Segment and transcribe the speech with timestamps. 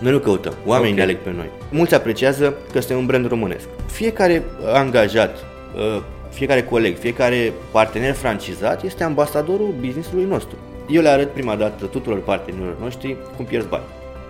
[0.00, 0.96] Noi nu căutăm, oamenii Ok.
[0.96, 1.50] ne aleg pe noi.
[1.70, 3.66] Mulți apreciază că suntem un brand românesc.
[3.86, 4.42] Fiecare
[4.74, 5.36] angajat,
[5.76, 10.56] uh, fiecare coleg, fiecare partener francizat este ambasadorul businessului nostru.
[10.88, 13.84] Eu le arăt prima dată tuturor partenerilor noștri cum pierzi bani.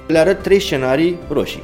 [0.07, 1.63] Le arăt trei scenarii roșii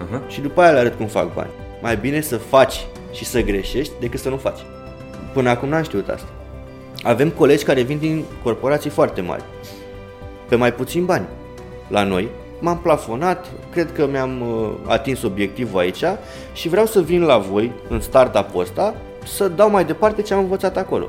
[0.00, 0.28] Uh-huh.
[0.28, 1.50] și după aia le arăt cum fac bani.
[1.82, 4.58] Mai bine să faci și să greșești decât să nu faci.
[5.32, 6.28] Până acum n-am știut asta.
[7.02, 9.42] Avem colegi care vin din corporații foarte mari,
[10.48, 11.26] pe mai puțin bani.
[11.88, 12.28] La noi
[12.60, 16.04] m-am plafonat, cred că mi-am uh, atins obiectivul aici
[16.52, 20.40] și vreau să vin la voi în startup-ul ăsta să dau mai departe ce am
[20.40, 21.08] învățat acolo.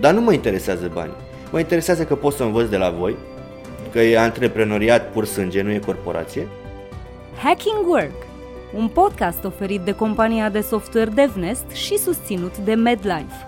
[0.00, 1.16] Dar nu mă interesează banii.
[1.50, 3.16] Mă interesează că pot să învăț de la voi,
[3.92, 6.48] că e antreprenoriat pur sânge, nu e corporație,
[7.42, 8.26] Hacking Work,
[8.74, 13.47] un podcast oferit de compania de software DevNest și susținut de MedLife.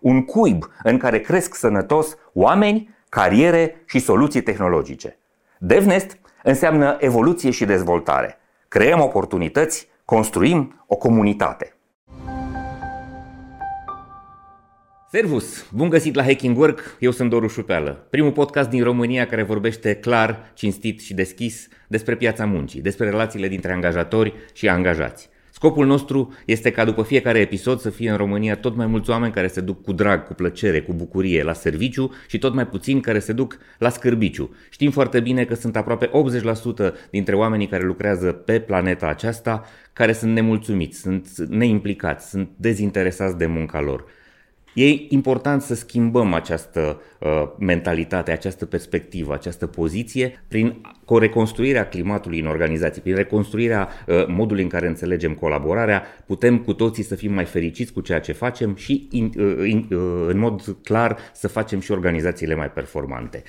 [0.00, 5.18] Un cuib în care cresc sănătos oameni, cariere și soluții tehnologice.
[5.58, 8.38] DevNest înseamnă evoluție și dezvoltare.
[8.68, 11.74] Creăm oportunități, construim o comunitate.
[15.10, 15.66] Servus!
[15.74, 19.94] Bun găsit la Hacking Work, eu sunt Doru Șupeală, primul podcast din România care vorbește
[19.94, 25.28] clar, cinstit și deschis despre piața muncii, despre relațiile dintre angajatori și angajați.
[25.62, 29.32] Scopul nostru este ca după fiecare episod să fie în România tot mai mulți oameni
[29.32, 33.00] care se duc cu drag, cu plăcere, cu bucurie la serviciu și tot mai puțini
[33.00, 34.54] care se duc la scârbiciu.
[34.70, 36.10] Știm foarte bine că sunt aproape
[36.86, 43.38] 80% dintre oamenii care lucrează pe planeta aceasta care sunt nemulțumiți, sunt neimplicați, sunt dezinteresați
[43.38, 44.04] de munca lor.
[44.74, 52.40] E important să schimbăm această uh, mentalitate, această perspectivă, această poziție prin cu reconstruirea climatului
[52.40, 57.32] în organizații, prin reconstruirea uh, modului în care înțelegem colaborarea, putem cu toții să fim
[57.32, 61.48] mai fericiți cu ceea ce facem și in, uh, in, uh, în mod clar să
[61.48, 63.42] facem și organizațiile mai performante.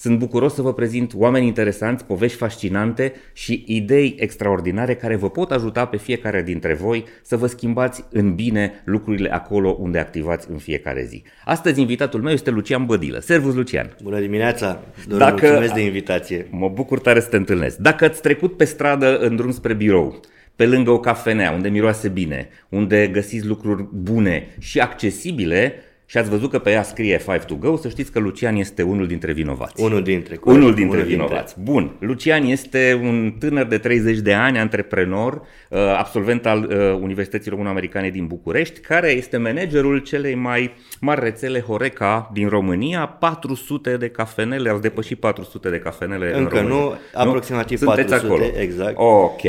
[0.00, 5.50] Sunt bucuros să vă prezint oameni interesanți, povești fascinante și idei extraordinare care vă pot
[5.50, 10.56] ajuta pe fiecare dintre voi să vă schimbați în bine lucrurile acolo unde activați în
[10.56, 11.22] fiecare zi.
[11.44, 13.18] Astăzi invitatul meu este Lucian Bădilă.
[13.18, 13.96] Servus, Lucian!
[14.02, 14.80] Bună dimineața!
[15.06, 16.46] Doar Dacă- mulțumesc de invitație.
[16.50, 17.76] Mă bucur tare să te întâlnesc.
[17.76, 20.20] Dacă ați trecut pe stradă în drum spre birou,
[20.56, 25.74] pe lângă o cafenea unde miroase bine, unde găsiți lucruri bune și accesibile
[26.10, 28.82] și ați văzut că pe ea scrie 5 to go, să știți că Lucian este
[28.82, 29.82] unul dintre vinovați.
[29.82, 30.34] Unul dintre.
[30.36, 31.60] corect, Unul dintre vinovați.
[31.60, 31.96] Bun.
[31.98, 35.32] Lucian este un tânăr de 30 de ani, antreprenor,
[35.70, 41.60] uh, absolvent al uh, Universității Româno-Americane din București, care este managerul celei mai mari rețele
[41.60, 46.76] Horeca din România, 400 de cafenele, au depășit 400 de cafenele în Încă România.
[46.78, 48.60] nu, aproximativ Sunteți 400, acolo.
[48.62, 48.94] exact.
[48.96, 49.42] Ok.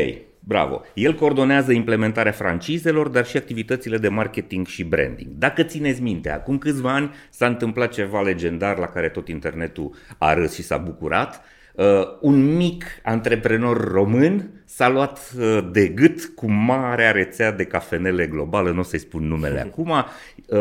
[0.49, 0.81] Bravo.
[0.93, 5.29] El coordonează implementarea francizelor, dar și activitățile de marketing și branding.
[5.37, 10.33] Dacă țineți minte, acum câțiva ani s-a întâmplat ceva legendar la care tot internetul a
[10.33, 11.41] râs și s-a bucurat.
[11.73, 11.85] Uh,
[12.21, 18.71] un mic antreprenor român s-a luat uh, de gât cu marea rețea de cafenele globală,
[18.71, 20.57] nu o să-i spun numele acum, uh,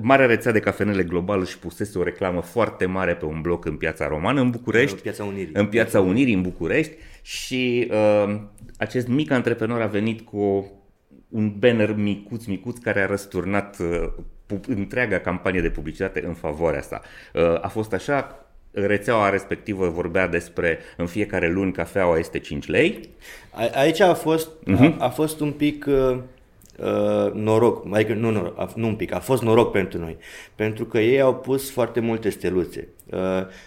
[0.00, 3.76] marea rețea de cafenele globală își pusese o reclamă foarte mare pe un bloc în
[3.76, 5.52] Piața Romană, în București, În Piața Unirii.
[5.52, 8.40] în Piața Unirii, în București și uh,
[8.78, 10.64] acest mic antreprenor a venit cu o,
[11.28, 14.08] un banner micuț, micuț care a răsturnat uh,
[14.46, 17.00] pu- întreaga campanie de publicitate în favoarea sa.
[17.34, 23.08] Uh, a fost așa, rețeaua respectivă vorbea despre în fiecare luni cafeaua este 5 lei,
[23.50, 24.96] A, aici a fost, Mhm.
[24.98, 26.18] a, a fost un pic uh,
[26.78, 30.16] uh, noroc, adică nu noroc, a, nu un pic, a fost noroc pentru noi,
[30.54, 33.01] pentru că ei au pus foarte multe steluțe uh,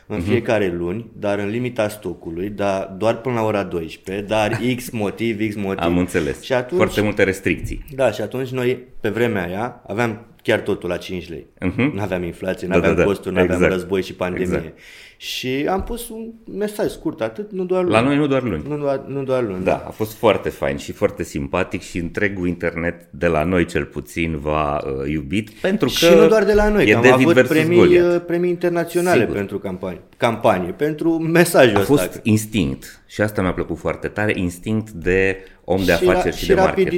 [0.07, 0.21] în Mhm.
[0.27, 5.49] fiecare luni, dar în limita stocului, dar doar până la ora 12, dar X motiv,
[5.49, 5.79] X motiv.
[5.83, 7.85] am înțeles, Și atunci, foarte multe restricții.
[7.95, 11.45] Da, și atunci noi, pe vremea aia, aveam chiar totul la 5 lei.
[11.59, 11.91] Mhm.
[11.95, 13.73] Nu aveam inflație, nu Da, da, aveam da, costuri, nu aveam exact.
[13.73, 14.45] război și pandemie.
[14.55, 14.77] Exact.
[15.17, 18.07] Și am pus un mesaj scurt, atât, nu doar La luni.
[18.11, 18.63] noi nu doar luni.
[18.67, 19.63] Nu doar, nu doar luni.
[19.63, 23.85] Da, a fost foarte fain și foarte simpatic și întregul internet de la noi cel
[23.85, 27.03] puțin v-a uh, iubit pentru că Și nu doar de la noi, e că am
[27.03, 28.15] David avut versus premii, Goliath.
[28.15, 29.35] uh, premii internaționale Sigur.
[29.35, 31.93] pentru campanie, campanie, pentru mesajul A ăsta.
[31.95, 36.35] fost instinct și asta mi-a plăcut foarte tare, instinct de om de și, ra- afaceri
[36.35, 36.91] și, și de marketer.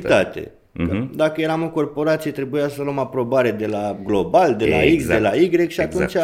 [0.77, 1.05] Rapiditate.
[1.07, 1.15] Mhm.
[1.15, 5.21] Dacă eram o corporație, trebuia să luăm aprobare de la global, de la X, Exact.
[5.21, 5.93] de la Y și Exact.
[5.93, 6.15] atunci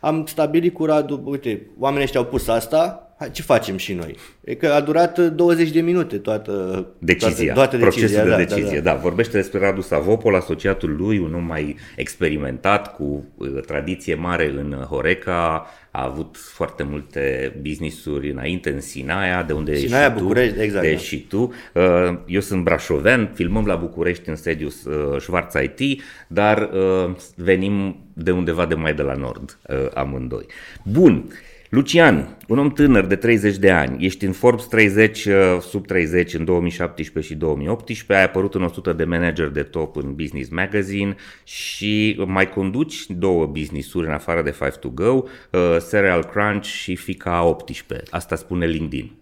[0.00, 4.16] am stabilit cu Radu, uite, oamenii ăștia au pus asta, hai, ce facem și noi?
[4.44, 8.36] E că a durat 20 de minute toată decizia, toată, toată procesul decizia, de da,
[8.36, 8.80] decizie.
[8.80, 14.14] Da, Da, vorbește despre Radu Savopol, asociatul lui, un om mai experimentat, cu uh, tradiție
[14.14, 20.16] mare în Horeca, a avut foarte multe business-uri înainte în Sinaia, de unde Sinaia, ești
[20.16, 20.94] și București, tu, exact, de da.
[20.94, 21.52] ești și tu.
[21.74, 27.96] Uh, Eu sunt brașovean, filmăm la București în sediu uh, Schwarz IT, dar uh, venim
[28.12, 30.46] de undeva de mai de la nord uh, amândoi.
[30.84, 31.32] Bun.
[31.74, 36.34] Lucian, un om tânăr de 30 de ani, ești în Forbes 30 uh, sub 30
[36.34, 41.14] în 2017 și 2018, ai apărut în 100 de manager de top în Business Magazine
[41.44, 46.96] și mai conduci două business-uri în afară de 5 to Go, uh, Cereal Crunch și
[46.96, 48.06] Fica 18.
[48.10, 49.21] Asta spune LinkedIn.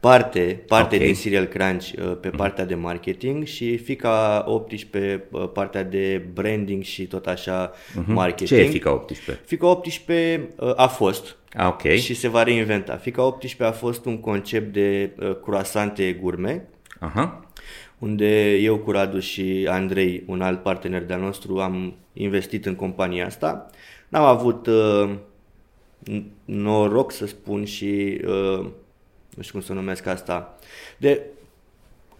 [0.00, 1.02] Parte, parte Ok.
[1.02, 6.22] din Serial Crunch uh, pe partea de marketing și Fica 18 pe uh, partea de
[6.32, 7.72] branding și tot așa
[8.06, 8.48] marketing.
[8.60, 9.40] Ce e Fica 18?
[9.44, 11.82] Fica 18 uh, a fost Ah, ok.
[11.88, 12.96] și se va reinventa.
[12.96, 16.68] Fica 18 a fost un concept de uh, croasante gurme,
[16.98, 17.44] Aha.
[17.98, 23.26] unde eu cu Radu și Andrei, un alt partener de-al nostru, am investit în compania
[23.26, 23.66] asta.
[24.08, 25.10] N-am avut uh,
[26.10, 28.66] n- noroc să spun și uh,
[29.38, 30.58] nu știu cum să numesc asta,
[30.96, 31.20] de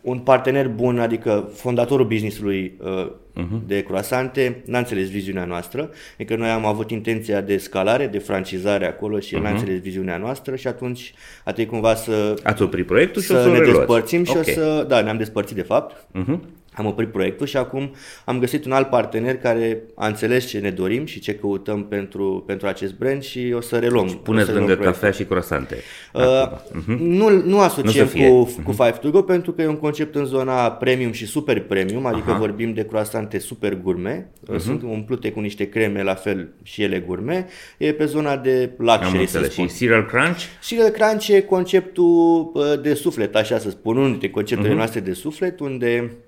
[0.01, 3.67] un partener bun, adică fondatorul businessului uh, uh-huh.
[3.67, 8.87] de croasante, n-a înțeles viziunea noastră, adică noi am avut intenția de scalare, de francizare
[8.87, 12.87] acolo și el n-a înțeles viziunea noastră și atunci a trebuit cumva să Ați oprit
[12.87, 13.79] proiectul și o să să ne reluați.
[13.79, 14.39] despărțim și Ok.
[14.39, 14.85] o să...
[14.89, 16.07] Da, ne-am despărțit de fapt.
[16.13, 16.43] Mhm.
[16.79, 17.95] Am oprit proiectul și acum
[18.25, 22.43] am găsit un alt partener care a înțeles ce ne dorim și ce căutăm pentru,
[22.47, 24.07] pentru acest brand și o să reluăm.
[24.09, 24.93] o Puneți să reluăm lângă proiectul.
[25.09, 25.77] cafea și croasante.
[26.15, 28.29] Uh, nu, nu asociem Nu să fie.
[28.29, 31.61] cu, cu Five to Go pentru că e un concept în zona premium și super
[31.61, 32.39] premium, adică Aha.
[32.39, 34.27] vorbim de croasante super gourmet,
[34.59, 37.49] sunt umplute cu niște creme la fel și ele gourmet,
[37.79, 39.53] e pe zona de Am luxury să înțeles.
[39.53, 39.67] spun.
[39.69, 40.39] Și Cereal Crunch?
[40.63, 44.77] Și de crunch e conceptul uh, de suflet, așa să spun, unul dintre conceptele Mhm.
[44.79, 46.27] noastre de suflet, unde impo-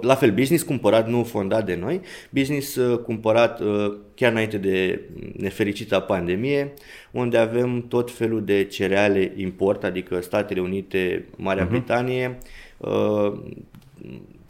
[0.00, 5.00] la fel, business cumpărat, nu fondat de noi, business uh, cumpărat uh, chiar înainte de
[5.36, 6.72] nefericita pandemie,
[7.10, 11.72] unde avem tot felul de cereale import, adică Statele Unite, Marea Mhm.
[11.72, 12.38] Britanie,
[12.78, 13.32] uh,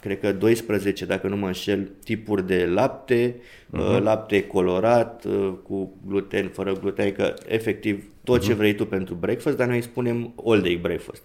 [0.00, 3.34] cred că 12, dacă nu mă înșel, tipuri de lapte,
[3.70, 3.80] Mhm.
[3.94, 8.46] uh, lapte colorat, uh, cu gluten, fără gluten, adică efectiv tot Mhm.
[8.46, 11.24] ce vrei tu pentru breakfast, dar noi îi spunem all day breakfast.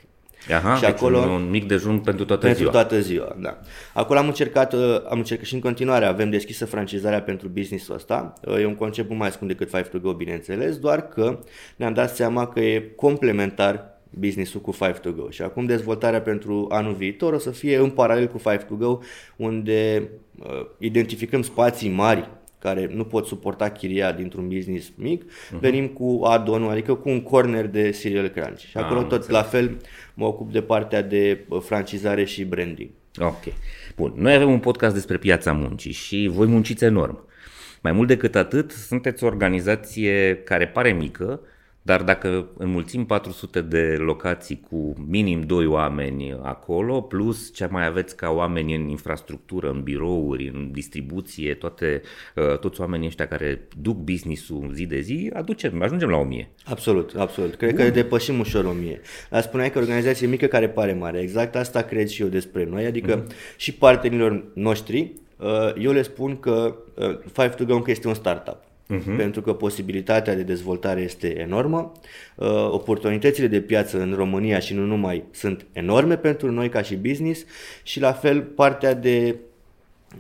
[0.50, 2.72] Aha, Și deci acolo- un, un mic dejun pentru toată Pentru ziua.
[2.72, 3.58] toată ziua, da.
[3.94, 8.34] Acolo am încercat, uh, am încercat și în continuare avem deschisă francizarea pentru businessul ăsta.
[8.48, 11.40] Uh, E un concept mult mai scump decât Five to Go, bineînțeles, doar că
[11.76, 16.68] ne-am dat seama că e complementar businessul cu Five to Go și acum dezvoltarea pentru
[16.72, 19.00] anul viitor o să fie în paralel cu Five to Go
[19.36, 20.10] unde
[20.40, 22.30] uh, identificăm spații mari
[22.62, 25.60] care nu pot suporta chiria dintr-un business mic, uh-huh.
[25.60, 28.60] venim cu add adică cu un corner de cereal crunch.
[28.60, 29.78] Și acolo Am tot la fel
[30.14, 32.90] mă ocup de partea de uh, francizare și branding.
[33.20, 33.44] Ok.
[33.96, 34.14] Bun.
[34.16, 37.30] Noi avem un podcast despre piața muncii și voi munciți enorm.
[37.82, 41.40] Mai mult decât atât, sunteți o organizație care pare mică,
[41.82, 48.16] dar dacă înmulțim 400 de locații cu minim 2 oameni acolo, plus ce mai aveți
[48.16, 52.02] ca oameni în infrastructură, în birouri, în distribuție, toate,
[52.36, 56.50] uh, toți oamenii ăștia care duc business-ul zi de zi, aducem, ajungem la 1000.
[56.66, 57.56] Absolut, absolut.
[57.56, 59.02] Cred că depășim ușor o mie.
[59.30, 61.20] Dar spuneai că o organizație mică care pare mare.
[61.20, 62.86] Exact asta cred și eu despre noi.
[62.86, 63.28] Adică
[63.58, 68.14] și partenerilor noștri, uh, eu le spun că uh, Five to Go încă este un
[68.14, 68.71] startup.
[68.92, 69.16] Uh-huh.
[69.18, 71.92] Pentru că posibilitatea de dezvoltare este enormă,
[72.36, 76.96] uh, oportunitățile de piață în România și nu numai sunt enorme pentru noi ca și
[76.96, 77.46] business
[77.84, 79.36] și la fel partea de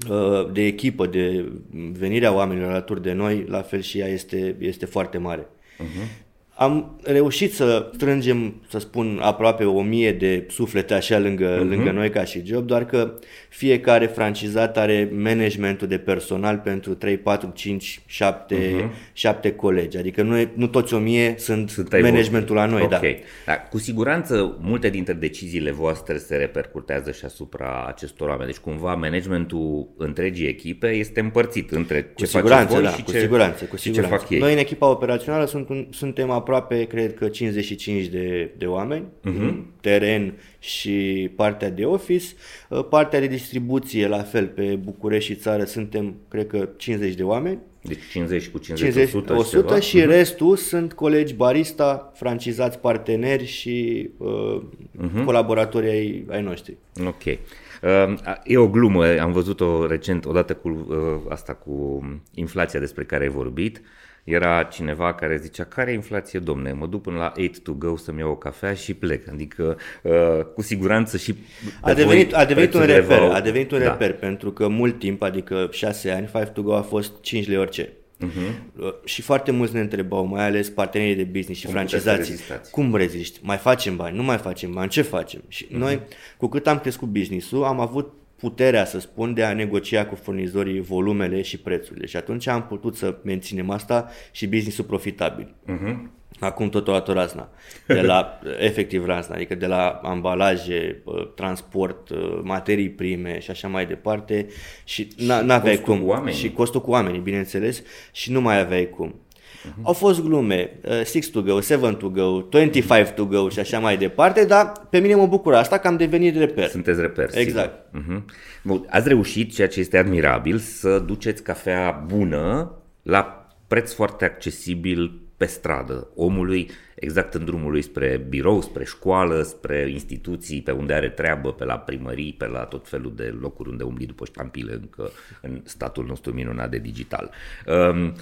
[0.09, 1.51] uh, de echipă, de
[1.91, 5.47] venirea oamenilor alături de noi, la fel și ea este, este foarte mare.
[5.79, 6.29] Uh-huh.
[6.53, 11.69] Am reușit să strângem, să spun, aproape o mie de suflete așa lângă, uh-huh.
[11.69, 13.13] lângă noi ca și job, doar că
[13.49, 18.89] fiecare francizat are managementul de personal pentru 3, 4, 5, 7, uh-huh.
[19.13, 19.97] 7 colegi.
[19.97, 22.81] Adică nu, e, nu toți o mie sunt, Sunt ai managementul la noi.
[22.81, 22.89] Ok.
[22.89, 22.99] Da.
[23.45, 28.51] Da, cu siguranță multe dintre deciziile voastre se repercutează și asupra acestor oameni.
[28.51, 33.03] Deci cumva managementul întregii echipe este împărțit între Cu ce siguranță, faceți voi da, și
[33.03, 34.15] cu ce, siguranță, cu și ce siguranță.
[34.15, 34.39] fac ei.
[34.39, 39.55] Noi în echipa operațională sunt un, suntem aproape, cred că 55 de, de oameni, uh-huh.
[39.81, 42.25] teren și partea de office,
[42.69, 47.23] Uh, partea de distribuție la fel, pe București și țară suntem, cred că 50 de
[47.23, 50.11] oameni, Deci 50 cu 50, 50, 100, 100 și, ceva.
[50.11, 54.61] și restul sunt colegi barista, francizați parteneri și uh,
[54.97, 55.23] uh-huh.
[55.25, 56.77] colaboratori ai, ai noștri.
[57.05, 57.23] Ok.
[57.25, 60.95] Uh, E o glumă, am văzut-o recent, odată cu uh,
[61.29, 63.81] asta cu inflația despre care ai vorbit,
[64.23, 66.71] era cineva care zicea, care e inflație, domne?
[66.71, 69.27] Mă duc până la 8 to go să-mi iau o cafea și plec.
[69.29, 71.35] Adică, uh, cu siguranță și
[71.81, 73.83] A devenit, a devenit un prețurile reper, v-au- a devenit un Da.
[73.85, 77.57] reper, pentru că mult timp, adică 6 ani, 5 to go a fost 5 lei
[77.57, 77.89] orice.
[78.25, 78.93] Uh-huh.
[79.03, 82.31] Și foarte mulți ne întrebau, mai ales partenerii de business și Cum puteți să francizații,
[82.33, 82.71] rezistați?
[82.71, 83.39] cum reziști?
[83.43, 84.15] Mai facem bani?
[84.17, 84.89] Nu mai facem bani?
[84.89, 85.41] Ce facem?
[85.47, 85.69] Și uh-huh.
[85.77, 85.99] noi,
[86.37, 90.81] cu cât am crescut business-ul, am avut puterea, să spun, de a negocia cu furnizorii
[90.81, 92.05] volumele și prețurile.
[92.05, 95.53] Și atunci am putut să menținem asta și business-ul profitabil.
[95.67, 96.19] Uh-huh.
[96.39, 97.49] Acum totul la razna.
[97.87, 103.67] De la, efectiv razna, adică de la ambalaje, uh, transport, uh, materii prime și așa
[103.67, 104.47] mai departe.
[104.83, 106.03] Și n- n-aveai costul cum.
[106.03, 106.39] cu oamenii.
[106.39, 109.15] Și costul cu oamenii, bineînțeles, și nu mai aveai cum.
[109.61, 109.83] Uh-huh.
[109.83, 113.97] Au fost glume, 6 to go, 7 to go, 25 to go și așa mai
[113.97, 116.67] departe, dar pe mine mă bucură asta că am devenit reper.
[116.67, 117.29] Sunteți reper.
[117.33, 117.85] Exact.
[117.93, 118.21] Sigur.
[118.21, 118.23] Uh-huh.
[118.63, 125.21] Bun, ați reușit, ceea ce este admirabil, să duceți cafea bună la preț foarte accesibil
[125.37, 130.93] pe stradă, omului exact în drumul lui spre birou, spre școală, spre instituții pe unde
[130.93, 134.73] are treabă, pe la primării, pe la tot felul de locuri unde umbli după ștampile
[134.73, 137.31] încă în statul nostru minunat de digital.
[137.67, 138.13] Um,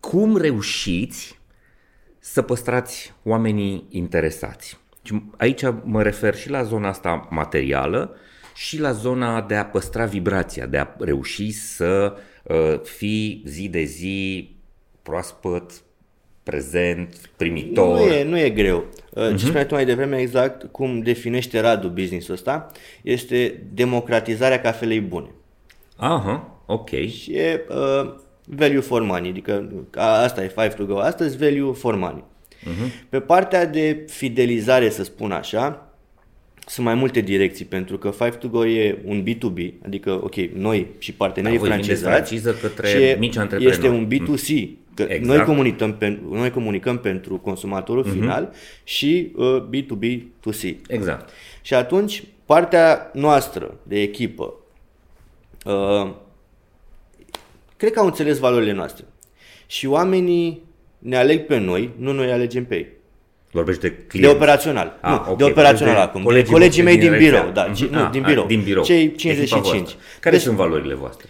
[0.00, 1.40] cum reușiți
[2.18, 4.78] să păstrați oamenii interesați?
[5.02, 8.16] Și aici mă refer și la zona asta materială
[8.54, 13.82] și la zona de a păstra vibrația, de a reuși să uh, fii zi de
[13.82, 14.50] zi
[15.02, 15.82] proaspăt,
[16.42, 17.98] prezent, primitor.
[17.98, 18.84] Nu e, nu e greu.
[18.84, 19.36] Uh-huh.
[19.36, 22.66] Ce spuneai tu mai devreme exact cum definește Radu business-ul ăsta,
[23.02, 25.30] este democratizarea cafelei bune.
[25.96, 26.90] Aha, ok.
[26.90, 28.14] Și e uh,
[28.50, 32.24] value for money, adică a, asta e 5 to go astăzi, value for money.
[32.62, 33.08] Uh-huh.
[33.08, 35.92] Pe partea de fidelizare, să spun așa,
[36.66, 40.86] sunt mai multe direcții, pentru că 5 to go e un B2B, adică, ok, noi
[40.98, 43.76] și partenerii Da, voi vindeți francizați, franciză către și e- mici antreprenori.
[43.76, 45.24] Este un B2C, că Exact.
[45.24, 48.12] noi, comunicăm pen, noi comunicăm pentru consumatorul uh-huh.
[48.12, 48.52] final
[48.84, 50.74] și uh, B2B2C.
[50.88, 51.30] Exact.
[51.62, 54.54] Și atunci, partea noastră de echipă,
[55.64, 56.10] uh,
[57.78, 59.04] cred că au înțeles valorile noastre.
[59.66, 60.62] Și oamenii
[60.98, 62.86] ne aleg pe noi, nu noi alegem pe ei.
[63.50, 64.34] Vorbești de De clienți.
[64.34, 64.98] operațional.
[65.00, 66.22] Ah, nu, ok, de operațional de acum.
[66.22, 67.46] colegii de colegii mei voștri din din birou.
[67.46, 67.62] rețea.
[67.64, 67.74] Da, Mhm.
[67.74, 68.46] ci- nu, Ah, din ah, birou.
[68.46, 68.82] din birou.
[68.84, 69.74] Cei Echipa 55.
[69.76, 69.98] voastră.
[70.20, 71.26] Care Deci, sunt valorile voastre?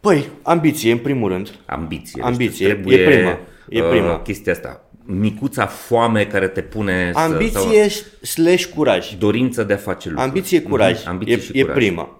[0.00, 1.50] Păi, ambiție, în primul rând.
[1.66, 2.22] Ambiție.
[2.22, 3.38] Ambiție, Deci trebuie, e prima,
[3.68, 4.20] e uh, prima.
[4.20, 4.84] chestia asta.
[5.04, 9.14] Micuța foame care te pune să, Ambiție sau slash curaj.
[9.18, 10.28] dorință de a face lucruri.
[10.28, 10.98] Ambiție, curaj.
[11.00, 11.76] Mhm, Ambiție E, și e curaj.
[11.76, 12.18] prima.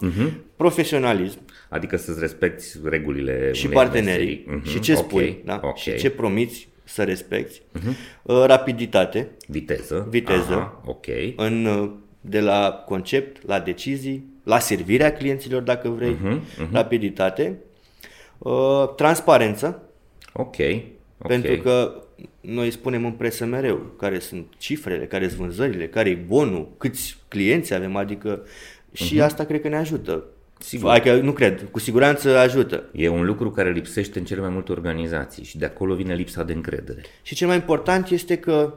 [0.57, 1.39] Profesionalism
[1.71, 4.27] Adică să-ți respecti regulile și unei partenerii.
[4.47, 4.61] meserii.
[4.61, 5.61] Mhm, Și ce ok, spui, da?
[5.63, 5.77] ok.
[5.77, 7.63] Și ce promiți să respecti.
[8.23, 9.29] Uh, Rapiditate.
[9.47, 10.07] Viteză.
[10.11, 10.53] Viteză.
[10.53, 11.07] Aha, ok.
[11.37, 16.71] în, uh, de la concept, la decizii, la servirea clienților, dacă vrei, uh-huh, uh-huh.
[16.73, 17.59] rapiditate,
[18.39, 19.83] uh, transparență,
[20.33, 20.57] Ok.
[21.19, 21.27] ok.
[21.27, 22.03] pentru că
[22.41, 27.17] noi spunem în presă mereu care sunt cifrele, care sunt vânzările, care e bonul, câți
[27.29, 28.43] clienți avem, adică
[28.93, 29.23] și uh-huh.
[29.25, 30.25] asta cred că ne ajută.
[30.63, 30.91] Sigur.
[30.91, 32.85] Adică nu cred, cu siguranță ajută.
[32.93, 36.43] E un lucru care lipsește în cele mai multe organizații și de acolo vine lipsa
[36.43, 37.01] de încredere.
[37.23, 38.75] Și cel mai important este că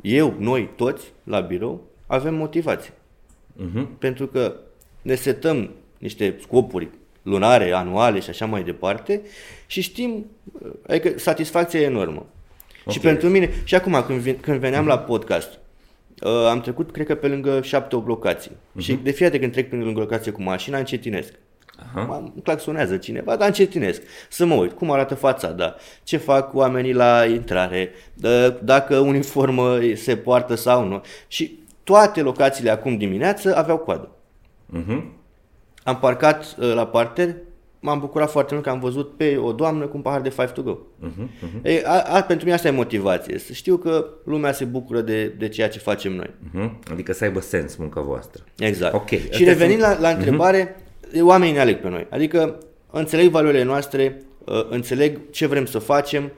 [0.00, 2.92] eu, noi toți, la birou, avem motivație.
[2.92, 3.86] Uh-huh.
[3.98, 4.56] Pentru că
[5.02, 6.88] ne setăm niște scopuri
[7.22, 9.20] lunare, anuale și așa mai departe
[9.66, 10.26] și știm,
[10.86, 12.26] adică satisfacția e enormă.
[12.80, 12.94] Okay.
[12.94, 15.58] Și pentru mine, și acum când, vin, când veneam la podcast,
[16.22, 18.50] uh, am trecut, cred că pe lângă șapte opt locații.
[18.50, 18.80] Uh-huh.
[18.80, 21.32] Și de fiecare dată când trec pe lângă locație cu mașina, încetinesc.
[21.78, 22.00] Aha.
[22.00, 24.02] Mă claxonează cineva, dar încetinesc.
[24.28, 27.90] Să mă uit cum arată fațada, ce fac oamenii la intrare,
[28.26, 31.02] d- dacă uniformă se poartă sau nu.
[31.28, 34.10] Și toate locațiile acum dimineață aveau coadă.
[34.78, 35.02] Uh-huh.
[35.84, 37.36] Am parcat uh, la parter,
[37.86, 40.50] m-am bucurat foarte mult că am văzut pe o doamnă cu un pahar de 5
[40.50, 40.76] to go.
[40.76, 41.26] Uh-huh.
[41.26, 41.62] Uh-huh.
[41.62, 45.26] E, a, a, pentru mine asta e motivație, să știu că lumea se bucură de,
[45.38, 46.30] de ceea ce facem noi.
[46.48, 46.70] Uh-huh.
[46.90, 48.44] Adică să aibă sens munca voastră.
[48.58, 48.94] Exact.
[48.94, 49.08] Ok.
[49.08, 51.20] Și Astea revenind sunt- la, la întrebare, uh-huh.
[51.20, 52.06] oamenii ne aleg pe noi.
[52.10, 52.58] Adică
[52.90, 56.32] înțeleg valorile noastre, uh, înțeleg ce vrem să facem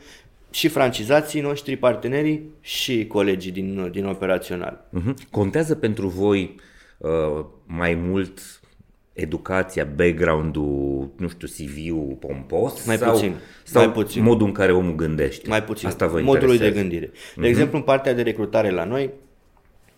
[0.50, 4.88] și francizații noștri, partenerii și colegii din, din operațional.
[4.98, 5.14] Uh-huh.
[5.30, 6.54] Contează pentru voi
[6.98, 8.57] uh, mai mult
[9.20, 12.84] educația, background-ul, nu știu, CV-ul pompos?
[12.86, 14.22] Mai sau, puțin, Sau mai puțin.
[14.22, 15.48] modul în care omul gândește?
[15.48, 15.88] Mai puțin.
[15.88, 16.80] Asta vă modului de interesează.
[16.80, 17.10] gândire.
[17.36, 17.48] De uh-huh.
[17.48, 19.10] exemplu, în partea de recrutare la noi,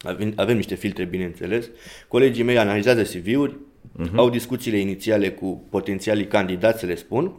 [0.02, 1.70] avem, avem niște filtre, bineînțeles.
[2.08, 4.14] Colegii mei analizează CV-uri, uh-huh.
[4.14, 7.32] au discuțiile inițiale cu potențialii candidați, să le spun,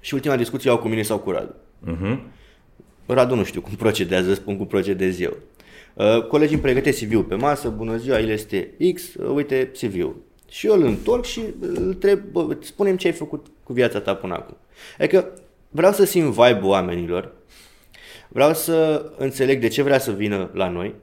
[0.00, 1.54] și ultima discuție au cu mine sau cu Radu.
[1.86, 2.18] Uh-huh.
[3.06, 5.36] Radu nu știu cum procedează, spun cum procedez eu.
[5.94, 10.16] Uh, colegii îmi pregătesc CV-ul pe masă, bună ziua, el este X, uh, uite CV-ul.
[10.52, 14.14] Și eu îl întorc și îl întreb, bă, spunem ce ai făcut cu viața ta
[14.14, 14.56] până acum.
[14.98, 15.28] Adică
[15.68, 17.32] vreau să simt vibe oamenilor,
[18.28, 20.94] vreau să înțeleg de ce vrea să vină la noi.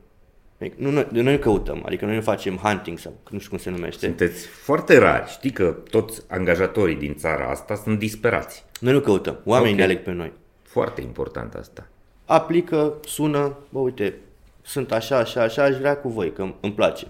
[0.59, 3.59] Adică Nu, noi, noi nu căutăm, adică noi nu facem hunting sau nu știu cum
[3.59, 4.05] se numește.
[4.05, 5.29] Sunteți foarte rari.
[5.29, 8.65] Știi că toți angajatorii din țara asta sunt disperați.
[8.79, 9.77] Noi nu căutăm, oamenii Ok.
[9.77, 10.31] ne aleg pe noi.
[10.63, 11.87] Foarte important asta.
[12.25, 14.13] Aplică, sună, bă uite,
[14.61, 17.07] sunt așa, așa, așa, aș vrea cu voi, că îmi place.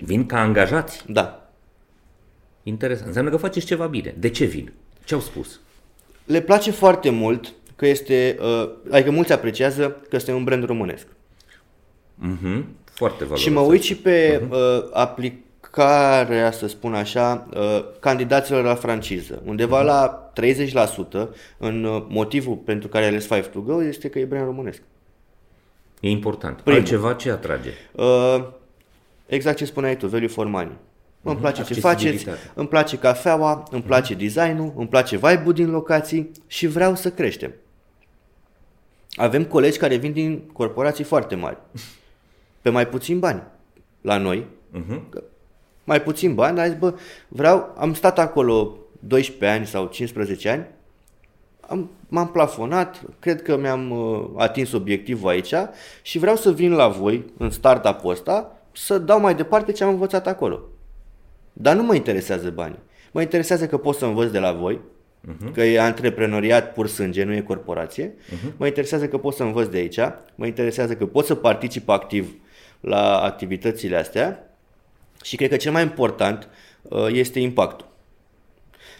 [0.00, 1.04] Vin ca angajați.
[1.06, 1.41] Da.
[2.62, 3.06] Interesant.
[3.06, 4.14] Înseamnă că faceți ceva bine.
[4.18, 4.72] De ce vin?
[5.04, 5.60] Ce au spus?
[6.24, 11.06] Le place foarte mult că este, uh, adică mulți apreciază că este un brand românesc.
[12.14, 12.66] Mhm.
[12.84, 13.42] Foarte valoros.
[13.42, 14.58] Și mă uit și pe uh,
[14.92, 19.42] aplicarea, să spun așa, uh, candidaților la franciză.
[19.44, 21.28] Undeva la 30%
[21.58, 24.82] în uh, motivul pentru care ales Five to Go este că e brand românesc.
[26.00, 26.60] E important.
[26.60, 26.80] Primul.
[26.80, 27.70] Altceva ce atrage?
[27.92, 28.44] Uh,
[29.26, 30.76] exact ce spuneai tu, value for money.
[31.22, 32.50] Îmi place ce faceți, accesibilitate.
[32.54, 37.52] îmi place cafeaua, îmi place designul, îmi place vibe-ul din locații și vreau să creștem.
[39.14, 41.56] Avem colegi care vin din corporații foarte mari,
[42.62, 43.42] pe mai puțin bani
[44.00, 44.46] la noi,
[45.08, 45.22] că
[45.84, 46.94] mai puțin bani, dar zis, bă,
[47.28, 50.66] vreau, am stat acolo 12 ani sau 15 ani,
[51.60, 55.54] am, m-am plafonat, cred că mi-am uh, atins obiectivul aici
[56.02, 59.90] și vreau să vin la voi în startup-ul ăsta să dau mai departe ce am
[59.90, 60.60] învățat acolo.
[61.52, 62.78] Dar nu mă interesează banii.
[63.12, 64.80] Mă interesează că pot să învăț de la voi,
[65.28, 65.52] uh-huh.
[65.52, 68.08] că e antreprenoriat pur sânge, nu e corporație.
[68.08, 68.56] Uh-huh.
[68.56, 69.98] Mă interesează că pot să învăț de aici,
[70.34, 72.34] mă interesează că pot să particip activ
[72.80, 74.56] la activitățile astea
[75.22, 76.48] și cred că cel mai important
[76.82, 77.90] uh, este impactul.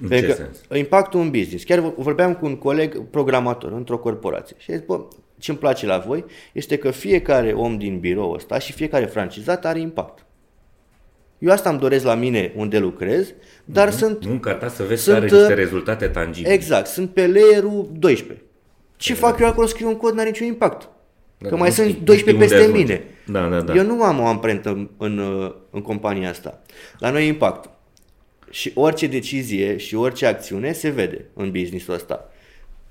[0.00, 0.78] În Pentru ce că sens?
[0.78, 1.64] impactul în business.
[1.64, 5.00] Chiar vorbeam cu un coleg programator într-o corporație și a zis, bă,
[5.38, 9.64] ce îmi place la voi este că fiecare om din birou ăsta și fiecare francizat
[9.64, 10.24] are impact.
[11.42, 13.32] Eu asta îmi doresc la mine unde lucrez,
[13.64, 13.96] dar Mhm.
[13.96, 16.52] sunt Munca ta să vezi sunt, că are niște uh, rezultate tangibile.
[16.52, 18.44] Exact, sunt pe layerul 12.
[18.96, 19.66] Ce fac eu acolo?
[19.66, 20.88] Scriu un cod, n-are niciun impact.
[21.38, 22.82] Da, că nu mai știi- sunt nu 12 știi unde peste ajungi.
[22.82, 23.04] mine.
[23.40, 23.74] Da, da, da.
[23.74, 26.62] Eu nu am o amprentă în, în, uh, în compania asta.
[26.98, 27.70] La noi e impact.
[28.50, 32.28] Și orice decizie și orice acțiune se vede în businessul ăsta.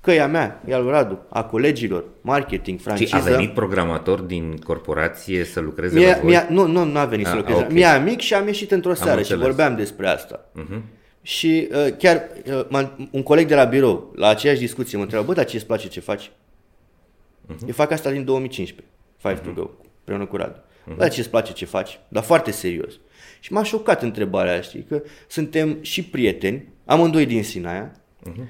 [0.02, 3.16] Că e a mea, e al lui Radu, a colegilor, marketing, Și franciză.
[3.16, 6.30] a venit programator din corporație să lucreze Mie, la voi?
[6.30, 7.60] mie, nu, nu, nu a venit să Ah, lucreze.
[7.62, 7.70] ok.
[7.70, 9.42] Mi-a mic și am ieșit într-o seară și înțeles.
[9.42, 10.48] vorbeam despre asta.
[10.52, 10.82] Mhm.
[11.22, 15.26] Și uh, chiar uh, m-a- un coleg de la birou, la aceeași discuție, mă întreabă,
[15.26, 16.30] bă, dar ce îți place ce faci?
[17.46, 17.64] Mhm.
[17.66, 20.58] Eu fac asta din 2015, Five to Go, împreună cu Radu.
[20.86, 22.00] Bă, dar ce îți place ce faci?
[22.08, 22.92] Dar foarte serios.
[23.40, 27.92] Și m-a șocat întrebarea, știi, că suntem și prieteni, amândoi din Sinaia,
[28.24, 28.48] Mhm.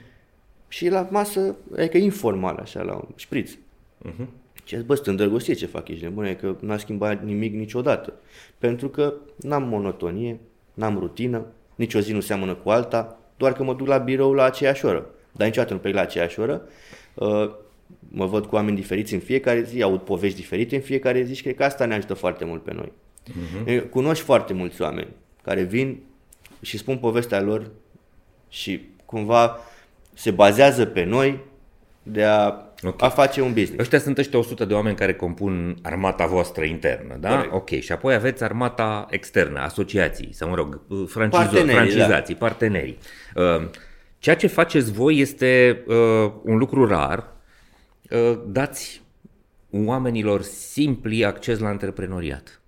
[0.73, 3.51] Și la masă, adică informal, așa, la un șpriț.
[3.99, 4.29] Mhm.
[4.65, 7.55] Și a zis, bă, sunt îndrăgostit ce fac, ești nebun, e că n-a schimbat nimic
[7.55, 8.13] niciodată.
[8.59, 10.41] Pentru că n-am monotonie,
[10.75, 14.33] n-am rutină, nici o zi nu seamănă cu alta, doar că mă duc la birou
[14.33, 15.07] la aceeași oră.
[15.33, 16.63] Dar niciodată nu plec la aceeași oră.
[17.15, 17.51] Uh,
[18.09, 21.43] mă văd cu oameni diferiți în fiecare zi, aud povești diferite în fiecare zi și
[21.43, 22.93] cred că asta ne ajută foarte mult pe noi.
[23.29, 23.89] Uh-huh.
[23.91, 25.09] Cunoști foarte mulți oameni
[25.43, 26.03] care vin
[26.61, 27.71] și spun povestea lor
[28.49, 29.57] și cumva
[30.15, 31.41] se bazează pe noi
[32.03, 32.47] de a,
[32.87, 33.03] Ok.
[33.03, 33.79] a face un business.
[33.81, 37.35] Ăștia sunt ăștia 100 de oameni care compun armata voastră internă, da?
[37.35, 37.53] Corect.
[37.53, 37.69] Ok.
[37.69, 42.99] Și apoi aveți armata externă, asociații, sau mă rog, francizori, Partenerii, francizații, partenerii.
[43.35, 43.69] Uh,
[44.19, 47.27] Ceea ce faceți voi este uh, un lucru rar.
[48.11, 49.03] Uh, Dați
[49.71, 52.61] oamenilor simpli acces la antreprenoriat.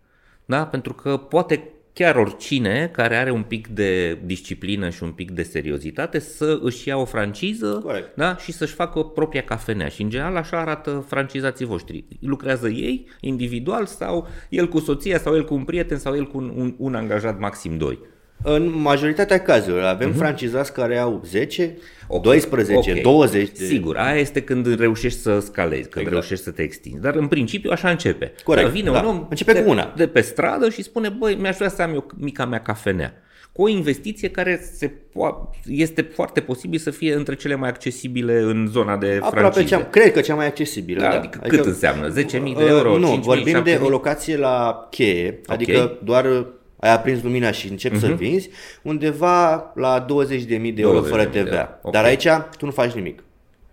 [0.44, 0.66] Da?
[0.66, 5.42] Pentru că poate chiar oricine care are un pic de disciplină și un pic de
[5.42, 8.16] seriozitate să își ia o franciză Corect.
[8.16, 8.36] da?
[8.36, 9.88] și să-și facă propria cafenea.
[9.88, 12.04] Și în general așa arată francizații voștri.
[12.20, 16.36] Lucrează ei individual sau el cu soția sau el cu un prieten sau el cu
[16.36, 17.98] un, un, un angajat maxim doi.
[18.42, 20.16] În majoritatea cazurilor avem uh-huh.
[20.16, 22.14] francizați care au 10, Mhm.
[22.16, 23.00] Ok, 12, ok.
[23.02, 23.64] 20 de...
[23.64, 26.10] Sigur, aia este când reușești să scalezi, când Exact.
[26.10, 27.00] reușești să te extinzi.
[27.00, 28.32] Dar în principiu așa începe.
[28.44, 28.98] Corect, Da, vine da.
[29.00, 29.92] un om Începe de, cu una.
[29.96, 33.14] de pe stradă și spune, băi, mi-aș vrea să am eu mica mea cafenea.
[33.52, 38.38] Cu o investiție care se po- este foarte posibil să fie între cele mai accesibile
[38.38, 39.66] în zona de Aproape francize.
[39.74, 41.00] cea, cred că cea mai accesibilă.
[41.00, 42.08] Da, Da, adică cât înseamnă?
[42.12, 42.98] 10.000 de uh, euro?
[42.98, 43.80] Nu, 5.000, vorbim de 7.000?
[43.82, 46.46] o locație la cheie, adică doar uh,
[46.84, 48.04] ai aprins lumina și începi Mhm.
[48.06, 48.50] să vinzi,
[48.82, 51.54] undeva la 20.000 de euro 20.000 fără de TVA.
[51.58, 51.92] euro, ok.
[51.92, 53.22] Dar aici tu nu faci nimic.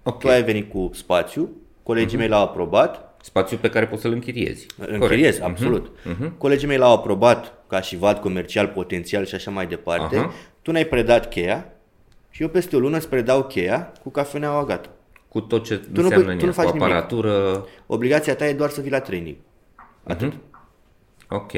[0.03, 0.19] Ok.
[0.19, 1.49] Tu ai venit cu spațiu,
[1.83, 2.17] colegii Mhm.
[2.17, 4.65] mei l-au aprobat, Spațiu pe care poți să-l închiriezi.
[4.77, 5.41] Închiriez, Corect.
[5.43, 5.91] absolut.
[6.03, 6.37] Mhm.
[6.37, 10.15] Colegii mei l-au aprobat ca și vad comercial potențial și așa mai departe.
[10.15, 10.31] Aha.
[10.61, 11.73] Tu ne-ai predat cheia
[12.29, 14.89] și eu peste o lună îți predau cheia cu cafeneaua gata.
[15.27, 16.81] Cu tot ce nu înseamnă pui- în tu nu ea, cu faci nimic.
[16.81, 17.65] aparatură.
[17.87, 19.35] Obligația ta e doar să vii la training.
[20.03, 20.33] Atât.
[21.29, 21.51] Ok.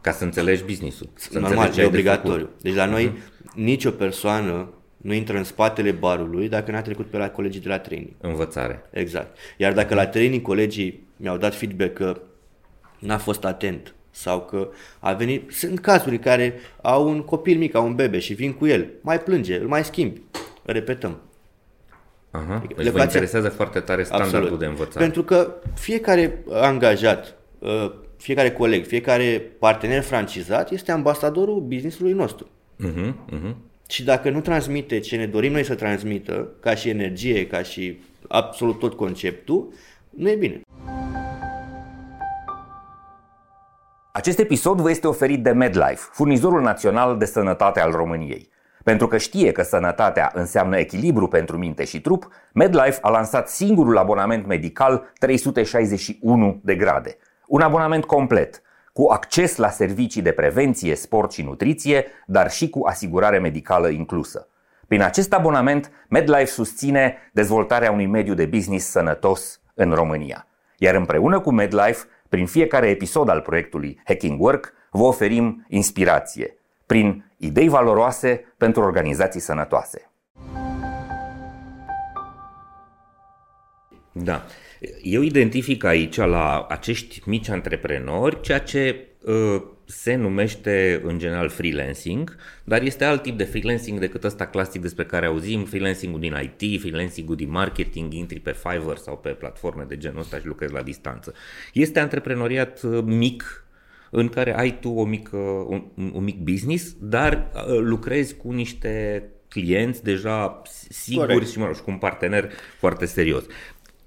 [0.00, 1.08] Ca să înțelegi business-ul.
[1.14, 2.44] Să Normal, înțelegi ce e ai de obligatoriu.
[2.44, 2.62] făcut.
[2.62, 3.12] Deci la noi
[3.54, 7.78] nicio persoană nu intră în spatele barului dacă n-a trecut pe la colegii de la
[7.78, 8.10] training.
[8.20, 8.82] Învățare.
[8.90, 9.36] Exact.
[9.56, 12.20] Iar dacă la training colegii mi-au dat feedback că
[12.98, 17.74] n-a fost atent sau că a venit, sunt cazuri în care au un copil mic,
[17.74, 20.20] au un bebe și vin cu el, mai plânge, îl mai schimbi,
[20.64, 21.20] repetăm.
[22.30, 22.62] Aha.
[22.76, 24.58] Deci vă interesează foarte tare standardul Absolut.
[24.58, 25.04] de învățare.
[25.04, 32.48] Pentru că fiecare angajat, uh, fiecare coleg, fiecare partener francizat este ambasadorul businessului nostru.
[32.86, 33.54] Uh-huh, uh-huh.
[33.88, 37.98] Și dacă nu transmite ce ne dorim noi să transmită, ca și energie, ca și
[38.28, 39.72] absolut tot conceptul,
[40.10, 40.60] nu e bine.
[44.12, 48.48] Acest episod vă este oferit de MedLife, furnizorul național de sănătate al României.
[48.84, 53.98] Pentru că știe că sănătatea înseamnă echilibru pentru minte și trup, MedLife a lansat singurul
[53.98, 57.16] abonament medical 361 de grade.
[57.48, 62.86] Un abonament complet, cu acces la servicii de prevenție, sport și nutriție, dar și cu
[62.86, 64.48] asigurare medicală inclusă.
[64.86, 70.46] Prin acest abonament, MedLife susține dezvoltarea unui mediu de business sănătos în România.
[70.76, 76.56] Iar împreună cu MedLife, prin fiecare episod al proiectului Hacking Work, vă oferim inspirație
[76.86, 80.10] prin idei valoroase pentru organizații sănătoase.
[84.12, 84.42] Da.
[85.02, 92.36] Eu identific aici la acești mici antreprenori ceea ce uh, se numește în general freelancing,
[92.64, 96.80] dar este alt tip de freelancing decât ăsta clasic despre care auzim, freelancing-ul din IT,
[96.80, 100.82] freelancing-ul din marketing, intri pe Fiverr sau pe platforme de genul ăsta și lucrezi la
[100.82, 101.34] distanță.
[101.72, 103.64] Este antreprenoriat uh, mic,
[104.10, 105.36] în care ai tu o mică,
[105.68, 111.50] un, un mic business, dar uh, lucrezi cu niște clienți deja siguri Corect.
[111.50, 113.44] și, mă rog, și cu un partener foarte serios.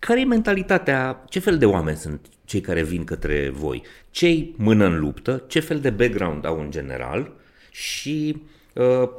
[0.08, 3.84] Care e mentalitatea, ce fel de oameni sunt cei care vin către voi?
[4.12, 7.34] Cei mână în luptă, ce fel de background au în general
[7.72, 8.42] și
[8.74, 9.10] uh,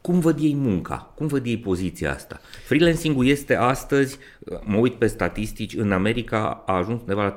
[0.00, 1.12] cum văd ei munca?
[1.14, 2.40] Cum văd ei poziția asta?
[2.64, 7.34] Freelancing-ul este astăzi, uh, mă uit pe statistici, în America a ajuns undeva la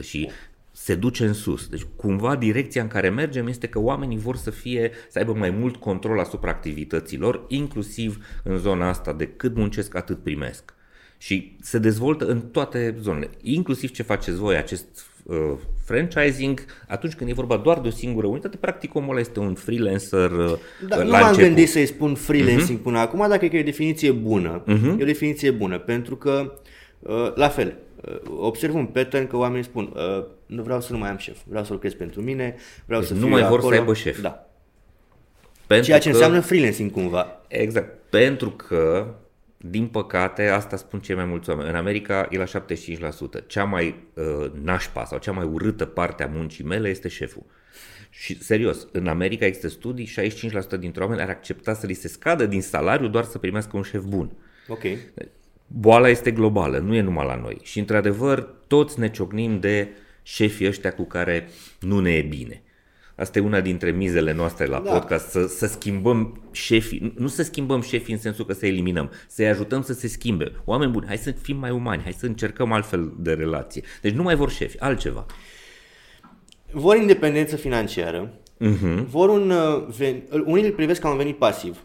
[0.00, 0.30] 35% și
[0.70, 1.66] se duce în sus.
[1.66, 5.50] Deci cumva direcția în care mergem este că oamenii vor să fie, să aibă mai
[5.50, 10.74] mult control asupra activităților, inclusiv în zona asta de cât muncesc, atât primesc.
[11.22, 14.84] Și se dezvoltă în toate zonele, inclusiv ce faceți voi, acest
[15.22, 15.52] uh,
[15.84, 19.54] franchising, atunci când e vorba doar de o singură unitate, practic omul ăla este un
[19.54, 20.52] freelancer uh,
[20.88, 21.42] da, la Nu m-am început.
[21.42, 22.82] gândit să-i spun freelancing uh-huh.
[22.82, 24.62] până acum, dacă e că e o definiție bună.
[24.62, 24.98] Uh-huh.
[24.98, 26.52] E o definiție bună, pentru că,
[26.98, 30.98] uh, la fel, uh, observ un pattern că oamenii spun uh, nu vreau să nu
[30.98, 32.54] mai am șef, vreau să lucrez pentru mine,
[32.84, 33.72] vreau deci să nu mai vor acolo.
[33.72, 34.20] să aibă șef.
[34.20, 34.46] Da.
[35.66, 37.40] Pentru Ceea ce că, înseamnă freelancing cumva.
[37.48, 39.06] Exact, pentru că
[39.64, 41.68] din păcate, asta spun cei mai mulți oameni.
[41.68, 43.46] În America e la 75%.
[43.46, 47.42] Cea mai uh, nașpa sau cea mai urâtă parte a muncii mele este șeful.
[48.10, 50.10] Și serios, în America există studii,
[50.76, 53.82] 65% dintre oameni ar accepta să li se scadă din salariu doar să primească un
[53.82, 54.32] șef bun.
[54.68, 54.82] Ok.
[55.66, 57.58] Boala este globală, nu e numai la noi.
[57.62, 59.88] Și într-adevăr, toți ne ciocnim de
[60.22, 61.48] șefii ăștia cu care
[61.80, 62.62] nu ne e bine.
[63.16, 64.90] Asta e una dintre mizele noastre la da.
[64.90, 69.48] podcast, să, să schimbăm șefii, nu să schimbăm șefii în sensul că să eliminăm, să-i
[69.48, 70.52] ajutăm să se schimbe.
[70.64, 73.82] Oameni buni, hai să fim mai umani, hai să încercăm altfel de relație.
[74.00, 75.26] Deci nu mai vor șefi, altceva.
[76.70, 79.04] Vor independență financiară, uh-huh.
[79.10, 81.84] vor un, uh, ven, unii îl privesc ca un venit pasiv.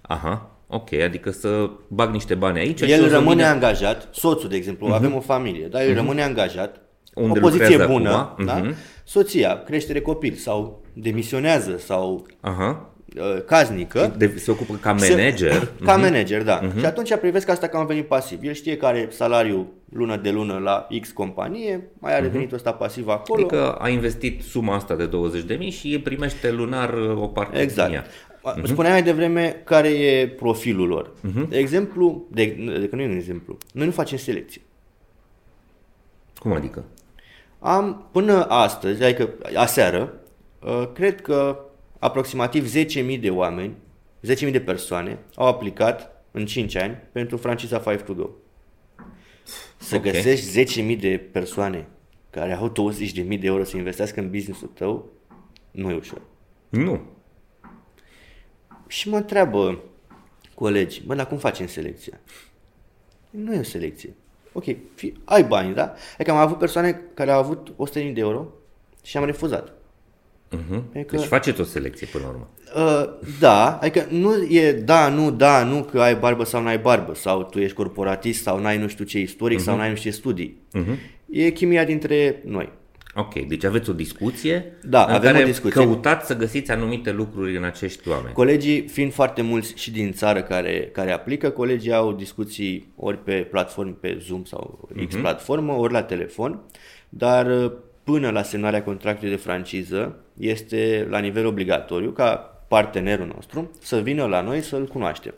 [0.00, 0.52] Aha.
[0.66, 2.80] Ok, adică să bag niște bani aici.
[2.80, 3.44] El rămâne mine...
[3.44, 4.94] angajat, soțul, de exemplu, uh-huh.
[4.94, 5.96] avem o familie, dar el uh-huh.
[5.96, 6.80] rămâne angajat,
[7.14, 8.44] Unde o poziție bună, acum.
[8.44, 8.62] da?
[8.62, 8.74] Uh-huh
[9.08, 12.92] soția, creștere copil sau demisionează sau Aha.
[13.16, 14.14] Uh, caznică.
[14.16, 15.52] De, se ocupă ca manager.
[15.52, 16.00] Se, ca uh-huh.
[16.00, 16.60] manager, da.
[16.60, 16.78] Uh-huh.
[16.78, 18.38] Și atunci privesc asta ca un venit pasiv.
[18.42, 22.32] El știe care are salariul lună de lună la X companie, mai are uh-huh.
[22.32, 23.40] venitul ăsta pasiv acolo.
[23.40, 25.08] Adică a investit suma asta de
[25.58, 27.88] 20.000 și primește lunar uh, o parte exact.
[27.88, 28.06] din ea.
[28.06, 28.62] Uh-huh.
[28.64, 31.10] Spuneam mai devreme care e profilul lor.
[31.10, 31.48] Uh-huh.
[31.48, 32.44] De exemplu, de,
[32.80, 34.60] de, că nu e un exemplu, noi nu facem selecție.
[36.38, 36.84] Cum adică?
[37.58, 40.12] Am până astăzi, adică aseară,
[40.60, 41.64] uh, cred că
[41.98, 43.74] aproximativ 10.000 de oameni,
[44.26, 48.28] 10.000 de persoane au aplicat în 5 ani pentru franciza 5 to Go.
[49.76, 50.12] Să okay.
[50.12, 51.88] găsești 10.000 de persoane
[52.30, 55.10] care au 20.000 de euro să investească în businessul tău,
[55.70, 56.22] nu e ușor.
[56.68, 57.00] Nu.
[58.86, 59.82] Și mă întreabă
[60.54, 62.20] colegi, mă, dar cum facem selecția?
[63.30, 64.14] Nu e o selecție
[64.52, 65.94] ok, fi, ai bani, da?
[66.14, 68.46] Adică am avut persoane care au avut 100.000 de euro
[69.02, 69.72] și am refuzat.
[70.56, 70.82] Uh-huh.
[70.94, 72.48] Adică, deci faceți o selecție până la urmă.
[72.76, 76.78] Uh, da, adică nu e da, nu, da, nu că ai barbă sau nu ai
[76.78, 79.62] barbă, sau tu ești corporatist sau n-ai nu știu ce istoric uh-huh.
[79.62, 80.58] sau n-ai nu știu ce studii.
[80.74, 80.96] Uh-huh.
[81.30, 82.72] E chimia dintre noi.
[83.14, 85.82] Ok, deci aveți o discuție Da, în avem care o discuție.
[85.84, 88.34] căutați să găsiți anumite lucruri în acești oameni.
[88.34, 93.32] Colegii, fiind foarte mulți și din țară care, care aplică, colegii au discuții ori pe
[93.50, 95.20] platforme, pe Zoom sau X Mhm.
[95.22, 96.60] platformă, ori la telefon,
[97.08, 97.72] dar uh,
[98.04, 102.34] până la semnarea contractului de franciză este la nivel obligatoriu ca
[102.68, 105.34] partenerul nostru să vină la noi să-l cunoaștem.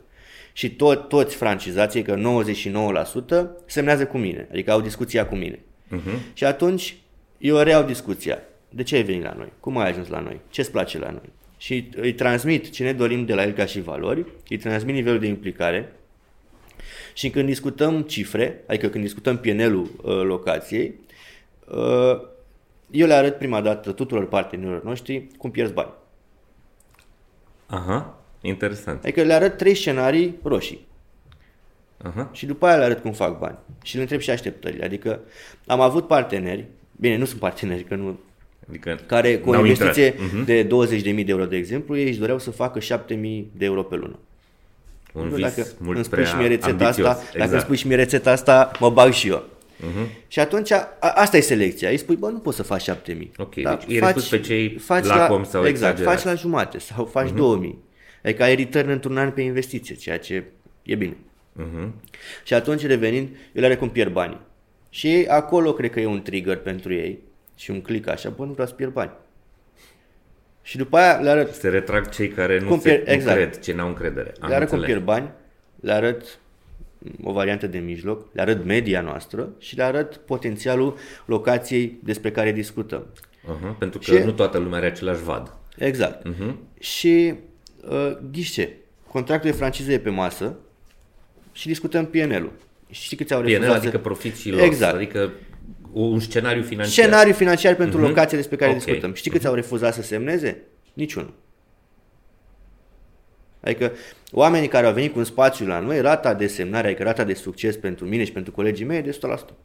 [0.53, 5.59] Și tot, toți francizații, că 99% semnează cu mine, adică au discuția cu mine.
[5.95, 6.33] Uh-huh.
[6.33, 6.95] Și atunci
[7.41, 8.39] eu reiau discuția.
[8.69, 9.51] De ce ai venit la noi?
[9.59, 10.39] Cum ai ajuns la noi?
[10.49, 11.29] Ce-ți place la noi?
[11.57, 15.19] Și îi transmit ce ne dorim de la el ca și valori, îi transmit nivelul
[15.19, 15.93] de implicare
[17.13, 20.99] și când discutăm cifre, adică când discutăm PNL-ul uh, locației,
[21.67, 22.21] uh,
[22.91, 25.91] eu le arăt prima dată tuturor partenerilor noștri cum pierzi bani.
[27.65, 29.03] Aha, interesant.
[29.03, 30.87] Adică le arăt trei scenarii roșii.
[32.03, 32.29] Aha.
[32.31, 33.57] Și după aia le arăt cum fac bani.
[33.83, 34.85] Și le întreb și așteptările.
[34.85, 35.19] Adică
[35.65, 36.65] am avut parteneri,
[37.01, 38.19] bine, nu sunt parteneri, că nu,
[38.69, 40.31] Adică care cu o n-au investiție intrat.
[40.31, 40.43] Mhm.
[40.45, 43.95] de 20.000 de euro, de exemplu, ei își doreau să facă 7.000 de euro pe
[43.95, 44.19] lună.
[45.13, 47.07] Un Nu, vis dacă mult îmi spui prea și mie rețeta ambițios.
[47.07, 47.51] asta, dacă exact.
[47.51, 49.43] îmi spui și mie rețeta asta, mă bag și eu.
[49.77, 50.07] Mhm.
[50.27, 51.89] Și atunci, a, asta e selecția.
[51.89, 53.31] Îi spui, bă, nu poți să faci 7000.
[53.37, 56.23] Ok, deci îi recruți pe cei faci lacom la, sau Exact, exagerați.
[56.23, 57.35] faci la jumate sau faci Mhm.
[57.35, 57.77] 2000.
[58.23, 60.43] Adică ai return într-un an pe investiție, ceea ce
[60.83, 61.17] e bine.
[61.53, 61.93] Mhm.
[62.43, 64.39] Și atunci, revenind, eu le arăt cum pierd banii.
[64.93, 67.19] Și ei, acolo cred că e un trigger pentru ei
[67.55, 69.11] și un click așa, bă, nu vreau să pierd bani.
[70.61, 73.35] Și după aia le arăt Se retrag cei care nu, Cum se pierd- nu exact.
[73.37, 74.33] cred, ce n-au încredere.
[74.39, 74.85] Am le arăt cum înțeles.
[75.01, 75.31] pierd bani,
[75.79, 76.39] le arăt
[77.23, 82.51] o variantă de mijloc, le arăt media noastră și le arăt potențialul locației despre care
[82.51, 83.05] discutăm.
[83.47, 85.53] Aha, pentru că Și- nu toată lumea are același vad.
[85.77, 86.25] Exact.
[86.27, 86.57] Mhm.
[86.79, 87.33] Și
[87.89, 88.77] uh, ghiște,
[89.07, 90.55] contractul de franciză e pe masă
[91.51, 92.51] și discutăm PNL-ul.
[92.91, 93.97] Și știi câți au PNL, refuzat adică să...
[93.97, 94.95] profit și loss, Exact.
[94.95, 95.31] adică
[95.91, 96.91] un scenariu financiar.
[97.05, 98.79] Scenariu financiar pentru locația despre care Mhm.
[98.79, 98.85] Ok.
[98.85, 98.93] Mhm.
[98.95, 99.15] discutăm.
[99.17, 100.61] Știi câți au refuzat să semneze?
[100.93, 101.33] Niciunul.
[103.63, 103.91] Adică
[104.31, 107.33] oamenii care au venit cu un spațiu la noi, rata de semnare, adică rata de
[107.33, 109.55] succes pentru mine și pentru colegii mei e de 100%.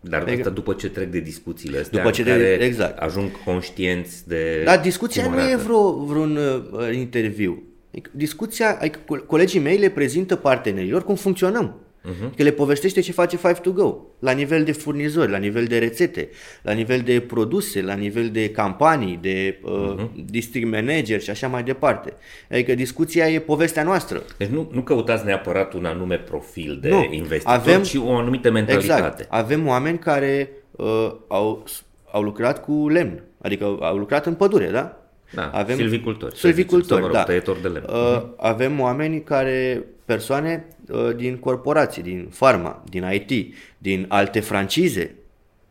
[0.00, 2.98] Dar Adică- asta după ce trec de discuțiile astea, După ce în de- care exact.
[2.98, 5.62] ajung conștienți de Dar discuția cum nu e arată.
[5.62, 7.62] vreo, vreun uh, interviu.
[7.90, 11.80] Adică discuția, adică co- colegii mei le prezintă partenerilor cum funcționăm.
[12.02, 12.36] Uh-huh.
[12.36, 15.78] Că le povestește ce face Five to Go la nivel de furnizori, la nivel de
[15.78, 16.28] rețete,
[16.62, 20.24] la nivel de produse, la nivel de campanii, de uh, uh-huh.
[20.24, 22.12] district manager și așa mai departe.
[22.50, 24.22] Adică discuția e povestea noastră.
[24.36, 28.50] Deci nu, nu căutați neapărat un anume profil de Nu, investitor, avem- ci o anumită
[28.50, 29.02] mentalitate.
[29.02, 29.26] Exact.
[29.28, 31.64] Avem oameni care uh, au,
[32.10, 34.96] au lucrat cu lemn, adică au lucrat în pădure, da?
[35.34, 37.22] Da, silvicultori, să zicem, Silvicultori, sau, mă rog, da.
[37.22, 37.86] tăietori de lemn.
[37.88, 45.14] Uh, avem oameni care, persoane uh, din corporații, din farma, din IT, din alte francize,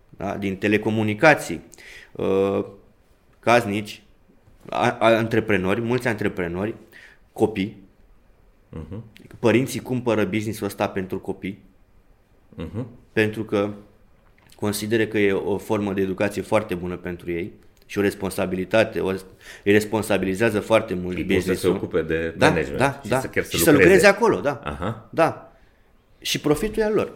[0.10, 0.38] da?
[0.38, 1.62] din telecomunicații,
[2.12, 2.66] uh,
[3.40, 4.02] casnici,
[4.70, 6.76] a, a, antreprenori, mulți antreprenori,
[7.34, 7.78] copii.
[8.70, 9.04] Mhm.
[9.40, 11.60] Părinții cumpără business-ul ăsta pentru copii
[12.56, 12.88] Mhm.
[13.14, 13.74] pentru că
[14.56, 17.52] consideră că e o formă de educație foarte bună pentru ei
[17.92, 19.10] și o responsabilitate, o,
[19.64, 21.76] îi responsabilizează foarte mult E bun să se business-ul.
[21.76, 23.20] ocupe de da, management da, și da.
[23.20, 23.90] să chiar să și să lucreze.
[23.90, 24.62] lucreze acolo, da.
[24.64, 25.10] Aha.
[25.10, 25.52] Da.
[26.20, 27.14] Și profitul e al lor.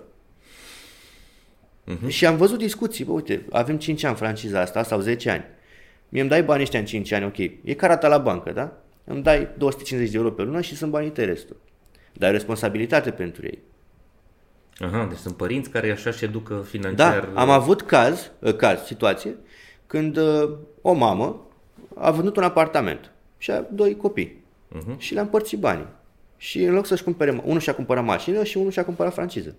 [1.83, 2.07] Mhm.
[2.07, 5.43] Și am văzut discuții, bă, uite, avem 5 ani franciza asta sau 10 ani.
[6.09, 7.37] Mie îmi dai banii ăștia în 5 ani, ok.
[7.63, 8.77] E ca rata la bancă, da?
[9.03, 11.55] Îmi dai 250 de euro pe lună și sunt banii tăi restul.
[12.13, 13.59] Dar ai responsabilitate pentru ei.
[14.77, 17.25] Aha, deci sunt părinți care așa și educă financiar.
[17.33, 19.35] Da, am avut caz, uh, caz, situație,
[19.95, 20.49] când uh,
[20.81, 21.41] o mamă
[21.95, 24.43] a vândut un apartament și a doi copii
[24.77, 24.97] uh-huh.
[24.97, 25.87] și le-a împărțit banii.
[26.37, 29.55] Și în loc să-și cumpere, unul și-a cumpărat mașină și unul și-a cumpărat franciză.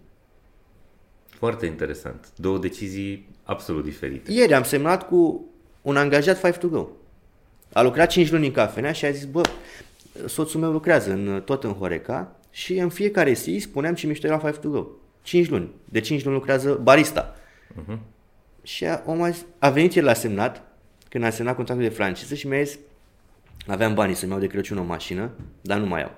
[1.29, 2.33] Foarte interesant.
[2.37, 4.33] Două decizii absolut diferite.
[4.33, 5.45] Ieri am semnat cu
[5.83, 6.89] un angajat Five to Go.
[7.73, 9.41] A lucrat 5 luni în cafenea și a zis, bă,
[10.27, 14.39] soțul meu lucrează în, tot în Horeca și în fiecare zi spuneam ce mișto era
[14.39, 14.87] Five to Go.
[15.23, 15.71] 5 luni.
[15.85, 17.37] De 5 luni lucrează barista.
[17.73, 17.99] Uh-huh.
[18.67, 20.63] Și a, om a, zis- a venit el la semnat,
[21.09, 22.79] când a semnat contractul de franciză și mi-a zis,
[23.67, 26.15] aveam banii să-mi iau de Crăciun o mașină, dar nu mai au.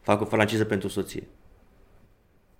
[0.00, 1.22] Fac o franciză pentru soție.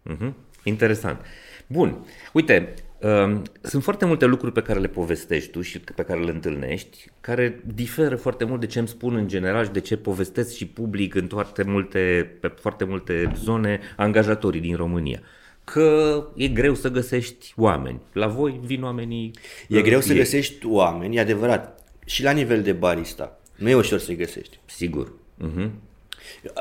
[0.03, 0.37] Mhm.
[0.64, 1.20] Interesant.
[1.66, 2.07] Bun.
[2.33, 6.31] Uite, um, sunt foarte multe lucruri pe care le povestești tu și pe care le
[6.31, 10.55] întâlnești, care diferă foarte mult de ce îmi spun în general și de ce povestesc
[10.55, 15.20] și public în foarte multe, pe foarte multe zone angajatorii din România.
[15.64, 18.00] Că e greu să găsești oameni.
[18.12, 19.31] La voi vin oamenii...
[19.68, 20.18] E uh, greu să ei.
[20.18, 21.85] găsești oameni, e adevărat.
[22.07, 23.40] Și la nivel de barista.
[23.57, 24.59] Nu e ușor să-i găsești.
[24.64, 25.12] Sigur.
[25.35, 25.70] Mhm.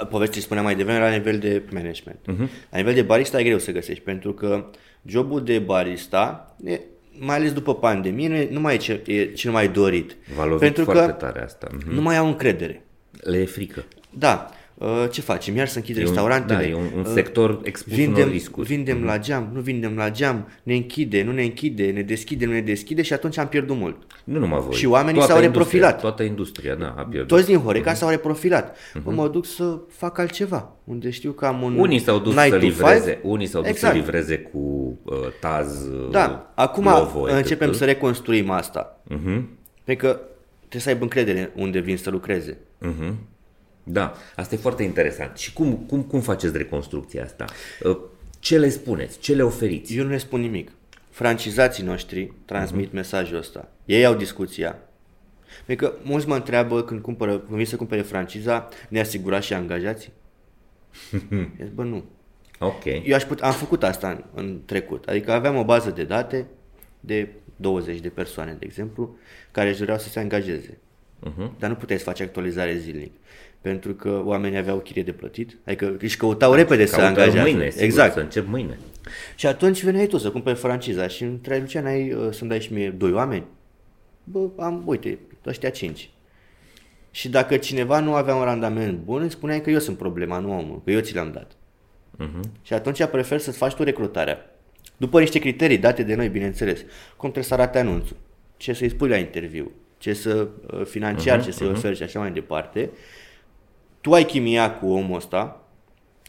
[0.10, 2.20] Povestea spuneam mai devreme la nivel de management.
[2.20, 2.70] Uh-huh.
[2.72, 4.66] La nivel de barista e greu să găsești, pentru că
[5.06, 6.80] jobul de barista e,
[7.18, 10.16] mai ales după pandemie, nu, e, nu mai e, ce, e cel mai dorit.
[10.36, 11.68] V-a lovit Pentru foarte că tare asta.
[11.72, 11.94] Mhm.
[11.94, 12.86] nu mai au încredere.
[13.22, 13.86] Le e frică.
[14.10, 14.56] Da, uh,
[15.12, 15.56] ce facem?
[15.56, 16.60] Iar să închid E un- restaurantele?
[16.60, 18.66] da, e un- un Uh, sector expus vindem, unor riscuri.
[18.68, 18.76] Mhm.
[18.76, 22.52] Vindem la geam, nu vindem la geam, ne închide, nu ne închide, ne deschide, nu
[22.52, 23.96] ne deschide și atunci am pierdut mult.
[24.24, 24.74] Nu numai voi.
[24.76, 26.00] Și oamenii Toată s-au industria, reprofilat.
[26.02, 27.28] Toată industria, da, a pierdut.
[27.28, 28.78] Toți din Horeca s-au reprofilat.
[29.04, 31.82] Bă, mă duc să fac altceva, unde știu că am un Mhm.
[31.82, 33.20] Unii s-au dus night să to livreze, five.
[33.24, 33.94] unii s-au dus Exact.
[33.94, 34.58] să livreze cu
[35.04, 37.38] uh, taz, uh, Da, acum Glovo, etc.
[37.38, 39.02] începem să reconstruim asta.
[39.08, 39.50] Mhm.
[39.84, 40.20] Pentru că
[40.60, 42.58] trebuie să aibă încredere unde vin să lucreze.
[42.80, 43.16] Mhm.
[43.84, 45.38] Da, asta e foarte interesant.
[45.38, 47.46] Și cum, cum, cum faceți reconstrucția asta?
[47.84, 47.98] Uh,
[48.40, 49.20] Ce le spuneți?
[49.20, 49.98] Ce le oferiți?
[49.98, 50.72] Eu nu le spun nimic.
[51.10, 52.96] Francizații noștri transmit Mhm.
[52.96, 53.72] mesajul ăsta.
[53.86, 54.80] Ei au discuția.
[55.66, 59.54] Pentru că mulți mă întreabă când, cumpără, când vin să cumpere franciza, ne asigura și
[59.54, 60.12] angajații?
[61.32, 62.04] Eu zic, bă, nu.
[62.60, 62.84] Ok.
[62.86, 65.08] Eu aș put, am făcut asta în, în trecut.
[65.08, 66.46] Adică aveam o bază de date
[67.00, 69.16] de 20 de persoane, de exemplu,
[69.52, 70.78] care își doreau să se angajeze.
[71.20, 71.56] Mhm.
[71.60, 73.12] Dar nu puteai să faci actualizare zilnic.
[73.64, 77.42] Pentru că oamenii aveau chirie de plătit, adică își căutau repede să Caută angajeze.
[77.42, 78.14] mâine, sigur, exact.
[78.14, 78.78] să încep mâine.
[79.36, 82.62] Și atunci veneai tu să cumperi franciza și îmi întrebi ce n-ai uh, să-mi dai
[82.62, 83.44] și mie doi oameni?
[84.24, 86.10] Bă, am, uite, ăștia cinci.
[87.12, 90.58] Și dacă cineva nu avea un randament bun, îmi spuneai că eu sunt problema, nu
[90.58, 91.52] omul, că eu ți le-am dat.
[92.18, 92.40] Mhm.
[92.62, 94.56] Și atunci prefer să-ți faci tu recrutarea.
[94.98, 96.80] După niște criterii date de noi, bineînțeles.
[97.16, 98.18] Cum trebuie să arate anunțul,
[98.58, 102.32] ce să-i spui la interviu, ce să uh, financiar, ce să-i oferi și așa mai
[102.32, 102.90] departe.
[104.04, 105.68] Tu ai chimia cu omul ăsta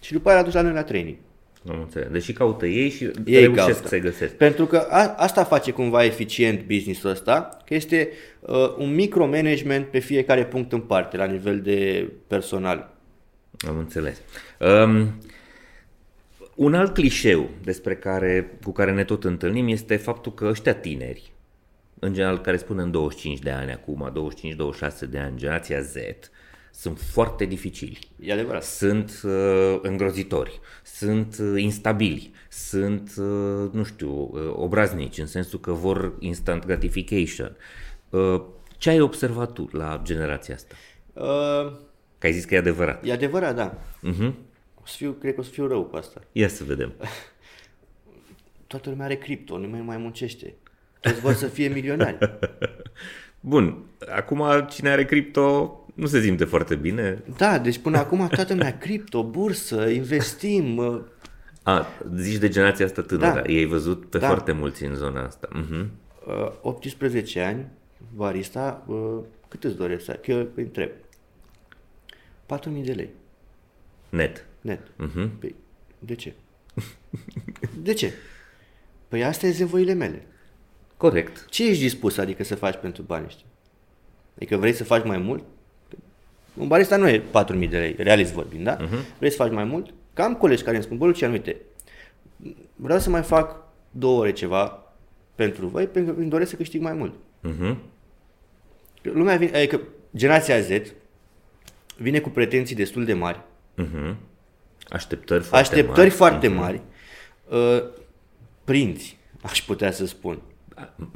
[0.02, 1.16] și după aia îl aduci la noi la training.
[1.70, 2.08] Am înțeles.
[2.10, 3.88] Deși caută ei și Ei reușesc caută.
[3.88, 4.34] să-i găsesc.
[4.34, 8.08] Pentru că a, asta face cumva eficient businessul ăsta, că este
[8.40, 12.92] uh, un micromanagement pe fiecare punct în parte, la nivel de personal.
[13.68, 14.20] Am înțeles.
[14.60, 15.20] Um,
[16.54, 21.32] un alt clișeu despre care, cu care ne tot întâlnim este faptul că ăștia tineri,
[21.98, 24.12] în general care spun în 25 de ani acum,
[25.06, 25.94] 25-26 de ani, generația Z,
[26.74, 27.98] sunt foarte dificili.
[28.20, 28.64] E adevărat.
[28.64, 35.72] Sunt uh, îngrozitori, sunt uh, instabili, sunt, uh, nu știu, uh, obraznici, în sensul că
[35.72, 37.56] vor instant gratification.
[38.10, 38.42] Uh,
[38.78, 40.74] ce ai observat tu la generația asta?
[41.12, 41.72] Uh,
[42.18, 43.04] Că ai zis că e adevărat.
[43.06, 43.78] e adevărat, da.
[43.78, 44.32] Uh-huh.
[44.74, 46.20] O să fiu, cred că o să fiu rău cu asta.
[46.32, 46.92] Ia să vedem.
[48.66, 50.54] Toată lumea are cripto, nimeni nu mai muncește.
[51.00, 52.18] Toți vor să fie milionari.
[53.40, 53.84] Bun,
[54.14, 57.22] acum cine are cripto nu se simte foarte bine.
[57.36, 60.76] Da, deci până acum toată lumea cripto, bursă, investim.
[60.76, 61.00] uh,
[61.62, 63.40] A, zici de generația asta tânără, Da.
[63.40, 63.48] da.
[63.48, 64.26] ei ai văzut pe Da.
[64.26, 65.48] foarte mulți în zona asta.
[65.48, 65.86] Uh-huh.
[66.26, 67.66] uh, 18 ani,
[68.14, 70.20] barista, uh, cât îți doresc să ai?
[70.22, 70.90] Că eu îi întreb.
[72.46, 73.10] 4.000 de lei.
[74.08, 74.46] Net.
[74.60, 74.80] Net.
[74.80, 75.28] Uh-huh.
[75.38, 75.54] Păi,
[75.98, 76.32] de ce?
[77.82, 78.12] De ce?
[79.08, 80.26] Păi astea sunt nevoile mele.
[80.96, 81.46] Corect.
[81.48, 83.46] Ce ești dispus, adică, să faci pentru banii ăștia?
[84.36, 85.44] Adică vrei să faci mai mult?
[86.54, 88.76] Un barista nu e 4.000 de lei, realist vorbind, da?
[88.76, 89.18] Uh-huh.
[89.18, 89.94] Vrei să faci mai mult?
[90.12, 91.56] Că am colegi care îmi spun, bă, Lucian, uite,
[92.76, 94.82] vreau să mai fac două ore ceva
[95.34, 97.14] pentru voi, pentru că îmi doresc să câștig mai mult.
[97.48, 97.76] Uh-huh.
[99.02, 99.80] Lumea vine, adică
[100.16, 100.68] generația Z
[101.96, 103.40] vine cu pretenții destul de mari,
[103.82, 104.14] Uh-huh.
[104.88, 106.10] Așteptări foarte așteptări mari.
[106.10, 106.80] foarte mari,
[107.48, 107.82] uh,
[108.64, 110.38] prinți, aș putea să spun.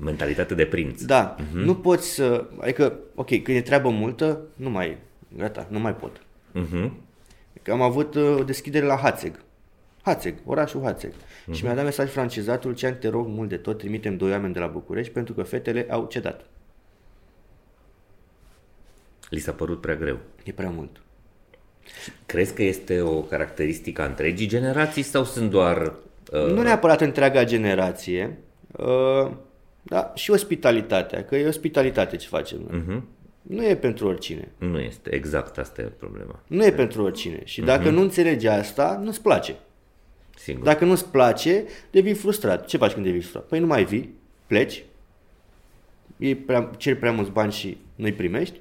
[0.01, 1.03] Mentalitate de prinț.
[1.03, 1.53] Da, uh-huh.
[1.53, 4.98] nu poți să, adică, ok, când e treabă multă, nu mai,
[5.37, 6.21] gata, nu mai pot.
[6.55, 6.91] Uh-huh.
[7.62, 9.41] Că am avut uh, o deschidere la Hațeg.
[10.03, 11.12] Hațeg, orașul Hațeg.
[11.12, 11.53] Uh-huh.
[11.53, 14.59] Și mi-a dat mesaj francizatul, ce te rog mult de tot, trimitem doi oameni de
[14.59, 16.47] la București pentru că fetele au cedat.
[19.29, 20.19] Li s-a părut prea greu.
[20.45, 21.01] E prea mult.
[22.27, 25.93] Crezi că este o caracteristică a întregii generații sau sunt doar...
[26.33, 28.38] Uh, Nu neapărat întreaga generație,
[28.77, 29.31] uh,
[29.83, 32.59] da, și ospitalitatea, că e ospitalitate ce facem.
[32.69, 32.83] noi.
[32.83, 33.03] uh-huh.
[33.48, 34.48] Nu e pentru oricine.
[34.58, 36.40] Nu este, exact asta e problema.
[36.46, 37.40] Nu e pentru oricine.
[37.44, 39.56] Și dacă nu înțelegi asta, nu-ți place.
[40.38, 40.64] Sigur.
[40.64, 42.66] Dacă nu-ți place, devii frustrat.
[42.66, 43.44] Ce faci când devii frustrat?
[43.44, 44.14] Păi nu mai vii,
[44.46, 44.82] pleci,
[46.16, 48.61] iei prea, ceri prea mulți bani și nu-i primești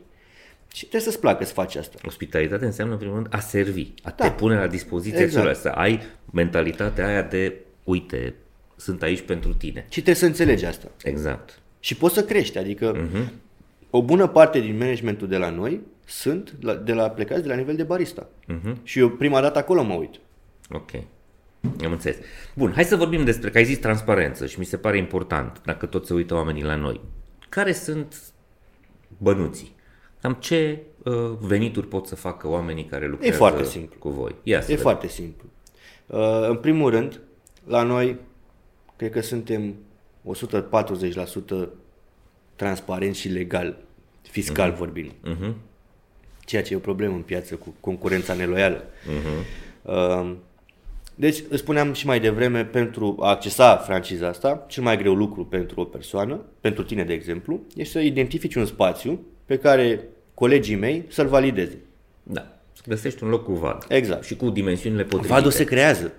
[0.73, 1.97] și trebuie să-ți placă să faci asta.
[2.05, 4.29] Ospitalitate înseamnă, în primul rând, a servi, a Da.
[4.29, 5.47] te pune la dispoziția Exact.
[5.47, 5.61] exact.
[5.61, 8.33] să ai mentalitatea aia de, uite,
[8.75, 9.79] sunt aici pentru tine.
[9.83, 10.87] Și trebuie să înțelegi asta.
[11.03, 11.59] Exact.
[11.79, 13.31] Și poți să crești, adică Mhm.
[13.97, 17.55] O bună parte din managementul de la noi sunt la, de la plecați de la
[17.55, 18.27] nivel de barista.
[18.47, 18.79] Mhm.
[18.83, 20.15] Și eu prima dată acolo mă uit.
[20.69, 20.91] Ok.
[21.85, 22.17] Am înțeles.
[22.55, 25.85] Bun, hai să vorbim despre, că ai zis transparență și mi se pare important, dacă
[25.85, 27.01] tot se uită oamenii la noi.
[27.49, 28.21] Care sunt
[29.17, 29.75] bănuții?
[30.21, 33.95] Cam ce uh, venituri pot să facă oamenii care lucrează foarte simplu.
[33.99, 34.35] cu voi?
[34.43, 34.81] Ia să E vedem.
[34.83, 35.49] foarte simplu.
[36.07, 37.19] Uh, în primul rând,
[37.67, 38.17] la noi,
[38.95, 39.75] cred că suntem
[41.63, 41.67] 140%
[42.55, 43.77] transparent și legal,
[44.29, 44.77] fiscal uh-huh.
[44.77, 45.11] vorbind.
[45.11, 45.53] Uh-huh.
[46.45, 48.83] Ceea ce e o problemă în piață cu concurența neloială.
[48.83, 49.45] Uh-huh.
[49.81, 50.35] Uh,
[51.15, 55.45] deci, îți spuneam și mai devreme, pentru a accesa franciza asta, cel mai greu lucru
[55.45, 60.03] pentru o persoană, pentru tine de exemplu, este să identifici un spațiu pe care
[60.33, 61.77] colegii mei să-l valideze.
[62.23, 62.59] Da.
[62.73, 63.85] Să găsești un loc cu vad.
[63.89, 64.23] Exact.
[64.23, 65.33] Și cu dimensiunile potrivite.
[65.33, 66.13] Vadul se creează.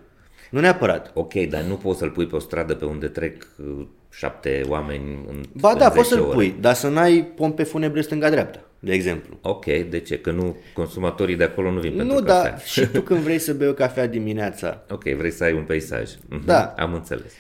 [0.51, 1.11] Nu neapărat.
[1.15, 5.25] Ok, dar nu poți să-l pui pe o stradă pe unde trec uh, șapte oameni
[5.29, 6.35] în Ba în da, poți 10 să-l ore.
[6.35, 9.39] pui, dar să n-ai pompe funebre stânga-dreapta, de exemplu.
[9.43, 10.19] Ok, de ce?
[10.19, 12.51] Că nu consumatorii de acolo nu vin pentru nu, cafea.
[12.51, 14.83] dar și tu când vrei să bei o cafea dimineața.
[14.91, 16.11] Ok, vrei să ai un peisaj.
[16.29, 16.75] Mhm, Da.
[16.77, 17.33] Am înțeles.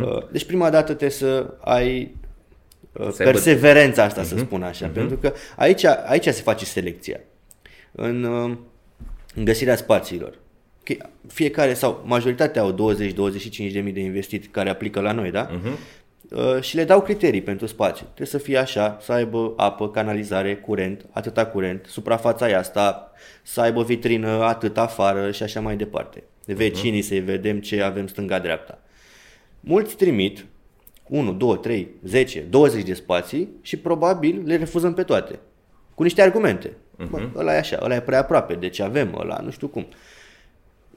[0.00, 2.14] Uh, Deci prima dată trebuie să ai
[2.92, 7.20] uh, Să aibă- perseverența asta, să spun așa, pentru că aici, aici se face selecția.
[7.92, 8.56] În, uh,
[9.34, 10.38] în găsirea spațiilor.
[10.80, 10.96] Ok,
[11.32, 15.48] Fiecare sau majoritatea au 20-25 de mii de investit care aplică la noi, da?
[15.64, 15.70] Uh,
[16.60, 18.04] și le dau criterii pentru spațiu.
[18.04, 23.12] Trebuie să fie așa, să aibă apă, canalizare, curent, atâta curent, suprafața e asta,
[23.42, 26.22] să aibă vitrină atât afară și așa mai departe.
[26.44, 28.78] Vecinii să-i vedem ce avem stânga-dreapta.
[29.60, 30.46] Mulți trimit
[31.08, 35.38] 1, 2, 3, 10, 20 de spații și probabil le refuzăm pe toate.
[35.94, 36.72] Cu niște argumente.
[37.10, 39.86] Bă, ăla e așa, ăla e prea aproape, deci avem ăla, nu știu cum.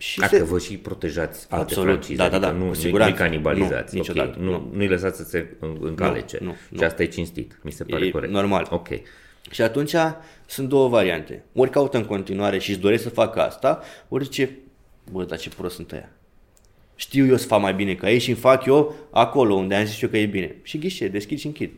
[0.01, 2.73] Și Dacă vă și protejați alte Absolut, francize, da, da, adică da, nu, cu nu,
[2.73, 3.11] siguranță.
[3.13, 4.69] nu canibalizați, Nu, ok, niciodată, nu, nu.
[4.73, 6.37] nu-i lăsați să se în- încalece.
[6.41, 6.85] Nu, nu, Și nu.
[6.85, 8.31] asta e cinstit, mi se pare E corect.
[8.31, 8.67] normal.
[8.69, 8.87] Ok.
[9.51, 9.93] Și atunci
[10.45, 11.43] sunt două variante.
[11.53, 14.57] Ori caută în continuare și își doresc să facă asta, ori zice,
[15.11, 16.09] bă, dar ce prost sunt aia.
[16.95, 19.85] Știu eu să fac mai bine ca ei și îmi fac eu acolo unde am
[19.85, 20.55] zis eu că e bine.
[20.63, 21.71] Și ghișe, deschid și închid.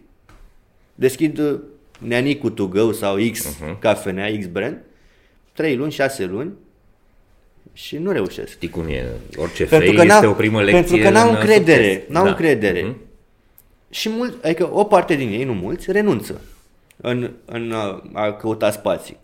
[0.96, 1.60] Deschid uh,
[2.00, 3.80] Neanicu to go sau X uh-huh.
[3.80, 4.78] cafenea, X brand,
[5.54, 6.52] 3 luni, 6 luni
[7.74, 8.50] și nu reușesc.
[8.52, 9.06] Știi cum e?
[9.38, 12.10] Orice Pentru fei că este n-au- o primă lecție pentru că n-au în încredere, succes.
[12.10, 12.30] n-au Da.
[12.30, 12.82] încredere.
[12.82, 12.96] Mhm.
[13.90, 16.42] Și mult, adică o parte din ei, nu mulți, renunță
[16.98, 19.18] în, în a, a căuta spații.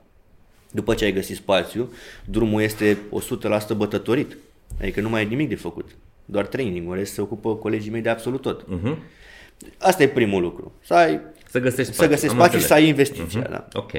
[0.72, 1.92] După ce ai găsit spațiu,
[2.26, 4.38] drumul este 100% bătătorit.
[4.82, 5.90] Adică nu mai e nimic de făcut.
[6.26, 8.68] Doar training, în rest se ocupă colegii mei de absolut tot.
[8.68, 8.98] Mhm.
[9.78, 10.72] Asta e primul lucru.
[10.86, 11.20] Să, ai,
[11.50, 13.08] Să găsești să găsești am spații și să ai înțeles.
[13.10, 13.48] investiția.
[13.50, 13.68] Da.
[13.74, 13.92] Ok.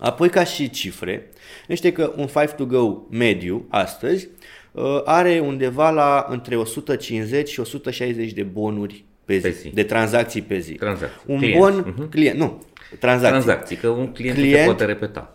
[0.00, 1.30] Apoi ca și cifre,
[1.72, 4.28] știi că un 5 to go mediu astăzi
[4.72, 9.68] uh, are undeva la între 150 și 160 de bonuri pe zi, Pe zi.
[9.68, 10.72] de tranzacții pe zi.
[10.72, 11.20] Tranzacții.
[11.26, 11.58] Un Clienți.
[11.58, 12.08] bon, Mhm.
[12.08, 12.62] client, nu,
[12.98, 13.40] tranzacții.
[13.42, 15.34] Tranzacții, că un client, se Client- poate repeta.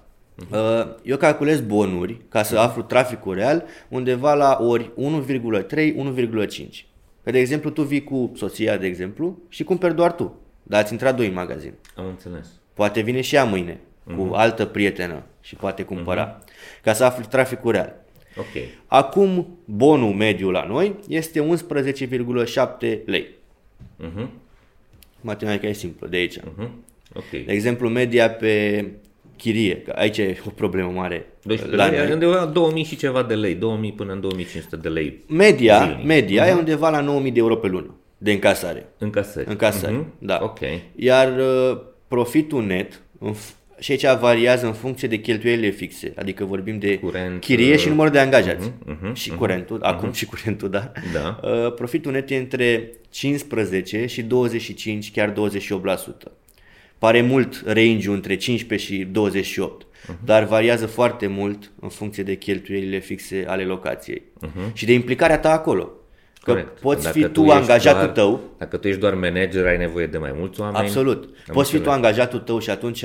[0.51, 6.86] Uh, Eu calculez bonuri ca să aflu traficul real undeva la ori 1,3-1,5.
[7.24, 10.91] Că de exemplu tu vii cu soția, de exemplu, și cumperi doar tu, dar ați
[10.91, 11.74] intrat doi în magazin.
[11.95, 12.47] Am înțeles.
[12.74, 13.80] Poate vine și ea mâine
[14.16, 16.39] cu altă prietenă și poate cumpăra,
[16.84, 17.95] ca să afli traficul real.
[18.38, 18.64] Ok.
[18.88, 23.28] Acum, bonul mediu la noi este 11,7 lei.
[23.97, 24.30] Mhm.
[25.22, 26.39] Matematica e simplă, de aici.
[26.56, 26.84] Mhm.
[27.14, 27.30] Ok.
[27.30, 28.86] De exemplu, media pe
[29.38, 32.12] chirie, că aici e o problemă mare 12 la lei, noi.
[32.14, 36.06] undeva la 2000 și ceva de lei, 2000 până în 2500 de lei Media, Zilnic.
[36.06, 38.86] media e undeva la 9000 de euro pe lună de încasare.
[38.97, 39.49] încasări.
[39.49, 40.06] Încasări, Mhm.
[40.20, 40.39] da.
[40.41, 40.60] Ok.
[40.95, 41.78] Iar uh,
[42.08, 46.97] profitul net, în f- și aici variază în funcție de cheltuielile fixe, adică vorbim de
[46.99, 48.71] Curent, chirie și uh, numărul de angajați.
[48.86, 50.91] mhm, mhm, și curentul, acum și curentul, da.
[51.13, 51.39] Da.
[51.49, 56.32] Uh, profitul net e între 15 și 25, chiar 28%.
[56.97, 60.17] Pare mult range între 15 și 28, Mhm.
[60.26, 64.23] dar variază foarte mult în funcție de cheltuielile fixe ale locației
[64.73, 65.84] și de implicarea ta acolo.
[65.84, 66.61] Că Mhm.
[66.63, 66.80] Corect.
[66.80, 70.05] poți Dacă fi tu, ești angajatul doar, tău, Dacă tu ești doar manager, ai nevoie
[70.07, 70.86] de mai mulți oameni.
[70.86, 71.23] Absolut.
[71.23, 71.95] Am Poți fi tu înțeles.
[72.05, 73.03] angajatul tău și atunci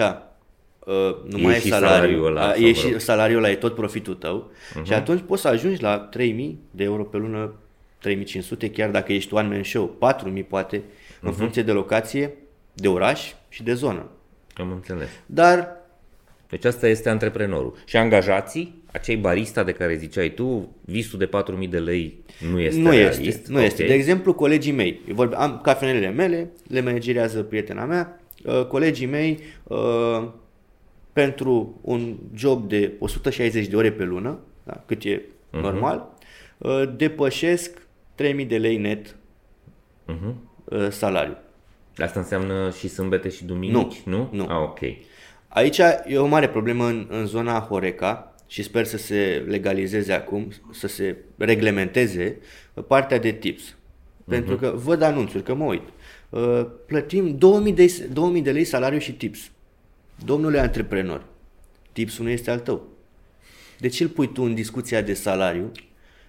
[0.84, 0.94] uh,
[1.30, 2.90] nu E mai e și salariul, salariul ăla, a, sau e mă și rog.
[2.92, 3.00] Mhm.
[3.00, 4.50] salariul ăla, e tot profitul tău
[4.82, 7.52] și atunci poți să ajungi la 3000 de euro pe lună,
[7.98, 11.26] 3500 chiar dacă ești one man show, 4000 poate, Mhm.
[11.28, 12.34] în funcție de locație,
[12.74, 14.06] de oraș și de zonă.
[14.54, 15.08] Am înțeles.
[15.26, 15.78] Dar
[16.48, 17.74] Deci asta este antreprenorul.
[17.84, 22.80] Și angajații, acei barista de care ziceai tu, visul de 4.000 de lei nu este
[22.80, 23.20] nu realist.
[23.20, 23.64] este, nu Ok.
[23.64, 23.86] este.
[23.86, 29.06] De exemplu, colegii mei, eu vorbe, am cafenelele mele, le managerează prietena mea, uh, colegii
[29.06, 30.22] mei uh,
[31.24, 35.20] pentru un job de 160 de ore pe lună, da, cât e
[35.52, 35.62] Mhm.
[35.62, 36.08] normal,
[36.58, 39.16] uh, depășesc 3000 de lei net
[40.06, 40.34] Mhm.
[40.64, 41.36] uh, salariu.
[41.96, 44.28] Asta înseamnă și sâmbete și duminici, nu?
[44.32, 44.42] nu.
[44.48, 44.78] Ah, ok.
[45.48, 50.48] Aici e o mare problemă în, în zona Horeca și sper să se legalizeze acum,
[50.72, 52.36] să se reglementeze
[52.86, 53.74] partea de tips.
[54.28, 55.82] Pentru că văd anunțuri, că mă uit.
[56.30, 59.50] Uh, Plătim 2000 de, 2000 de lei salariu și tips.
[60.24, 61.22] Domnule antreprenor,
[61.92, 62.86] tipsul nu este al tău.
[63.78, 65.72] De ce îl pui tu în discuția de salariu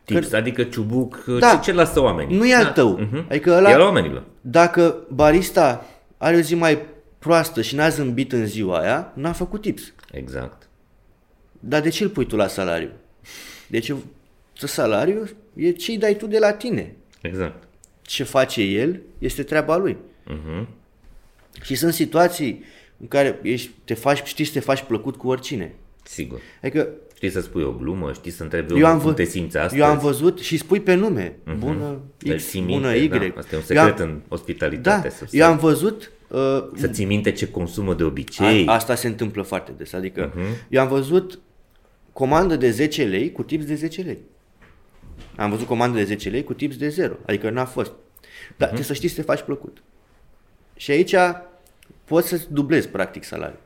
[0.03, 1.37] Tips, adică ciubuc, Da.
[1.39, 1.55] da.
[1.55, 2.37] ce, ce lasă oamenii?
[2.37, 2.71] Nu e al da.
[2.71, 2.97] tău.
[2.99, 3.25] Mhm.
[3.29, 4.23] Adică ăla- E al oamenilor.
[4.41, 5.85] Dacă barista
[6.17, 6.79] are o zi mai
[7.19, 9.93] proastă și n-a zâmbit în ziua aia, n-a făcut tips.
[10.11, 10.69] Exact.
[11.59, 12.89] Dar de ce îl pui tu la salariu?
[13.67, 13.93] Deci
[14.53, 16.95] salariu e ce îi dai tu de la tine.
[17.21, 17.63] Exact.
[18.01, 19.97] Ce face el este treaba lui.
[20.25, 20.67] Mhm.
[21.61, 22.63] Și sunt situații
[23.01, 25.75] în care ești, te faci, știi să te faci plăcut cu oricine.
[26.03, 26.39] Sigur.
[26.61, 29.23] Adică Știi să spui o glumă, știi să întrebi eu am, omul cum vă, te
[29.23, 29.81] simți astăzi.
[29.81, 31.35] eu am văzut și spui pe nume.
[31.57, 33.07] Bună Îl X, ții bună minte, Y.
[33.07, 35.07] Da, asta e un Eu am- secret în ospitalitate.
[35.07, 36.39] Da, să, eu am văzut uh,
[36.75, 38.65] să ții minte ce consumă de obicei.
[38.67, 39.93] A, asta se întâmplă foarte des.
[39.93, 40.67] Adică uh-huh.
[40.69, 41.39] eu am văzut
[42.13, 44.17] comandă de 10 lei cu tips de 10 lei.
[45.35, 47.13] Am văzut comandă de 10 lei cu tips de 0.
[47.25, 47.91] Adică n-a fost.
[47.91, 47.97] Dar
[48.55, 48.57] uh-huh.
[48.57, 49.83] trebuie să știi să te faci plăcut.
[50.75, 51.15] Și aici
[52.05, 53.59] poți să dublezi practic salariul.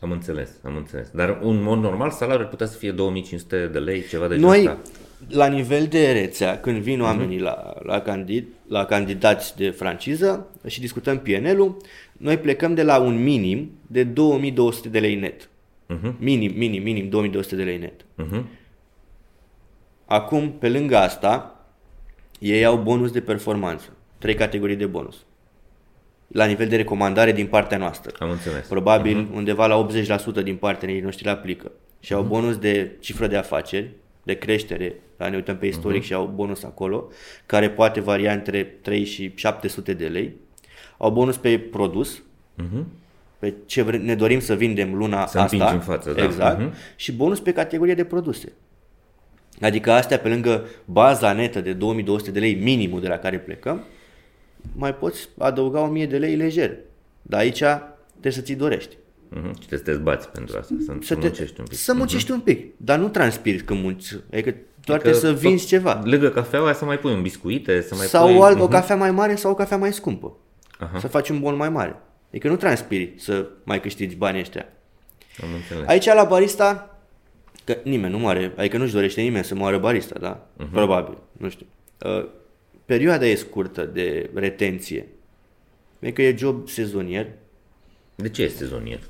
[0.00, 1.10] Am înțeles, am înțeles.
[1.10, 4.58] Dar un mod normal salariul ar putea să fie 2500 de lei, ceva de Noi,
[4.60, 5.36] genul ăsta.
[5.36, 10.80] la nivel de rețea, când vin oamenii la, la, candid, la candidați de franciză și
[10.80, 11.76] discutăm PNL-ul,
[12.12, 15.48] noi plecăm de la un minim de 2200 de lei net.
[15.86, 16.14] Mhm.
[16.18, 18.04] Minim, minim, minim 2200 de lei net.
[18.14, 18.46] Mhm.
[20.06, 21.64] Acum, pe lângă asta,
[22.38, 23.88] ei au bonus de performanță.
[24.18, 25.16] Trei categorii de bonus.
[26.32, 28.14] La nivel de recomandare din partea noastră.
[28.18, 28.66] Am înțeles.
[28.66, 29.86] Probabil undeva la
[30.40, 31.70] 80% din partenerii noștri le aplică.
[32.00, 33.90] Și au bonus de cifră de afaceri,
[34.22, 37.08] de creștere, la ne uităm pe istoric și au bonus acolo,
[37.46, 40.34] care poate varia între 3 și 700 de lei.
[40.96, 42.22] Au bonus pe produs,
[42.54, 42.86] Mhm.
[43.38, 45.40] pe ce vre- ne dorim să vindem luna Să asta.
[45.42, 46.24] împingi în față, da.
[46.24, 46.60] Exact.
[46.60, 46.72] Mhm.
[46.96, 48.52] Și bonus pe categorie de produse.
[49.60, 53.84] Adică astea pe lângă baza netă de 2200 de lei minimul de la care plecăm,
[54.76, 56.76] mai poți adăuga 1000 de lei lejer.
[57.22, 57.58] Dar aici
[58.10, 58.96] trebuie să ți dorești.
[59.28, 59.46] Mhm.
[59.60, 61.78] Și trebuie să te zbați pentru asta, să, să, Să, te, muncești un pic.
[61.78, 64.12] să muncești un pic, dar nu transpiri când munci.
[64.32, 64.54] Adică
[64.84, 66.00] doar Adică trebuie să vinzi tot ceva.
[66.04, 68.36] Lângă cafeaua aia să mai pui un biscuite, să mai Sau pui...
[68.36, 68.70] o, alt, o Mhm.
[68.72, 70.32] cafea mai mare sau o cafea mai scumpă.
[70.78, 70.98] Aha.
[70.98, 71.96] Să faci un bon mai mare.
[72.28, 74.66] Adică nu transpiri să mai câștigi banii ăștia.
[75.42, 75.88] Am înțeles.
[75.88, 76.98] Aici la barista,
[77.64, 80.46] că nimeni nu moare, adică nu-și dorește nimeni să moară barista, da?
[80.46, 80.70] Uh-huh.
[80.72, 81.66] Probabil, nu știu.
[82.90, 85.06] Uh, perioada e scurtă de retenție.
[86.02, 87.26] Adică e job sezonier.
[88.14, 89.00] De ce este sezonier?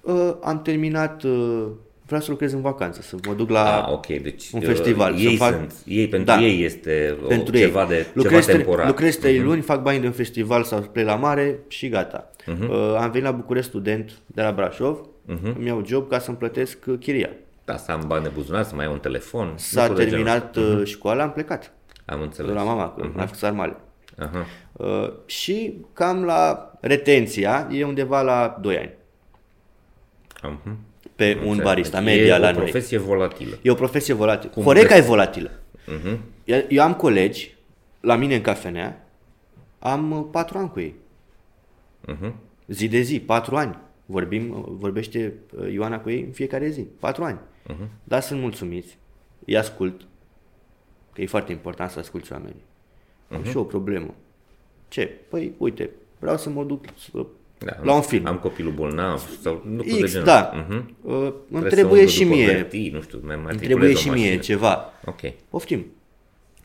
[0.00, 1.66] Uh, am terminat, uh,
[2.06, 3.82] vreau să lucrez în vacanță, să mă duc la...
[3.84, 6.40] ah, ok, deci un uh, festival, Ei, să fac- sunt, ei pentru Da.
[6.42, 7.88] ei este o, pentru ceva ei.
[7.88, 8.86] de lucrez, ceva trei- temporar.
[8.86, 12.30] lucrez trei luni, fac bani de un festival sau plec la mare și gata.
[12.46, 12.68] Mhm.
[12.70, 16.78] Uh, am venit la București student de la Brașov, îmi iau job ca să-mi plătesc
[16.86, 17.30] uh, chiria.
[17.64, 19.52] Da, să am bani de buzunar, să mai ai un telefon.
[19.56, 21.72] S-a lucruri de genul terminat uh, școala, am plecat.
[22.08, 22.12] Ăsta.
[22.12, 22.54] Am De înțeles.
[22.54, 23.14] la mama, că uh-huh.
[23.40, 23.76] la armale.
[24.18, 24.46] Aha.
[24.72, 28.90] Uh, și cam la retenția e undeva la 2 ani
[30.42, 30.76] Aha.
[31.16, 31.64] pe Am un înțeles.
[31.64, 32.62] barista, Deci media e la o noi.
[32.62, 33.58] profesie volatilă.
[33.62, 34.52] E o profesie volatilă.
[34.52, 35.00] Cum Horeca vreți?
[35.04, 35.50] e volatilă.
[35.86, 36.18] Mhm.
[36.44, 37.56] Eu- Eu am colegi
[38.00, 39.06] la mine în cafenea,
[39.78, 40.94] am uh, patru ani cu ei.
[42.06, 42.34] Mhm.
[42.66, 43.78] Zi de zi, patru ani.
[44.06, 46.80] Vorbim, uh, vorbește uh, Ioana cu ei în fiecare zi.
[46.80, 47.38] Patru ani.
[47.66, 47.88] Mhm.
[48.04, 48.98] Dar sunt mulțumiți.
[49.46, 50.00] Îi ascult.
[51.18, 52.62] Că e foarte important să asculti oamenii.
[53.30, 53.48] Am Mhm.
[53.48, 54.14] și eu o problemă.
[54.88, 55.10] Ce?
[55.28, 57.26] Păi, uite, vreau să mă duc să,
[57.58, 58.26] Da, la un film.
[58.26, 60.26] Am copilul bolnav sau lucruri de X, genul.
[60.26, 60.50] da.
[60.54, 60.94] Mhm.
[61.02, 62.46] Uh, îmi Trebuie să trebuie umblu și după mie.
[62.54, 64.40] hârtii, nu știu, mai Îmi matriculez trebuie o și mie mașină.
[64.42, 64.92] ceva.
[65.04, 65.20] Ok.
[65.48, 65.86] Poftim.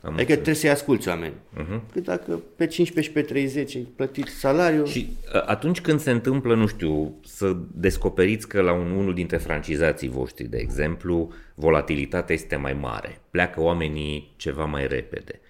[0.04, 1.32] Am Adică trebuie să-i asculți oameni.
[1.56, 1.82] Mhm.
[1.92, 6.10] Cât dacă pe 15 și pe 30 ai plătit salariul, Și a, atunci când se
[6.10, 12.34] întâmplă, nu știu, să descoperiți că la un, unul dintre francizații voștri, de exemplu, volatilitatea
[12.34, 15.40] este mai mare, pleacă oamenii ceva mai repede.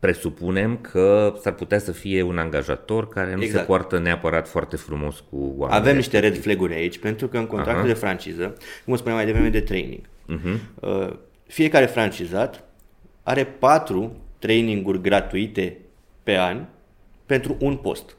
[0.00, 3.60] Presupunem că s-ar putea să fie un angajator care nu Exact.
[3.60, 5.80] se poartă neapărat foarte frumos cu oamenii.
[5.82, 7.92] avem niște red flag-uri aici, pentru că în contractul Aha.
[7.92, 10.60] de franciză, cum spuneam mai devreme de training, Mhm.
[10.80, 11.12] uh,
[11.46, 12.64] fiecare francizat
[13.28, 15.76] are patru traininguri gratuite
[16.22, 16.64] pe an
[17.26, 18.16] pentru un post.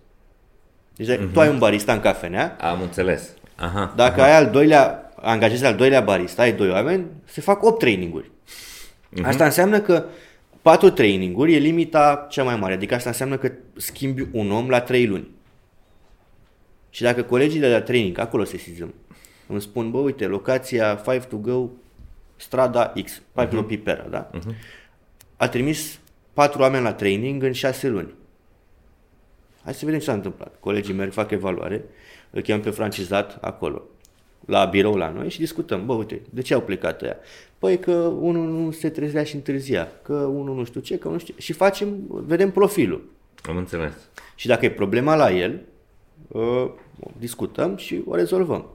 [0.95, 3.33] Deci tu ai un barista în cafenea, Am înțeles.
[3.55, 3.93] Aha.
[3.95, 8.31] dacă ai al doilea, angajezi al doilea barista, ai doi oameni, se fac 8 traininguri.
[9.23, 10.05] Asta înseamnă că
[10.61, 14.81] patru traininguri e limita cea mai mare, adică asta înseamnă că schimbi un om la
[14.81, 15.27] 3 luni.
[16.89, 18.93] Și dacă colegii de la training, acolo se sizăm,
[19.47, 21.69] îmi spun, bă, uite, locația 5 to go,
[22.35, 24.29] strada X, 5 to Pipera, da?
[25.39, 25.99] A trimis
[26.33, 28.13] patru oameni la training în 6 luni.
[29.63, 30.55] Hai să vedem ce s-a întâmplat.
[30.59, 31.85] Colegii merg, fac evaluare,
[32.29, 33.81] îl chem pe francizat acolo,
[34.45, 35.85] la birou la noi și discutăm.
[35.85, 37.17] Bă, uite, de ce au plecat ăia?
[37.57, 41.17] Păi că unul nu se trezea și întârzia, că unul nu știu ce, că nu
[41.17, 43.09] știu Și facem, vedem profilul.
[43.43, 43.93] Am înțeles.
[44.35, 45.61] Și dacă e problema la el,
[46.27, 46.69] uh,
[47.17, 48.65] discutăm și o rezolvăm.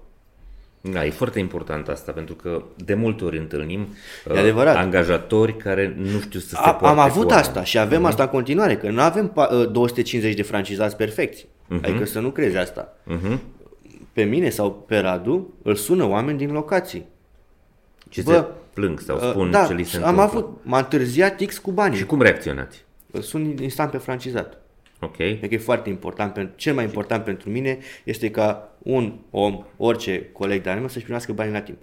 [0.92, 3.86] Da, e foarte important asta, pentru că de multe ori întâlnim
[4.34, 4.76] E adevărat.
[4.76, 7.40] angajatori care nu știu să se A, poarte am cu avut oameni.
[7.40, 11.46] asta și avem asta în continuare, că nu avem pa- uh, 250 de francizați perfecți.
[11.82, 12.96] Adică să nu crezi asta.
[13.04, 13.40] Mhm.
[14.12, 17.06] Pe mine sau pe Radu îl sună oameni din locații.
[18.08, 20.22] Și Bă, se plâng sau Uh, spun da, ce li se am întâmplă.
[20.38, 21.98] avut, m-a întârziat X cu banii.
[21.98, 22.84] Și cum reacționați?
[23.10, 24.58] Îl sun instant pe francizat.
[25.04, 25.16] Ok.
[25.16, 26.32] Cred că e foarte important.
[26.32, 31.02] pentru- Cel mai important pentru mine este ca un om, orice coleg de-al meu, să-și
[31.02, 31.78] primească banii la timp.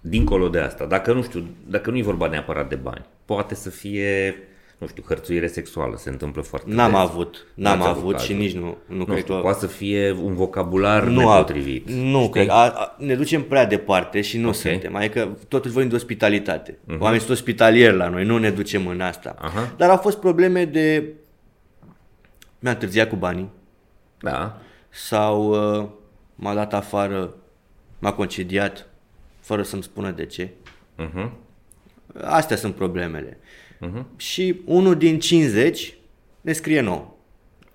[0.00, 3.70] Dincolo de asta, dacă nu știu, dacă nu e vorba neapărat de bani, poate să
[3.70, 4.34] fie,
[4.78, 7.00] nu știu, hărțuire sexuală, se întâmplă foarte N-am des.
[7.00, 8.26] avut, n-am N-ați avut cazul.
[8.26, 9.40] și nici nu, nu, Nu cred știu, că...
[9.40, 11.90] poate să fie un vocabular Nu, a, nepotrivit.
[11.90, 12.30] nu știi?
[12.30, 12.48] cred.
[12.48, 14.54] A, a, ne ducem prea departe și nu Ok.
[14.54, 14.96] suntem.
[14.96, 16.72] Adică totuși vorbim de ospitalitate.
[16.72, 16.98] Uh-huh.
[16.98, 19.34] Oamenii sunt ospitalieri la noi, nu ne ducem în asta.
[19.38, 19.74] Aha.
[19.76, 21.04] Dar au fost probleme de...
[22.62, 23.50] Mi-a întârziat cu banii
[24.20, 25.50] Da, sau
[25.80, 25.88] uh,
[26.34, 27.34] m-a dat afară,
[27.98, 28.86] m-a concediat
[29.40, 30.48] fără să-mi spună de ce.
[30.98, 31.30] uh-huh.
[32.22, 33.38] Astea sunt problemele.
[33.86, 34.02] Uh-huh.
[34.16, 35.94] Și unul din 50
[36.40, 37.18] ne scrie nou.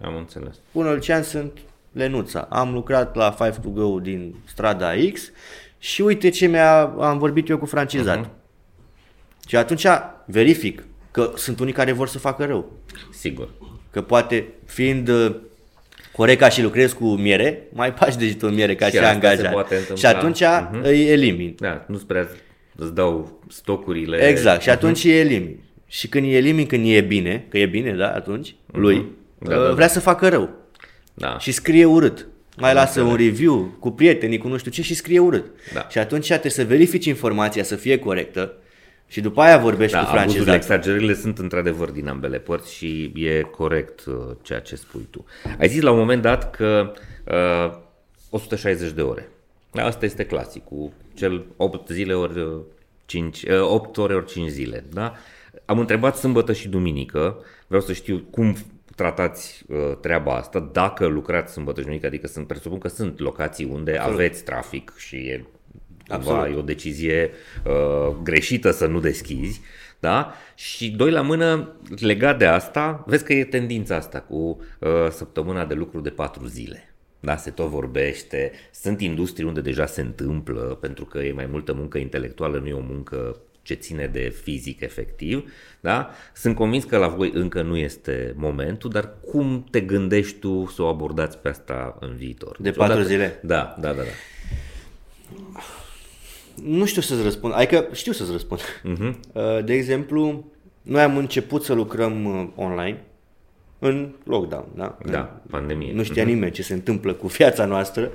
[0.03, 0.55] am înțeles.
[0.73, 1.59] Bună, Lucian, sunt
[1.91, 2.47] Lenuța.
[2.49, 5.31] Am lucrat la Five to Go din strada X
[5.77, 8.25] și uite ce mi-a, am vorbit eu cu francizat.
[8.25, 8.29] Uh-huh.
[9.47, 9.85] Și atunci
[10.25, 12.71] verific că sunt unii care vor să facă rău.
[13.11, 13.49] Sigur.
[13.97, 15.35] Că poate, fiind uh,
[16.11, 19.09] corect ca și lucrez cu miere, mai faci degetul în miere ca Și și, asta
[19.09, 19.51] se angajat.
[19.51, 20.09] poate Și întâmpla.
[20.09, 20.81] atunci Mhm.
[20.83, 21.55] îi elimin.
[21.59, 22.27] Da, nu-ți prea
[22.75, 24.27] îți dau stocurile.
[24.27, 24.61] Exact.
[24.61, 25.59] Și atunci îi elimin.
[25.87, 29.05] Și când îi elimin, când e bine, că e bine, da, atunci, lui,
[29.39, 29.73] Da, uh, da, da.
[29.73, 30.49] vrea să facă rău.
[31.13, 31.37] Da.
[31.39, 32.27] Și scrie urât.
[32.57, 35.45] Mai lasă un review cu prietenii, cu nu știu ce și scrie urât.
[35.73, 35.87] Da.
[35.89, 38.53] Și atunci trebuie să verifici informația să fie corectă
[39.07, 40.55] și după aia vorbești Da, cu abuzurile, francizat.
[40.55, 45.25] exagerările sunt într-adevăr din ambele părți și e corect uh, ceea ce spui tu.
[45.59, 46.93] Ai zis la un moment dat că
[47.25, 47.77] uh,
[48.29, 49.29] 160 de ore.
[49.71, 52.59] Da, Asta este clasicul, cel 8 zile ori uh,
[53.05, 54.83] 5, uh, 8 ore ori 5 zile.
[54.93, 55.13] Da?
[55.65, 57.37] Am întrebat sâmbătă și duminică,
[57.67, 58.55] vreau să știu cum
[58.95, 63.65] tratați uh, treaba asta, dacă lucrați sâmbătă și duminică, adică sunt, presupun că sunt locații
[63.71, 65.45] unde aveți trafic și e
[66.07, 66.55] cumva Absolut.
[66.55, 67.31] e o decizie
[67.65, 69.61] uh, greșită să nu deschizi,
[69.99, 70.33] da?
[70.55, 74.35] Și doi la mână, legat de asta, vezi că e tendința asta cu
[74.79, 76.91] uh, săptămâna de lucru de patru zile.
[77.19, 81.73] Da, se tot vorbește, sunt industrii unde deja se întâmplă, pentru că e mai multă
[81.73, 86.09] muncă intelectuală, nu e o muncă ce ține de fizic efectiv, da?
[86.33, 90.81] Sunt convins că la voi încă nu este momentul, dar cum te gândești tu să
[90.81, 92.55] o abordați pe asta în viitor?
[92.59, 93.39] De Deci, patru odată- zile?
[93.43, 94.09] Da, da, da, da.
[96.63, 98.61] Nu știu să-ți răspund, adică știu să-ți răspund.
[98.83, 99.19] Mhm.
[99.33, 100.45] Uh, De exemplu,
[100.81, 103.03] noi am început să lucrăm uh, online
[103.79, 104.97] în lockdown, da?
[105.11, 105.91] Da, pandemie.
[105.93, 108.11] Nu știa nimeni ce se întâmplă cu viața noastră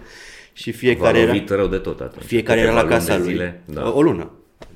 [0.53, 2.25] și V-a fiecare era, lovit rău de tot atunci.
[2.25, 3.33] fiecare era la Câteva luni casa de lui.
[3.33, 3.89] Zile, da.
[3.89, 4.31] O, o lună.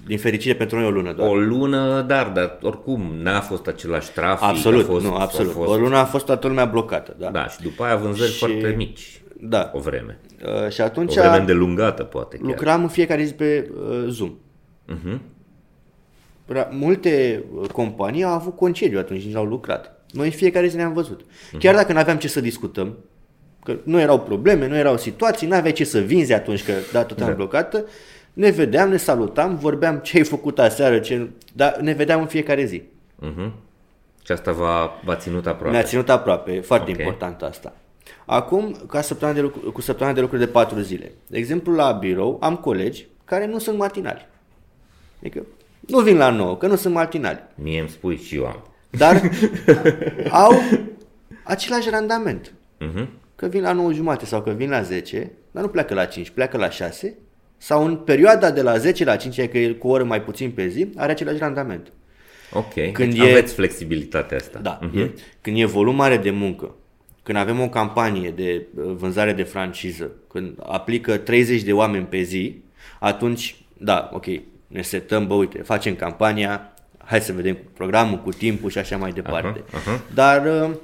[0.07, 1.29] Din fericire pentru noi o lună doar.
[1.29, 4.45] O lună, dar, dar oricum n-a fost același trafic.
[4.49, 5.51] absolut, a fost, nu, absolut.
[5.51, 7.31] A fost, O lună a fost toată lumea blocată, da.
[7.31, 9.21] Da, și după aia vânzări Și- foarte mici.
[9.41, 9.71] Da.
[9.75, 10.19] O vreme.
[10.65, 12.47] Uh, și O atunci vreme îndelungată, poate chiar.
[12.47, 14.33] lucram în fiecare zi pe uh, Zoom.
[14.87, 15.21] Mhm.
[16.55, 20.05] Ra- Multe uh, companii au avut concediu atunci, nici au lucrat.
[20.13, 21.21] Noi în fiecare zi ne-am văzut.
[21.51, 21.59] Mhm.
[21.61, 22.97] Chiar dacă nu aveam ce să discutăm,
[23.65, 27.05] că nu erau probleme, nu erau situații, nu aveai ce să vinzi atunci că da,
[27.05, 27.33] tot am Da.
[27.35, 27.85] blocată,
[28.33, 31.29] ne vedeam, ne salutam, vorbeam ce ai făcut aseară, ce...
[31.53, 32.83] dar ne vedeam în fiecare zi.
[33.17, 33.53] Mhm.
[34.25, 35.77] Și asta v-a, v-a ținut aproape.
[35.77, 36.99] Ne-a ținut aproape, e foarte Ok.
[36.99, 37.73] important asta.
[38.25, 41.13] Acum, ca săptămâna de lucru, cu săptămâna de lucru de 4 zile.
[41.27, 44.27] De exemplu, la birou am colegi care nu sunt matinali.
[45.21, 45.47] Adică
[45.81, 47.39] nu vin la 9, că nu sunt matinali.
[47.55, 48.63] Mie îmi spui și eu am.
[48.91, 49.31] Dar
[50.31, 50.53] au
[51.43, 52.53] același randament.
[52.79, 53.09] Mhm.
[53.37, 56.31] Că vin la 9 jumate sau că vin la 10, dar nu pleacă la 5,
[56.31, 57.17] pleacă la 6.
[57.57, 60.51] Sau în perioada de la 10 la 5, adică e cu o oră mai puțin
[60.51, 61.93] pe zi, are același randament.
[62.53, 64.59] Ok, Când deci e- aveți flexibilitatea asta.
[64.59, 64.99] Da, Mhm.
[64.99, 66.75] e, când e volum mare de muncă,
[67.27, 72.23] când avem o campanie de uh, vânzare de franciză, când aplică 30 de oameni pe
[72.23, 72.63] zi,
[73.01, 74.27] atunci, da, ok,
[74.67, 79.13] ne setăm, bă, uite, facem campania, hai să vedem programul cu timpul și așa mai
[79.13, 79.65] departe.
[79.73, 80.01] Aha, aha.
[80.15, 80.77] Dar uh,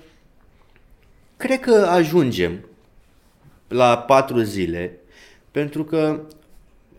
[1.37, 2.65] cred că ajungem
[3.69, 4.99] la patru zile,
[5.51, 6.21] pentru că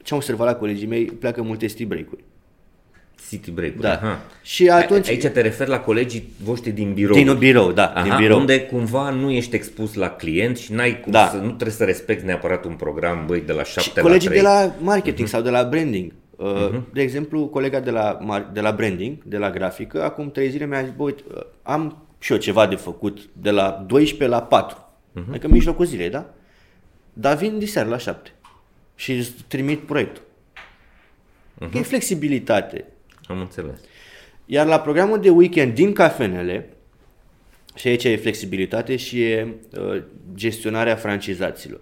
[0.03, 2.23] ce am observat la colegii mei, pleacă multe tea break-uri.
[3.29, 3.91] City break Da.
[3.93, 4.21] Aha.
[4.41, 5.07] Și atunci...
[5.09, 7.15] Aici te referi la colegii voștri din birou.
[7.15, 8.39] Din birou, da, Aha, din birou.
[8.39, 11.27] unde cumva nu ești expus la client și n-ai cum Da.
[11.27, 14.27] să, nu trebuie să respecti neapărat un program, băi, de la 7 Și la colegii
[14.29, 14.41] 3.
[14.41, 16.11] de la marketing sau de la branding.
[16.35, 20.49] Uh, De exemplu, colega de la, mar- de la branding, de la grafică, acum trei
[20.49, 24.27] zile mi-a zis, bă, uite, uh, am și eu ceva de făcut de la 12
[24.37, 24.77] la 4.
[25.29, 26.25] Adică în mijlocul zilei, da?
[27.13, 28.31] Dar vin diseară la 7.
[28.95, 30.21] și îți trimit proiectul.
[31.61, 31.73] Uh-huh.
[31.73, 32.85] E flexibilitate.
[33.23, 33.79] Am înțeles.
[34.45, 36.69] Iar la programul de weekend din cafenele,
[37.75, 39.47] și aici e flexibilitate și e
[39.77, 40.01] uh,
[40.35, 41.81] gestionarea francizaților.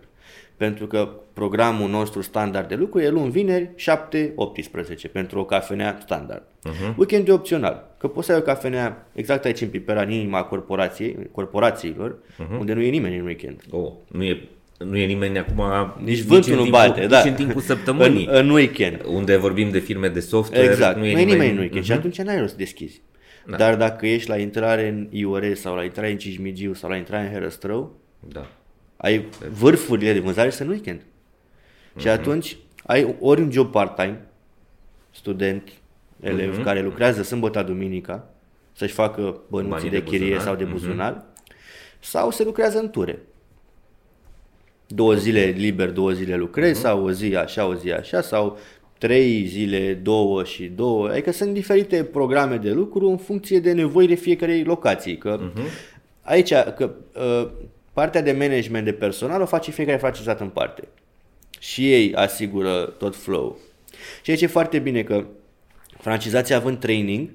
[0.58, 3.70] Pentru că programul nostru standard de lucru e luni, vineri,
[5.08, 6.44] 7-18 pentru o cafenea standard.
[6.44, 6.96] Uh-huh.
[6.96, 10.44] Weekend e opțional, că poți să ai o cafenea exact aici în Pipera, în inima
[10.44, 12.60] corporației, corporațiilor, uh-huh.
[12.60, 13.62] unde nu e nimeni în weekend.
[13.70, 14.50] Oh, nu e
[14.84, 15.64] nu e nimeni acum
[16.04, 17.20] nici vântul nu bate, nici da.
[17.20, 18.26] în timpul săptămânii.
[18.26, 19.02] în, în weekend.
[19.06, 21.86] Unde vorbim de firme de software, Exact, nu e, nimeni, nimeni în weekend uh-huh.
[21.86, 23.02] și atunci n-ai rost să deschizi.
[23.46, 23.58] Da.
[23.58, 27.26] Dar dacă ești la intrare în IOR sau la intrare în Cismigiu sau la intrare
[27.26, 28.48] în Herăstrău, Da.
[28.98, 31.00] ai vârfurile de vânzare să în weekend.
[31.00, 32.00] Mm-hmm.
[32.00, 34.20] Și atunci ai ori un job part-time,
[35.12, 35.72] student,
[36.20, 36.64] elev, mm-hmm.
[36.64, 38.30] care lucrează sâmbătă, duminica,
[38.74, 40.42] să-și facă bănuții Banii de, de chirie buzunar.
[40.42, 42.00] sau de buzunar, mm-hmm.
[42.00, 43.20] sau se lucrează în ture.
[44.94, 46.84] Două zile liber, două zile lucrezi, mm-hmm.
[46.84, 48.58] sau o zi așa, o zi așa, sau
[48.98, 51.10] trei zile, două și două.
[51.10, 55.18] Adică sunt diferite programe de lucru în funcție de nevoile fiecarei locații.
[55.18, 55.92] Că mm-hmm.
[56.22, 57.50] aici, că uh,
[57.94, 60.88] partea de management de personal o face fiecare francizat în parte.
[61.60, 63.58] Și ei asigură tot flow.
[64.22, 65.26] Și aici e foarte bine că
[65.98, 67.30] francizația având training,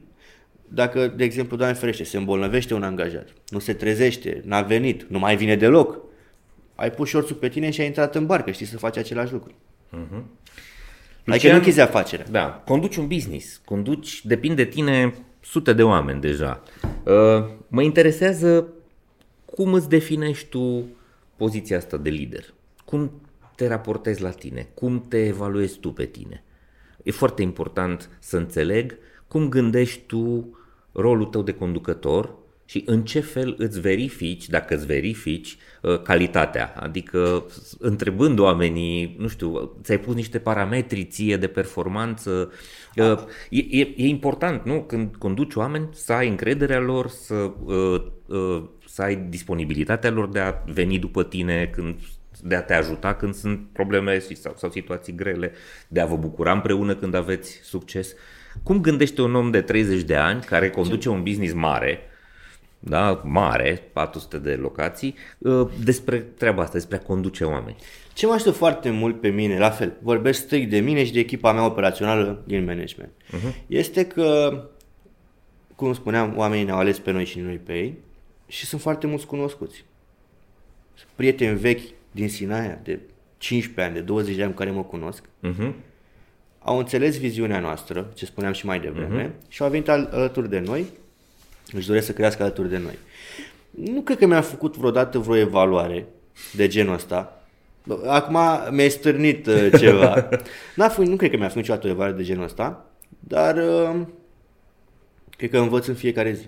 [0.69, 5.19] dacă, de exemplu, Doamne ferește, se îmbolnăvește un angajat, nu se trezește, n-a venit, nu
[5.19, 6.06] mai vine deloc,
[6.77, 9.53] ai pus șorțul pe tine și ai intrat în barcă, știi să faci același lucru.
[9.93, 10.23] Uh-huh.
[11.27, 12.27] Adică nu închizi afacerea.
[12.31, 16.63] Da, conduci un business, conduci, depinde de tine sute de oameni deja.
[17.05, 18.69] Uh, mă interesează
[19.45, 20.89] cum îți definești tu
[21.37, 22.55] poziția asta de lider.
[22.85, 23.11] Cum
[23.55, 24.69] te raportezi la tine?
[24.75, 26.45] Cum te evaluezi tu pe tine?
[27.03, 28.99] E foarte important să înțeleg
[29.29, 30.57] cum gândești tu
[30.93, 35.59] rolul tău de conducător și în ce fel îți verifici, dacă îți verifici, uh,
[36.03, 36.75] calitatea.
[36.77, 37.45] Adică
[37.79, 42.51] întrebând oamenii, nu știu, ți-ai pus niște parametri ție de performanță.
[42.97, 43.17] Uh,
[43.49, 44.83] E, e, e important, nu?
[44.83, 50.39] Când conduci oameni, să ai încrederea lor, să, uh, uh, să ai disponibilitatea lor de
[50.39, 52.01] a veni după tine când
[52.43, 55.53] de a te ajuta când sunt probleme sau, sau situații grele,
[55.89, 58.15] de a vă bucura împreună când aveți succes.
[58.63, 62.01] Cum gândește un om de 30 de ani care conduce un business mare,
[62.89, 67.77] da, mare, 400 de locații, uh, despre treaba asta, despre a conduce oameni?
[68.15, 71.19] Ce mă ajută foarte mult pe mine, la fel, vorbesc strict de mine și de
[71.19, 73.55] echipa mea operațională din management, uh-huh.
[73.67, 74.61] este că,
[75.75, 77.99] cum spuneam, oamenii ne-au ales pe noi și noi pe ei
[78.47, 79.85] și sunt foarte mulți cunoscuți.
[80.95, 82.99] Sunt prieteni vechi din Sinaia, de
[83.39, 85.73] 15 ani, de 20 de ani care mă cunosc, Uh-huh.
[86.59, 89.49] au înțeles viziunea noastră, ce spuneam și mai devreme, uh-huh.
[89.49, 90.85] și au venit al- alături de noi,
[91.73, 92.99] își doresc să crească alături de noi.
[93.71, 96.07] Nu cred că mi-a făcut vreodată vreo evaluare
[96.55, 97.47] de genul ăsta.
[97.85, 98.39] Bă, Acum
[98.75, 100.29] mi-ai stârnit uh, ceva.
[100.77, 102.87] N-a făcut, nu cred că mi-a făcut niciodată o evaluare de genul ăsta,
[103.21, 104.01] dar uh,
[105.37, 106.47] cred că învăț în fiecare zi.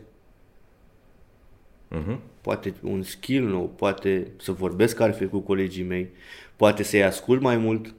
[1.97, 2.17] Uh-huh.
[2.41, 6.11] Poate un skill nou, poate să vorbesc altfel cu colegii mei,
[6.57, 7.95] poate să-i ascult mai mult.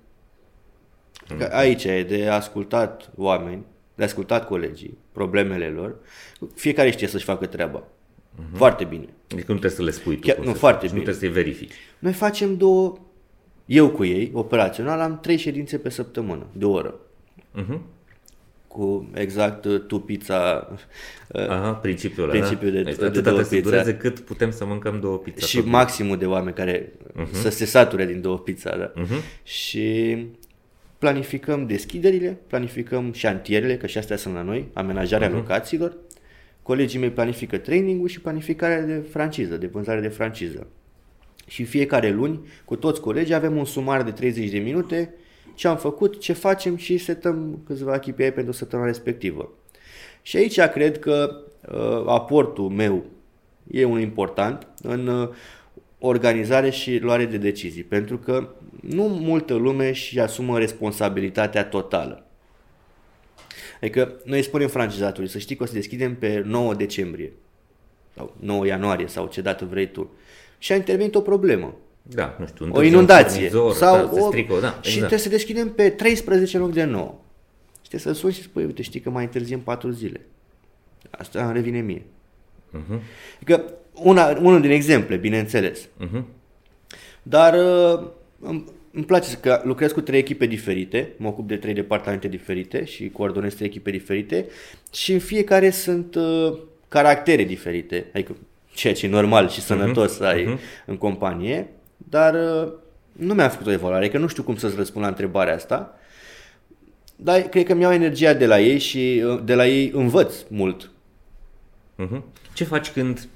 [1.38, 3.63] Că aici e de ascultat oameni,
[4.00, 5.95] de ascultat colegii, problemele lor.
[6.56, 7.84] Fiecare știe să-și facă treaba.
[8.54, 9.06] Foarte bine.
[9.32, 10.28] Adică nu trebuie să le spui tu.
[10.28, 11.12] Chiar- cum nu, să foarte faci, Nu bine.
[11.12, 11.74] trebuie să-i verifici.
[12.00, 12.97] Noi facem două,
[13.66, 16.95] eu cu ei, operațional, am trei ședințe pe săptămână, de o oră.
[17.62, 17.80] Uh-huh.
[18.68, 20.68] Cu exact uh, tu pizza
[21.32, 22.78] uh, Aha, principiul ăla, Principiul da?
[22.78, 23.70] de- Deci de atâta două trebuie să pizza.
[23.70, 25.45] dureze cât putem să mâncăm două pizza.
[25.45, 25.66] și tot.
[25.66, 27.32] maximul de oameni care uh-huh.
[27.32, 28.91] să se sature din două pizza, da?
[29.04, 29.43] Uh-huh.
[29.43, 30.16] Și
[31.00, 35.34] planificăm deschiderile, planificăm șantierele, că și astea sunt la noi, amenajarea uh-huh.
[35.34, 35.97] locațiilor.
[36.62, 40.68] Colegii mei planifică trainingul și planificarea de franciză, de vânzare de franciză.
[41.47, 45.14] Și fiecare luni, cu toți colegii, avem un sumar de 30 de minute,
[45.56, 49.54] ce am făcut, ce facem și setăm câțiva KPI pentru săptămâna respectivă.
[50.22, 53.06] Și aici cred că uh, aportul meu
[53.72, 55.30] e unul important în uh,
[56.00, 58.50] organizare și luare de decizii, pentru că
[58.82, 62.23] nu multă lume și asumă responsabilitatea totală.
[63.82, 67.32] Adică noi îi spunem francizatului să știi că o să deschidem pe 9 decembrie
[68.15, 70.13] sau 9 ianuarie sau ce dată vrei tu
[70.57, 74.11] și a intervenit o problemă, Da, nu știu, o întârzi un inundație furnizor, sau da,
[74.13, 74.27] se o...
[74.27, 74.97] strică, da, și exact.
[74.97, 77.15] trebuie să deschidem pe 13 în loc de 9.
[77.82, 80.21] Și trebuie să suni și spui, uite, știi că mai întârziem 4 zile.
[81.09, 82.01] Asta îmi revine mie.
[82.77, 82.99] Uh-huh.
[83.36, 85.80] Adică una, unul din exemple, bineînțeles.
[85.82, 86.23] Uh-huh.
[87.23, 88.07] Dar uh,
[88.41, 92.85] îmi, îmi place că lucrez cu trei echipe diferite, mă ocup de trei departamente diferite
[92.85, 94.45] și coordonez trei echipe diferite
[94.93, 98.35] și în fiecare sunt uh, caractere diferite, adică
[98.73, 100.59] ceea ce e normal și sănătos să ai mhm.
[100.85, 101.67] în companie,
[101.97, 102.71] dar uh,
[103.11, 105.99] Nu mi-a făcut o evaluare, că nu știu cum să-ți răspund la întrebarea asta,
[107.15, 110.91] dar cred că mi-au energia de la ei și uh, de la ei învăț mult.
[111.99, 112.21] Uh-huh.
[112.53, 113.27] Ce faci când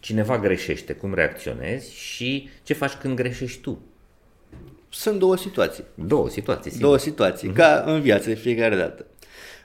[0.00, 3.80] cineva greșește, cum reacționezi și ce faci când greșești tu?
[4.88, 5.84] Sunt două situații.
[5.94, 6.84] Două situații, sigur.
[6.86, 7.54] Două situații, uh-huh.
[7.54, 9.06] ca în viață de fiecare dată.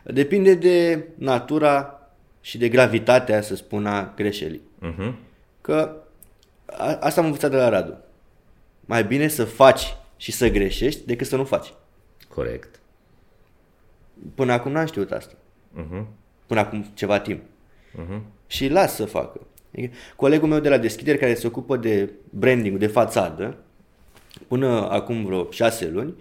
[0.04, 2.00] Depinde de natura
[2.42, 4.62] și de gravitatea, să spun, a greșelii.
[4.82, 5.14] Uh-huh.
[5.62, 5.96] Că
[6.66, 7.98] a, asta am învățat de la Radu.
[8.82, 11.74] Mai bine să faci și să greșești decât să nu faci.
[12.28, 12.80] Corect.
[14.36, 15.34] Până acum n-am știut asta.
[15.80, 16.06] Uh-huh.
[16.46, 17.42] Până acum ceva timp.
[17.42, 18.20] Uh-huh.
[18.48, 19.42] Și las să facă.
[19.78, 23.58] Adică, Colegul meu de la deschidere care se ocupă de branding de fațadă,
[24.48, 26.14] până acum vreo șase luni,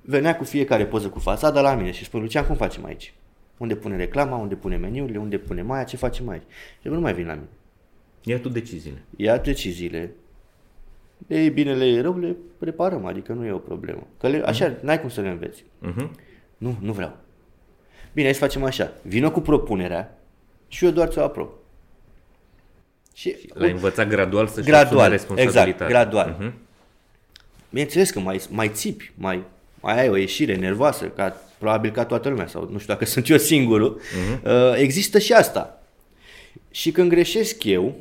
[0.00, 3.14] venea cu fiecare poză cu fațada la mine și spune, Lucian, cum facem aici?
[3.56, 6.42] Unde pune reclama, unde pune meniurile, unde pune maia, ce facem aici?
[6.80, 7.48] Și eu, nu mai vin la mine.
[8.24, 9.02] Ia tu deciziile.
[9.16, 10.12] Ia deciziile.
[11.26, 14.06] E binele, e rău, le preparăm, adică nu e o problemă.
[14.18, 15.62] Că le, așa, n-ai cum să le înveți.
[15.62, 16.08] Uh-huh.
[16.58, 17.16] Nu, nu vreau.
[18.12, 18.92] Bine, hai să facem așa.
[19.02, 20.18] Vină cu propunerea
[20.68, 21.48] și eu doar ți-o aprob.
[23.18, 25.86] Și L-ai învățat gradual să-și gradual, asume responsabilitatea.
[25.86, 26.36] exact, gradual.
[26.36, 26.52] Uh-huh.
[27.70, 29.42] Bineînțeles că mai, mai țipi, mai,
[29.80, 33.28] mai ai o ieșire nervoasă, ca, probabil ca toată lumea, sau nu știu dacă sunt
[33.28, 34.00] eu singurul.
[34.00, 34.42] Uh-huh.
[34.42, 35.82] Uh, există și asta.
[36.70, 37.98] Și când greșesc eu,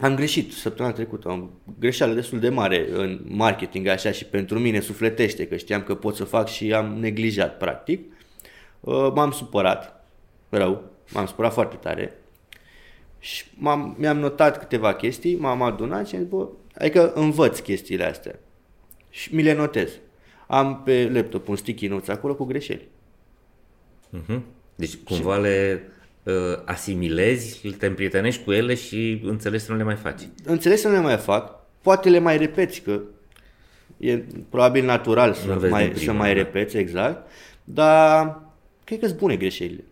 [0.00, 4.80] am greșit săptămâna trecută, am greșeală destul de mare în marketing așa și pentru mine
[4.80, 8.00] sufletește că știam că pot să fac și am neglijat practic.
[8.80, 10.06] Uh, m-am supărat
[10.48, 12.18] rău, m-am supărat foarte tare
[13.18, 18.04] și m-am, mi-am notat câteva chestii, m-am adunat și am zis, bă, adică învăț chestiile
[18.04, 18.38] astea
[19.10, 19.90] și mi le notez.
[20.46, 22.88] Am pe laptop un sticky notes acolo cu greșeli.
[24.16, 24.40] Uh-huh.
[24.74, 25.82] Deci cumva le
[26.22, 30.28] uh, asimilezi, te împrietenești cu ele și înțelegi să nu le mai faci.
[30.44, 33.00] Înțeles să nu le mai fac, poate le mai repeți, că
[33.96, 36.40] e probabil natural să vezi din mai, prima, să mai da.
[36.40, 37.30] repeți, exact,
[37.64, 38.42] dar
[38.84, 39.84] cred că sunt bune greșelile.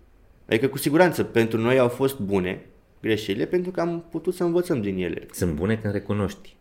[0.48, 2.64] Adică cu siguranță pentru noi au fost bune
[3.06, 5.26] greșelile pentru că am putut să învățăm din ele.
[5.32, 6.54] Sunt bune când recunoști.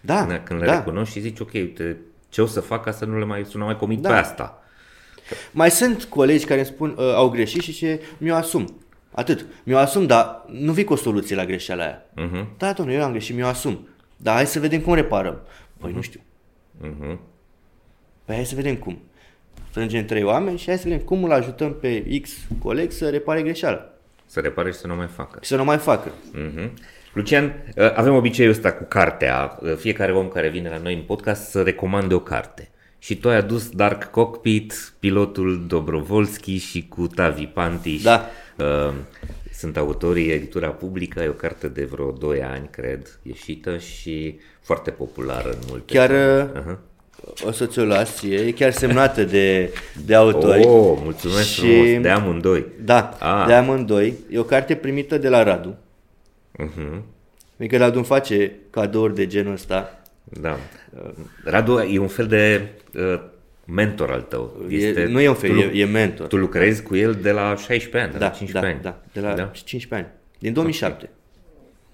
[0.00, 0.76] Da, Când, când le da.
[0.76, 1.96] recunoști și zici, ok, uite,
[2.28, 4.08] ce o să fac ca să nu le mai, să nu mai comit Da.
[4.08, 4.62] pe asta.
[5.52, 8.78] Mai sunt colegi care îmi spun, uh, au greșit și ce mi-o asum.
[9.10, 9.46] Atât.
[9.62, 12.02] Mi-o asum, dar nu vii cu o soluție la greșeala aia.
[12.02, 12.46] Uh-huh.
[12.56, 13.88] Da, domnule, eu am greșit, mi-o asum.
[14.16, 15.40] Dar hai să vedem cum reparăm.
[15.78, 16.20] Păi nu știu.
[16.84, 17.16] Uh-huh.
[18.24, 18.98] Păi hai să vedem cum.
[19.70, 22.30] Strângem trei oameni și hai să vedem cum îl ajutăm pe X
[22.62, 23.92] coleg să repare greșeala.
[24.30, 25.38] Să repare și să nu mai facă.
[25.42, 26.10] Și să nu mai facă.
[26.32, 26.72] Mhm.
[27.12, 27.44] Lucian,
[27.76, 29.58] uh, avem obiceiul ăsta cu cartea.
[29.60, 32.70] Uh, Fiecare om care vine la noi în podcast să recomande o carte.
[32.98, 38.02] Și tu ai adus Dark Cockpit, pilotul Dobrovolski și cu Tavi Pantiș.
[38.02, 38.26] Da.
[38.56, 38.92] Uh,
[39.52, 44.90] Sunt autorii editura publică, e o carte de vreo 2 ani, cred, ieșită și foarte
[44.90, 46.78] populară în multe Chiar țări.
[47.24, 47.48] Uh, Aha.
[47.48, 49.72] o să ți-o las ție, e chiar semnată de,
[50.04, 50.64] de autori.
[50.66, 52.66] Oh, mulțumesc Și- frumos, de amândoi.
[52.84, 53.44] Da, Ah.
[53.46, 54.14] de amândoi.
[54.30, 55.76] E o carte primită de la Radu.
[56.58, 57.04] Mhm.
[57.58, 60.02] Adică Radu îmi face cadouri de genul ăsta.
[60.24, 60.56] Da.
[61.44, 63.20] Radu e un fel de uh,
[63.64, 64.66] mentor al tău.
[64.68, 66.26] E, nu e un fel, tu, e, e mentor.
[66.26, 68.82] Tu lucrezi cu el de la 16 ani, de da, la 15 da, ani.
[68.82, 69.50] da, de la da?
[69.64, 70.06] 15 ani.
[70.38, 71.10] Din 2007.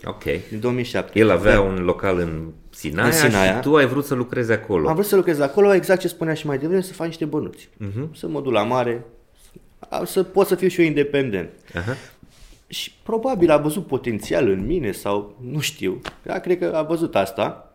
[0.04, 0.22] Ok.
[0.24, 1.18] Din 2007.
[1.18, 1.60] El avea Da.
[1.60, 3.54] un local în Sinaia, În Sinaia.
[3.54, 4.88] și tu ai vrut să lucrezi acolo.
[4.88, 7.68] Am vrut să lucrez acolo, exact ce spunea și mai devreme, să fac niște bănuți.
[7.76, 8.14] Mhm.
[8.14, 9.04] Să mă duc la mare,
[9.90, 11.50] să- să pot să fiu și eu independent.
[11.74, 11.96] Aha.
[12.68, 16.00] Și probabil a văzut potențial în mine sau nu știu.
[16.22, 17.74] Da, cred că a văzut asta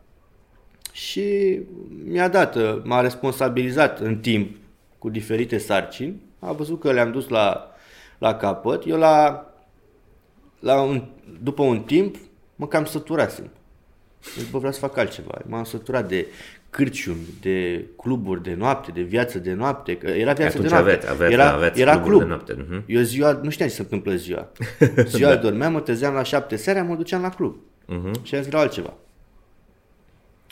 [0.91, 1.59] și
[2.05, 4.55] mi-a dat, uh, m-a responsabilizat în timp
[4.97, 6.21] cu diferite sarcini.
[6.39, 7.71] A văzut că le-am dus la,
[8.17, 8.83] la capăt.
[8.87, 9.45] Eu la,
[10.61, 11.03] la un,
[11.41, 12.15] după un timp
[12.55, 13.49] mă cam săturasem.
[14.37, 15.37] Deci, bă, vreau să fac altceva.
[15.47, 16.27] M-am săturat de
[16.69, 20.91] cârciumi, de cluburi de noapte, de viață de noapte, că era viață Atunci de noapte.
[20.91, 22.21] aveți- aveți- era, aveți era cluburi club.
[22.21, 22.83] de noapte, mhm.
[22.87, 24.51] Eu ziua, nu știam ce se întâmplă ziua.
[25.05, 25.35] Ziua da.
[25.35, 27.55] dormeam, mă trezeam la șapte seara, mă duceam la club.
[27.85, 28.23] Mhm.
[28.23, 28.93] Și am zis, vreau altceva.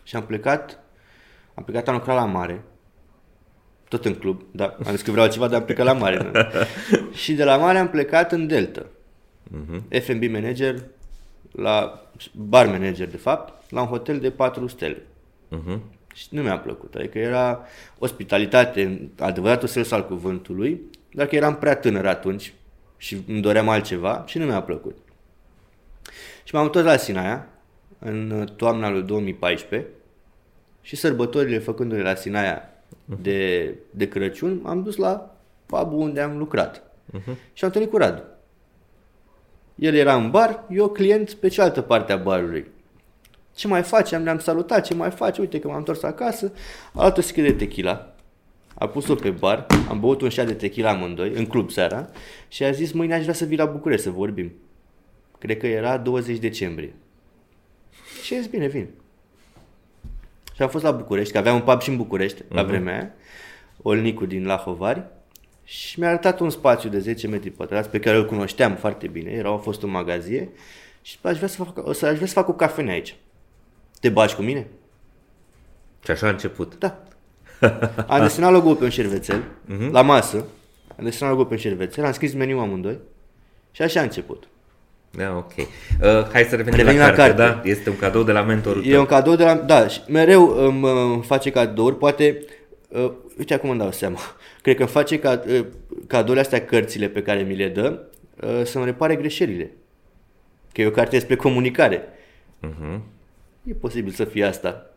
[0.03, 0.80] Și am plecat,
[1.53, 2.64] am plecat, am lucrat la mare,
[3.88, 6.18] tot în club, da, am zis că vreau altceva, dar am plecat la mare.
[6.32, 6.39] nu?
[7.22, 8.86] și de la mare am plecat în Delta.
[9.50, 9.84] Mhm.
[9.89, 10.84] F&B manager,
[11.52, 15.06] la bar manager de fapt, la un hotel de 4 stele.
[15.47, 15.82] Mhm.
[16.14, 16.95] Și nu mi-a plăcut.
[16.95, 17.66] Adică era
[18.00, 20.82] ospitalitate, în adevăratul sens al cuvântului,
[21.14, 22.54] dar că eram prea tânăr atunci
[22.97, 24.97] și îmi doream altceva și nu mi-a plăcut.
[26.43, 27.47] Și m-am întors la Sinaia
[28.00, 29.88] în toamna lui 2014
[30.82, 32.70] și sărbătorile făcându-le la Sinaia
[33.06, 35.36] de, de Crăciun, am dus la
[35.66, 36.84] pub unde am lucrat.
[37.54, 38.22] Și am întâlnit cu Radu.
[39.80, 42.67] El era în bar, eu client pe cealaltă parte a barului.
[43.55, 44.11] Ce mai faci?
[44.11, 45.38] Am ne-am salutat, ce mai faci?
[45.38, 46.53] Uite că m-am întors acasă.
[46.93, 48.15] A luat o sticlă de tequila,
[48.73, 52.09] a pus-o pe bar, am băut un șat de tequila amândoi, în club seara,
[52.47, 54.51] și a zis, mâine aș vrea să vii la București să vorbim.
[55.38, 56.93] Cred că era 20 decembrie.
[58.23, 58.88] Și a zis, bine, vin.
[60.55, 63.13] Și am fost la București, că aveam un pub și în București, la vremea aia,
[63.82, 65.03] Olnicu din Lahovari,
[65.72, 69.32] și mi-a arătat un spațiu de 10 metri pătrați pe care îl cunoșteam foarte bine,
[69.32, 70.49] era a fost o magazie
[71.01, 73.15] și aș vrea să fac, o să, aș vrea să fac o cafenea aici.
[73.99, 74.67] Te bagi cu mine?
[76.03, 76.78] Și așa a început.
[76.78, 77.03] Da.
[78.07, 79.43] Am desenat logo pe un șervețel,
[79.91, 80.45] la masă,
[80.97, 82.97] am desenat logo pe un șervețel, am scris meniul amândoi
[83.72, 84.47] și așa a început.
[85.11, 85.51] Da, ok.
[85.57, 85.65] Uh,
[86.32, 87.61] hai să revenim, Revenim la, la carte, carte.
[87.61, 87.70] da?
[87.70, 88.99] Este un cadou de la mentorul E tău.
[88.99, 89.55] un cadou de la...
[89.55, 92.38] Da, și mereu îmi uh, face cadouri, poate...
[92.43, 92.49] Uh,
[93.38, 94.20] uite acum îmi dau seama.
[94.62, 95.66] Cred că îmi face ca, uh,
[96.08, 98.04] cadourile astea, cărțile pe care mi le dă,
[98.42, 99.72] uh, să-mi repare greșelile.
[100.72, 102.04] Că e o carte despre comunicare.
[102.68, 103.00] Uh-huh.
[103.64, 104.94] E posibil să fie asta.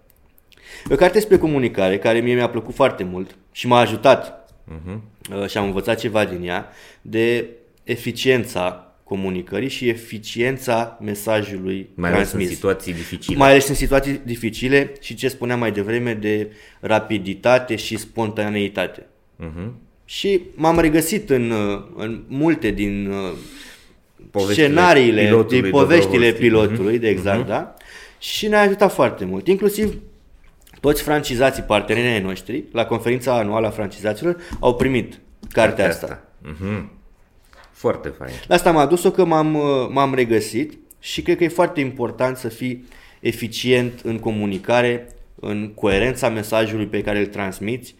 [0.90, 5.00] E o carte despre comunicare care mie mi-a plăcut foarte mult și m-a ajutat Uh-huh.
[5.34, 6.68] uh, și am învățat ceva din ea
[7.02, 7.48] de
[7.84, 12.54] eficiența comunicării și eficiența mesajului Mai ales în transmis.
[12.54, 13.36] situații dificile.
[13.36, 16.50] Mai ales în situații dificile și ce spuneam mai devreme de
[16.80, 19.06] rapiditate și spontaneitate.
[19.40, 19.68] Uh-huh.
[20.04, 23.32] Și m-am regăsit în, uh, în multe din uh,
[24.30, 26.40] Poveștile scenariile, pilotului din poveștile Dobrovolski.
[26.40, 27.74] pilotului, de exact, da?
[28.18, 29.46] Și ne-a ajutat foarte mult.
[29.46, 29.94] Inclusiv
[30.80, 36.24] toți francizații, partenerii ai noștri, la conferința anuală a francizaților, au primit cartea asta.
[36.44, 37.00] Uh-huh.
[37.82, 38.32] Foarte fain.
[38.46, 42.36] La asta m-a dus-o că m-am, uh, m-am regăsit și cred că e foarte important
[42.36, 42.84] să fii
[43.20, 45.06] eficient în comunicare,
[45.40, 47.94] în coerența mesajului pe care îl transmiți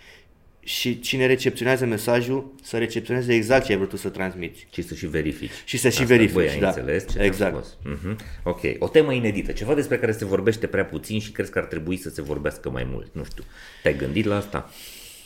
[0.61, 4.67] și cine recepționează mesajul să recepționeze exact ce ai vrut tu să transmiți.
[4.73, 5.51] Și să și verifici.
[5.65, 6.67] Și să și Asta, verifici, băi, ai da.
[6.67, 7.57] înțeles ce Exact.
[7.57, 7.77] exact.
[7.99, 8.17] Uh-huh.
[8.43, 8.61] Ok.
[8.79, 9.53] O temă inedită.
[9.53, 12.71] Ceva despre care se vorbește prea puțin și crezi că ar trebui să se vorbească
[12.71, 13.09] mai mult.
[13.13, 13.45] Nu știu.
[13.83, 14.71] Te-ai gândit la asta?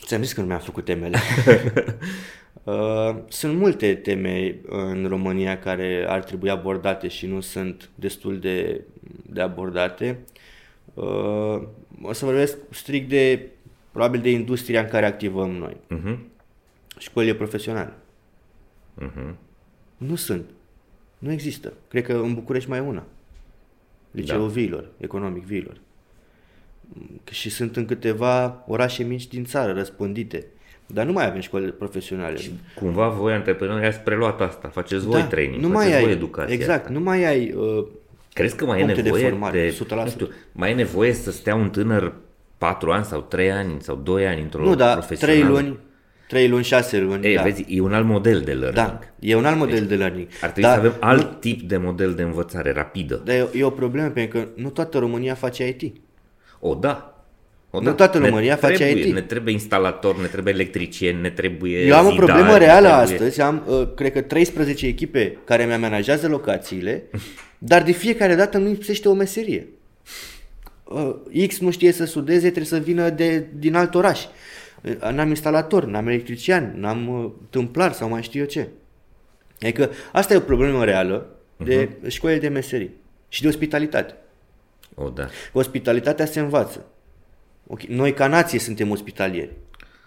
[0.07, 1.18] Ți-am zis că nu mi-am făcut temele.
[2.66, 8.84] Uh, sunt multe teme în România care ar trebui abordate și nu sunt destul de,
[9.26, 10.18] de abordate.
[10.94, 11.62] Uh,
[12.02, 13.48] o să vorbesc strict de,
[13.90, 15.76] probabil de industria în care activăm noi.
[15.96, 16.18] Uh-huh.
[16.98, 17.92] Școlile profesionale.
[19.02, 19.34] Uh-huh.
[19.96, 20.50] Nu sunt.
[21.18, 21.72] Nu există.
[21.88, 23.04] Cred că în București mai e una.
[24.11, 24.52] Liceul da.
[24.52, 25.80] Viilor, economic Viilor.
[27.30, 30.47] Și sunt în câteva orașe mici din țară, răspândite.
[30.87, 32.39] Dar nu mai avem școli profesionale.
[32.74, 34.68] Cumva voi, antreprenorii, ați preluat asta.
[34.68, 35.66] Faceți voi training, Da.
[35.68, 36.55] nu faceți mai voi ai, educație.
[36.55, 36.93] Exact, asta.
[36.93, 37.87] nu mai ai uh,
[38.32, 40.03] Crezi că mai e puncte de nevoie formare, de, 100%.
[40.05, 42.14] nu știu, mai e nevoie să stea un tânăr
[42.59, 45.39] 4 ani sau 3 ani sau 2 ani într-o Nu, dar profesională?
[45.41, 45.78] trei luni,
[46.28, 47.26] trei luni, șase luni.
[47.26, 47.43] Ei, da.
[47.43, 48.74] vezi, e un alt model de learning.
[48.87, 50.26] da, e un alt model de learning.
[50.43, 53.20] Ar trebui Dar să avem nu- alt tip de model de învățare rapidă.
[53.24, 55.97] Dar e, e o problemă pentru că nu toată România face IT.
[56.59, 57.24] O, da.
[57.70, 57.92] O, Nu da.
[57.92, 59.14] toată Ne România face trebuie, IT.
[59.14, 62.86] Ne trebuie instalator, ne trebuie electricieni, ne trebuie Eu am o zidari, problemă ne reală
[62.88, 63.14] trebuie...
[63.14, 67.02] astăzi, am, uh, cred că 13 echipe care mi amenajează locațiile,
[67.59, 69.68] dar de fiecare dată nu lipsește o meserie.
[70.84, 74.24] Uh, X nu știe să sudeze, trebuie să vină de, din alt oraș.
[74.82, 78.68] Uh, N-am instalator, n-am electrician, n-am uh, tâmplar sau mai știu eu ce.
[79.61, 81.26] Adică asta e o problemă reală
[81.57, 82.09] de uh-huh.
[82.09, 82.90] școli de meserii
[83.28, 84.14] și de ospitalitate.
[84.99, 85.28] O, da.
[85.53, 86.84] Ospitalitatea se învață.
[87.66, 89.51] Ok, Noi ca nație suntem ospitalieri.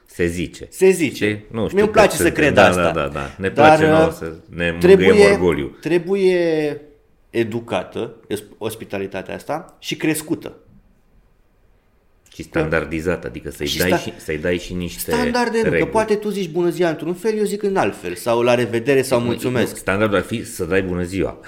[0.06, 0.68] Se zice.
[0.70, 1.26] Se zice.
[1.26, 1.46] Știi?
[1.52, 2.44] Nu știu Mie îmi place cât să suntem.
[2.44, 2.82] cred da, asta.
[2.82, 3.36] Da, da, da.
[3.38, 5.78] Ne Dar, place nouă uh, să ne mângâiem orgoliu.
[5.82, 6.82] Trebuie
[7.30, 8.16] educată
[8.58, 10.56] ospitalitatea asta și crescută.
[12.42, 15.70] Și standardizat, adică să-i, Și dai, sta- și, să-i dai și niște Standarde nu, că
[15.70, 15.92] reguli.
[15.92, 18.16] poate tu zici bună ziua într-un fel, eu zic în alt fel.
[18.16, 19.76] Sau la revedere sau Nu, mulțumesc.
[19.78, 21.40] Standardul ar fi să dai bună ziua.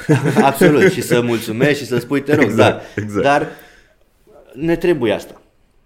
[0.42, 0.92] Absolut.
[0.92, 2.44] Și să mulțumesc și să spui te rog.
[2.44, 3.02] Exact, da.
[3.02, 3.24] exact.
[3.24, 3.48] Dar
[4.54, 5.41] ne trebuie asta.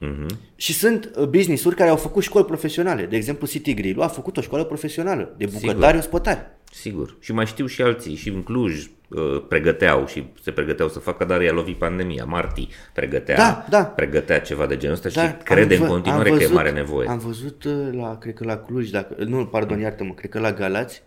[0.06, 0.40] Mhm.
[0.56, 3.06] Și sunt uh, business-uri care au făcut școli profesionale.
[3.06, 6.40] De exemplu, City Grill a făcut o școală profesională de bucătari ospătari.
[6.72, 7.16] Sigur.
[7.20, 11.26] Și mai știu și alții, și în Cluj uh, pregăteau și se pregăteau să facă,
[11.26, 12.26] dar i-a lovit pandemia.
[12.26, 13.84] Marti pregătea, Da, da.
[13.86, 16.46] pregătea ceva de genul ăsta și Dar crede am în vă- continuare am că e
[16.46, 17.08] văzut- mare nevoie.
[17.10, 20.54] Am văzut uh, la, cred că la Cluj, dacă, nu, pardon, iartă-mă, cred că la
[20.54, 21.02] Galați,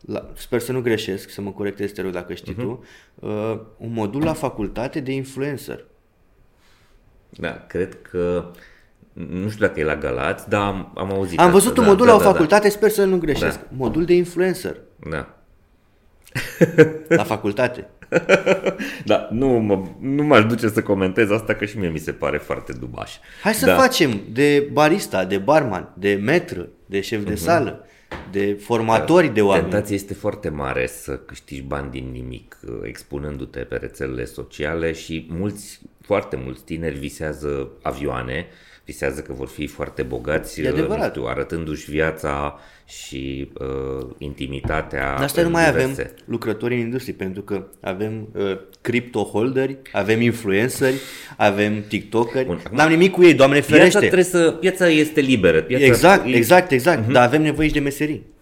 [0.00, 2.62] la, sper să nu greșesc, să mă corectez, te rog, dacă știi Mhm.
[2.66, 2.84] tu,
[3.14, 5.84] uh, un modul la facultate de influencer.
[7.36, 8.50] Da, cred că
[9.12, 11.90] nu știu dacă e la Galați, dar am, am auzit Am asta, văzut un da,
[11.90, 13.58] modul da, la o da, facultate, sper să nu greșesc.
[13.58, 13.66] Da.
[13.76, 14.76] Modul de influencer
[15.10, 15.34] Da.
[17.08, 17.88] la facultate.
[19.04, 22.38] Da, nu, mă, nu m-aș duce să comentez asta, că și mie mi se pare
[22.38, 23.12] foarte dubaș.
[23.42, 23.76] Hai să da.
[23.76, 27.86] facem de barista, de barman, de metru, de șef de sală,
[28.30, 29.68] de formatori de oameni.
[29.68, 35.26] Tentația este foarte mare să câștigi bani din nimic, uh, expunându-te pe rețelele sociale și
[35.30, 38.46] mulți foarte mulți tineri visează avioane,
[38.84, 40.98] visează că vor fi foarte bogați, E adevărat.
[40.98, 45.12] nu știu, arătându-și viața și uh, intimitatea.
[45.14, 45.90] Dar asta în nu mai diverse.
[45.90, 50.94] avem lucrători în industrie, pentru că avem uh, crypto-holderi, avem influenceri,
[51.36, 52.44] avem tiktokeri.
[52.46, 53.98] Bun, acum- N-am nimic cu ei, Doamne Piața, ferește.
[53.98, 55.62] trebuie să, piața este liberă.
[55.62, 57.00] Piața Exact, e- exact, exact.
[57.02, 57.12] Mhm.
[57.12, 58.32] Dar avem nevoie și de meserii.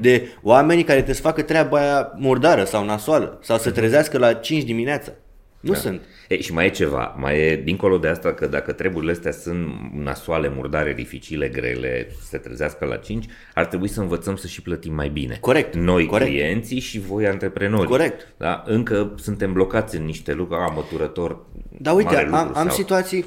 [0.00, 4.32] De oameni care trebuie să facă treaba aia murdară sau nasoală sau să trezească la
[4.32, 5.12] 5 dimineața.
[5.60, 6.00] Nu sunt.
[6.28, 9.68] E, și mai e ceva, mai e dincolo de asta că dacă treburile astea sunt
[9.94, 14.62] nasoale, murdare, dificile, grele, să se trezească la 5, ar trebui să învățăm să și
[14.62, 15.36] plătim mai bine.
[15.40, 16.30] Corect, Noi corect.
[16.30, 17.88] clienții și voi antreprenori.
[17.88, 18.34] Corect.
[18.36, 18.62] Da?
[18.66, 21.38] Încă suntem blocați în niște lucruri, a, măturător,
[21.78, 22.64] Dar uite, mare am, lucru am sau...
[22.64, 22.74] Mhm.
[22.74, 23.24] situații,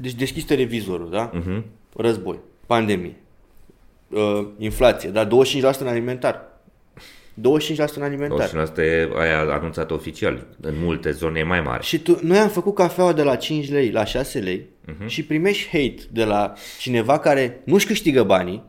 [0.00, 1.30] deci deschis televizorul, da?
[1.96, 3.16] Război, pandemie,
[4.08, 6.54] uh, inflație, dar 25% în alimentar.
[7.40, 8.48] 25% în alimentar.
[8.48, 10.46] Și asta e aia anunțat oficial.
[10.60, 11.82] În multe zone e mai mare.
[11.82, 15.06] Și tu, noi am făcut cafeaua de la 5 lei la 6 lei uh-huh.
[15.06, 18.62] și primești hate de la cineva care nu-și câștigă banii,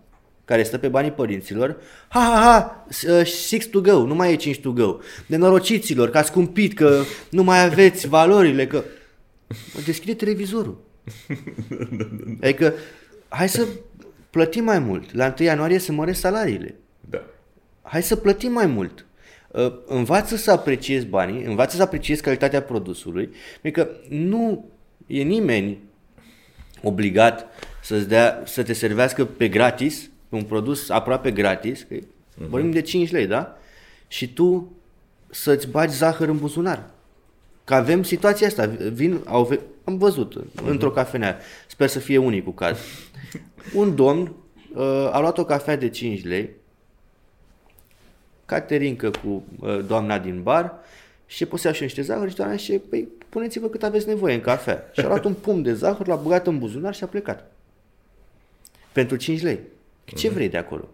[0.45, 1.77] care stă pe banii părinților.
[2.07, 4.97] Ha, ha, ha, s- uh, six to go, nu mai e 5 to go.
[5.27, 8.83] De norociților, că ați cumpit, că nu mai aveți valorile, că...
[9.73, 10.77] Mă, deschide televizorul.
[12.43, 12.73] Adică,
[13.27, 13.65] hai să
[14.29, 15.13] plătim mai mult.
[15.15, 16.75] La 1 ianuarie să măresc salariile
[17.09, 17.21] Da.
[17.89, 19.05] Hai să plătim mai mult.
[19.47, 23.29] Uh, Învață să apreciezi banii, învață să apreciezi calitatea produsului,
[23.61, 24.69] pentru că nu
[25.07, 25.79] e nimeni
[26.83, 27.45] obligat
[27.81, 32.47] să-ți dea, să te servească pe gratis, un produs aproape gratis, că uh-huh.
[32.49, 33.57] vorbim de 5 lei, da?
[34.07, 34.71] Și tu
[35.29, 36.89] să-ți bagi zahăr în buzunar.
[37.63, 40.65] Că avem situația asta, vin, au, ve- am văzut uh-huh.
[40.65, 42.77] într-o cafenea, sper să fie unicul caz.
[43.73, 44.33] Un domn
[44.75, 46.49] uh, a luat o cafea de 5 lei,
[48.47, 50.73] Caterincă cu uh, doamna din bar
[51.25, 54.89] și pus și niște zahăr și doamna și păi puneți-vă cât aveți nevoie în cafea.
[54.93, 57.51] Și a luat un pumn de zahăr, l-a băgat în buzunar și a plecat.
[58.91, 59.59] Pentru 5 lei.
[60.05, 60.87] Ce vrei de acolo?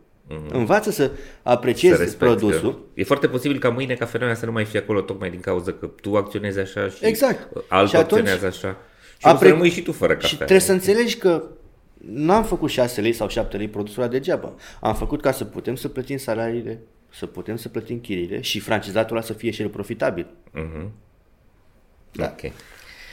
[0.51, 1.11] Învață să
[1.43, 1.95] apreciezi Mhm.
[1.95, 2.73] Să respecti produsul.
[2.73, 5.71] Că e foarte posibil ca mâine cafeneaua să nu mai fie acolo tocmai din cauza
[5.71, 7.47] că tu acționezi așa și Exact.
[7.67, 8.57] altul Și atunci acționează așa.
[8.57, 8.77] Și Apre...
[9.17, 10.27] o să apre- rămâi și tu fără cafea.
[10.27, 11.43] Și trebuie să înțelegi că
[11.97, 14.53] n-am făcut 6 lei sau 7 lei produsul ăla degeaba.
[14.81, 16.79] Am făcut ca să putem să plătim salariile,
[17.13, 20.27] să putem să plătim chiriile și francizatul ăla să fie și el profitabil.
[22.11, 22.25] Da.
[22.25, 22.51] Ok.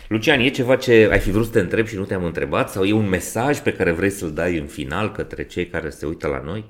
[0.08, 2.70] Lucian, e ceva ce ai fi vrut să te întrebi și nu te-am întrebat?
[2.70, 6.06] Sau e un mesaj pe care vrei să-l dai în final către cei care se
[6.06, 6.64] uită la noi?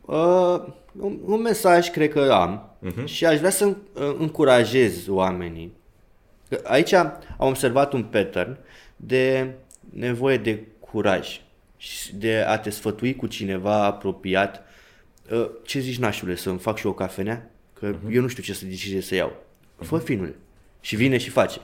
[0.00, 3.04] Uh, un, un mesaj cred că am uh-huh.
[3.04, 3.76] și aș vrea să uh,
[4.18, 5.72] încurajez oamenii.
[6.48, 8.58] Că Aici am observat un pattern
[8.96, 9.50] de
[9.90, 11.40] nevoie de curaj
[11.76, 14.63] și de a te sfătui cu cineva apropiat.
[15.30, 17.50] Uh, ce zici, nașule, să-mi fac și eu o cafenea?
[17.72, 18.12] Că uh-huh.
[18.14, 19.32] eu nu știu ce să decizie să iau.
[19.76, 20.34] Fă finule.
[20.80, 21.60] Și vine și face.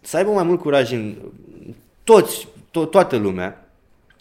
[0.00, 1.16] Să aibă mai mult curaj în
[2.04, 3.70] toți, to- toată lumea,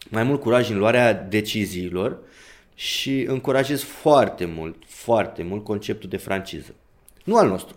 [0.10, 2.18] mai mult curaj în luarea deciziilor
[2.76, 6.74] și încurajez foarte mult, foarte mult conceptul de franciză.
[7.24, 7.76] Nu al nostru.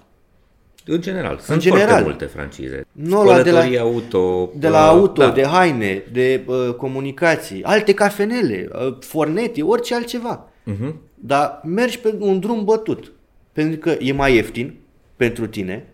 [0.84, 1.86] În general, sunt general.
[1.86, 2.86] foarte multe francize.
[2.92, 4.50] Nu la de la- Spălătorii auto.
[4.54, 5.30] De la uh, auto, da.
[5.30, 10.49] de haine, de uh, comunicații, alte cafenele, uh, fornete, orice altceva.
[10.66, 10.94] Uh-huh.
[11.14, 13.12] Dar mergi pe un drum bătut.
[13.52, 14.78] Pentru că e mai ieftin
[15.16, 15.86] pentru tine,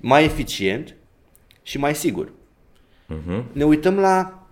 [0.00, 0.94] mai eficient
[1.62, 2.32] și mai sigur.
[3.08, 3.42] Uh-huh.
[3.52, 4.46] Ne uităm la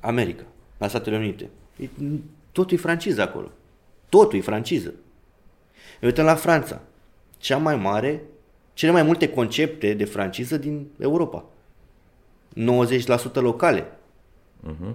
[0.00, 0.44] America,
[0.78, 1.48] la Statele Unite.
[1.76, 1.88] E-
[2.52, 3.50] Totul e franciză acolo.
[4.08, 4.94] Totul e franciză.
[6.00, 6.80] Ne uităm la Franța.
[7.38, 8.22] Cea mai mare,
[8.74, 11.44] cele mai multe concepte de franciză din Europa.
[12.54, 12.54] 90%
[13.32, 13.86] locale.
[14.70, 14.94] Uh-huh.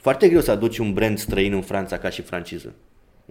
[0.00, 2.72] Foarte greu să aduci un brand străin în Franța ca și franciză.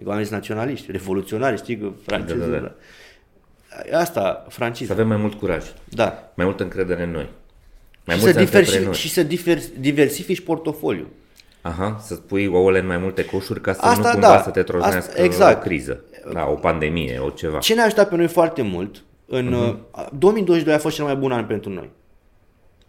[0.04, 2.44] Oameni sunt naționaliști, revoluționari, știi că franceză.
[2.44, 2.72] Da, da, da.
[3.90, 3.98] da.
[3.98, 4.92] Asta, Să franciză.
[4.92, 6.30] avem mai mult curaj, Da.
[6.34, 7.28] mai multă încredere în noi.
[8.04, 8.96] Mai și, mulți să diversi- antreprenori.
[8.98, 11.08] și să divers- diversifici portofoliul.
[11.62, 14.42] Aha, să pui ouăle în mai multe coșuri ca să Asta nu cumva da.
[14.42, 15.56] să te troznească Asta- exact.
[15.58, 16.04] o criză.
[16.32, 17.58] Da, o pandemie, o ceva.
[17.58, 19.74] Ce ne-a ajutat pe noi foarte mult, în uh
[20.18, 21.90] 2022 a fost cel mai bun an pentru noi.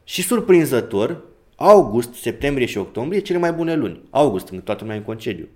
[0.03, 1.21] Și surprinzător,
[1.61, 4.01] august, septembrie și octombrie, cele mai bune luni.
[4.09, 5.47] August, când toată lumea e în concediu.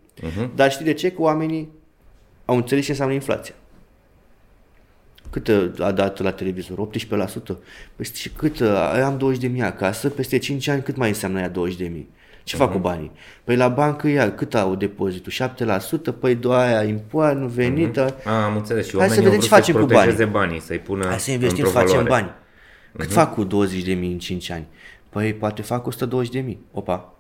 [0.56, 1.12] Dar știi de ce?
[1.12, 1.70] Că oamenii
[2.46, 3.54] au înțeles ce înseamnă inflația.
[5.30, 6.88] Cât uh, a dat la televizor?
[6.88, 6.98] 18%.
[7.96, 8.60] Păi și cât?
[8.60, 11.88] uh, Am 20 de mii acasă, peste 5 ani cât mai înseamnă ea 20 de
[11.88, 12.10] mii?
[12.44, 13.12] Ce fac cu banii?
[13.44, 15.32] Păi la bancă ea, cât au depozitul?
[15.32, 16.20] 7%?
[16.20, 18.16] Păi do aia impoan, venită.
[18.26, 18.88] A, am înțeles.
[18.88, 21.06] Și Hai să oamenii vedem au ce vrut facem să-și cu protejeze banii, să-i pună
[21.06, 22.24] Hai să investim, să într-o facem valoare.
[22.24, 22.34] bani.
[22.98, 24.66] Cât fac cu 20 de mii în 5 ani?
[25.16, 26.60] Păi poate fac 120 de mii.
[26.72, 27.14] Opa.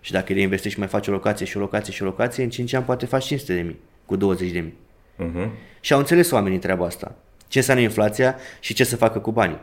[0.00, 2.50] Și dacă reinvestești și mai faci o locație și o locație și o locație, în
[2.50, 4.74] 5 ani poate faci 500 de mii cu 20 de mii.
[5.16, 5.50] Mhm.
[5.80, 7.14] Și au înțeles oamenii treaba asta.
[7.48, 9.60] Ce înseamnă inflația și ce să facă cu banii.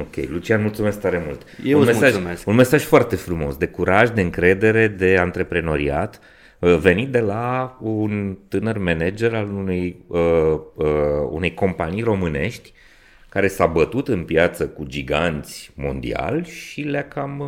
[0.00, 1.42] Ok, Lucian, mulțumesc tare mult.
[1.64, 2.46] Eu un îți mesaj, mulțumesc.
[2.46, 6.20] Un mesaj foarte frumos, de curaj, de încredere, de antreprenoriat,
[6.58, 10.18] uh, venit de la un tânăr manager al unei, uh,
[10.74, 10.86] uh,
[11.30, 12.72] unei companii românești
[13.32, 17.38] care s-a bătut în piață cu giganți mondiali și le-a cam...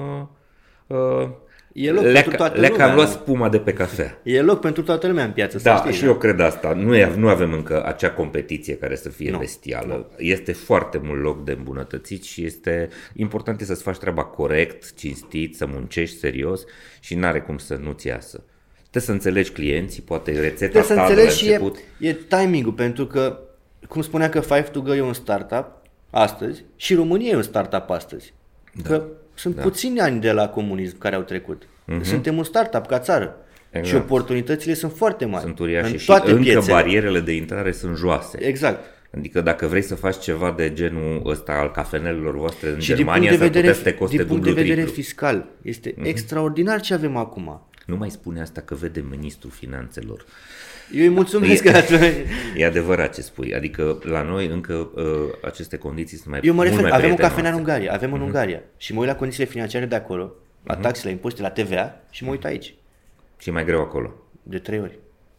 [0.89, 1.29] Uh, uh,
[1.73, 3.13] E loc le-a, pentru toată le-a lumea, cam luat nu?
[3.13, 4.21] spuma de pe cafea.
[4.23, 5.93] E loc pentru toată lumea în piață, să Da, știi.
[5.93, 6.73] și eu cred asta.
[6.73, 9.39] Nu, e, nu avem încă acea competiție care să fie Nu.
[9.39, 10.11] bestială.
[10.17, 15.57] Este foarte mult loc de îmbunătățit și este important e să-ți faci treaba corect, cinstit,
[15.57, 16.65] să muncești serios
[17.01, 18.45] și n-are cum să nu-ți iasă.
[18.81, 21.79] Trebuie să înțelegi clienții, poate rețeta Trebuie să ta de la înțelegi și e, început.
[21.99, 23.39] e timing-ul, pentru că,
[23.95, 25.67] cum spunea că Five to Go e un startup
[26.11, 28.35] astăzi și România e un startup astăzi.
[28.73, 28.89] Da.
[28.89, 29.05] Că
[29.35, 29.63] sunt da.
[29.63, 31.63] puțini ani de la comunism care au trecut.
[31.63, 32.03] Mm-hmm.
[32.03, 33.37] Suntem un startup ca țară.
[33.71, 33.87] Exact.
[33.87, 35.45] Și oportunitățile sunt foarte mari.
[35.45, 36.73] Sunt uriașe în și toate încă piețele.
[36.73, 38.47] barierele de intrare sunt joase.
[38.47, 38.85] Exact.
[39.17, 42.97] Adică dacă vrei să faci ceva de genul ăsta al cafenelelor voastre în Și din
[42.97, 45.03] Germania, punct de s-ar putea vedere, să te coste din punct de dublu, vedere triplu.
[45.03, 46.07] fiscal, este mm-hmm.
[46.07, 47.69] extraordinar ce avem acum.
[47.87, 50.25] Nu mai spune asta că vede ministrul finanțelor.
[50.93, 51.71] Eu îi mulțumesc că
[52.57, 55.05] E adevărat ce spui, adică la noi încă uh,
[55.43, 57.35] aceste condiții sunt mai Eu mă mult refer, mai avem o prietenoase.
[57.35, 58.19] cafenea în Ungaria, avem Mhm.
[58.19, 60.33] în Ungaria și mă uit la condițiile financiare de acolo,
[60.65, 62.75] la taxele, la impozite, la TVA și mă uit aici,
[63.39, 64.15] Și e mai greu acolo.
[64.43, 64.99] de trei ori.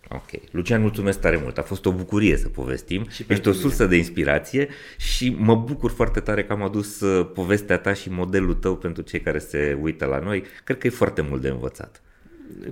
[0.09, 0.29] Ok.
[0.51, 1.57] Lucian, mulțumesc tare mult.
[1.57, 3.01] A fost o bucurie să povestim.
[3.03, 4.67] Și Ești pentru o sursă de inspirație
[4.97, 9.01] și mă bucur foarte tare că am adus uh, povestea ta și modelul tău pentru
[9.03, 10.43] cei care se uită la noi.
[10.63, 12.01] Cred că e foarte mult de învățat.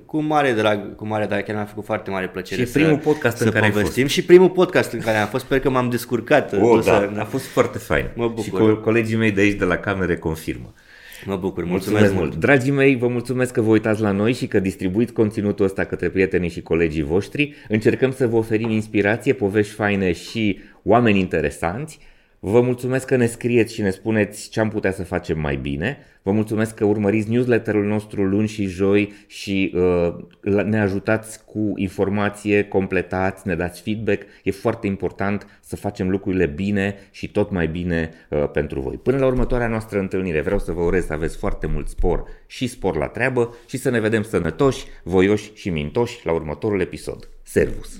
[0.05, 3.37] Cu mare drag, cu mare drag, chiar mi-a făcut foarte mare plăcere Și primul podcast
[3.37, 5.89] să în care ai povestim și primul podcast în care am fost, sper că m-am
[5.89, 6.53] descurcat.
[6.53, 8.05] O, o da, să- a fost foarte fain.
[8.15, 8.43] Mă bucur.
[8.43, 10.73] Și co- colegii mei de aici de la camere confirmă.
[11.25, 12.35] Mă bucur, mulțumesc, Mulțumesc mult.
[12.45, 16.09] Dragii mei, vă mulțumesc că vă uitați la noi și că distribuiți conținutul ăsta către
[16.09, 17.53] prietenii și colegii voștri.
[17.67, 21.99] Încercăm să vă oferim inspirație, povești faine și oameni interesanți.
[22.45, 25.97] Vă mulțumesc că ne scrieți și ne spuneți ce am putea să facem mai bine.
[26.21, 31.71] Vă mulțumesc că urmăriți newsletterul nostru luni și joi și uh, la- ne ajutați cu
[31.75, 34.23] informație, completați, ne dați feedback.
[34.43, 38.95] E foarte important să facem lucrurile bine și tot mai bine uh, pentru voi.
[38.95, 42.67] Până la următoarea noastră întâlnire, vreau să vă urez să aveți foarte mult spor și
[42.67, 47.29] spor la treabă și să ne vedem sănătoși, voioși și mintoși la următorul episod.
[47.43, 47.99] Servus!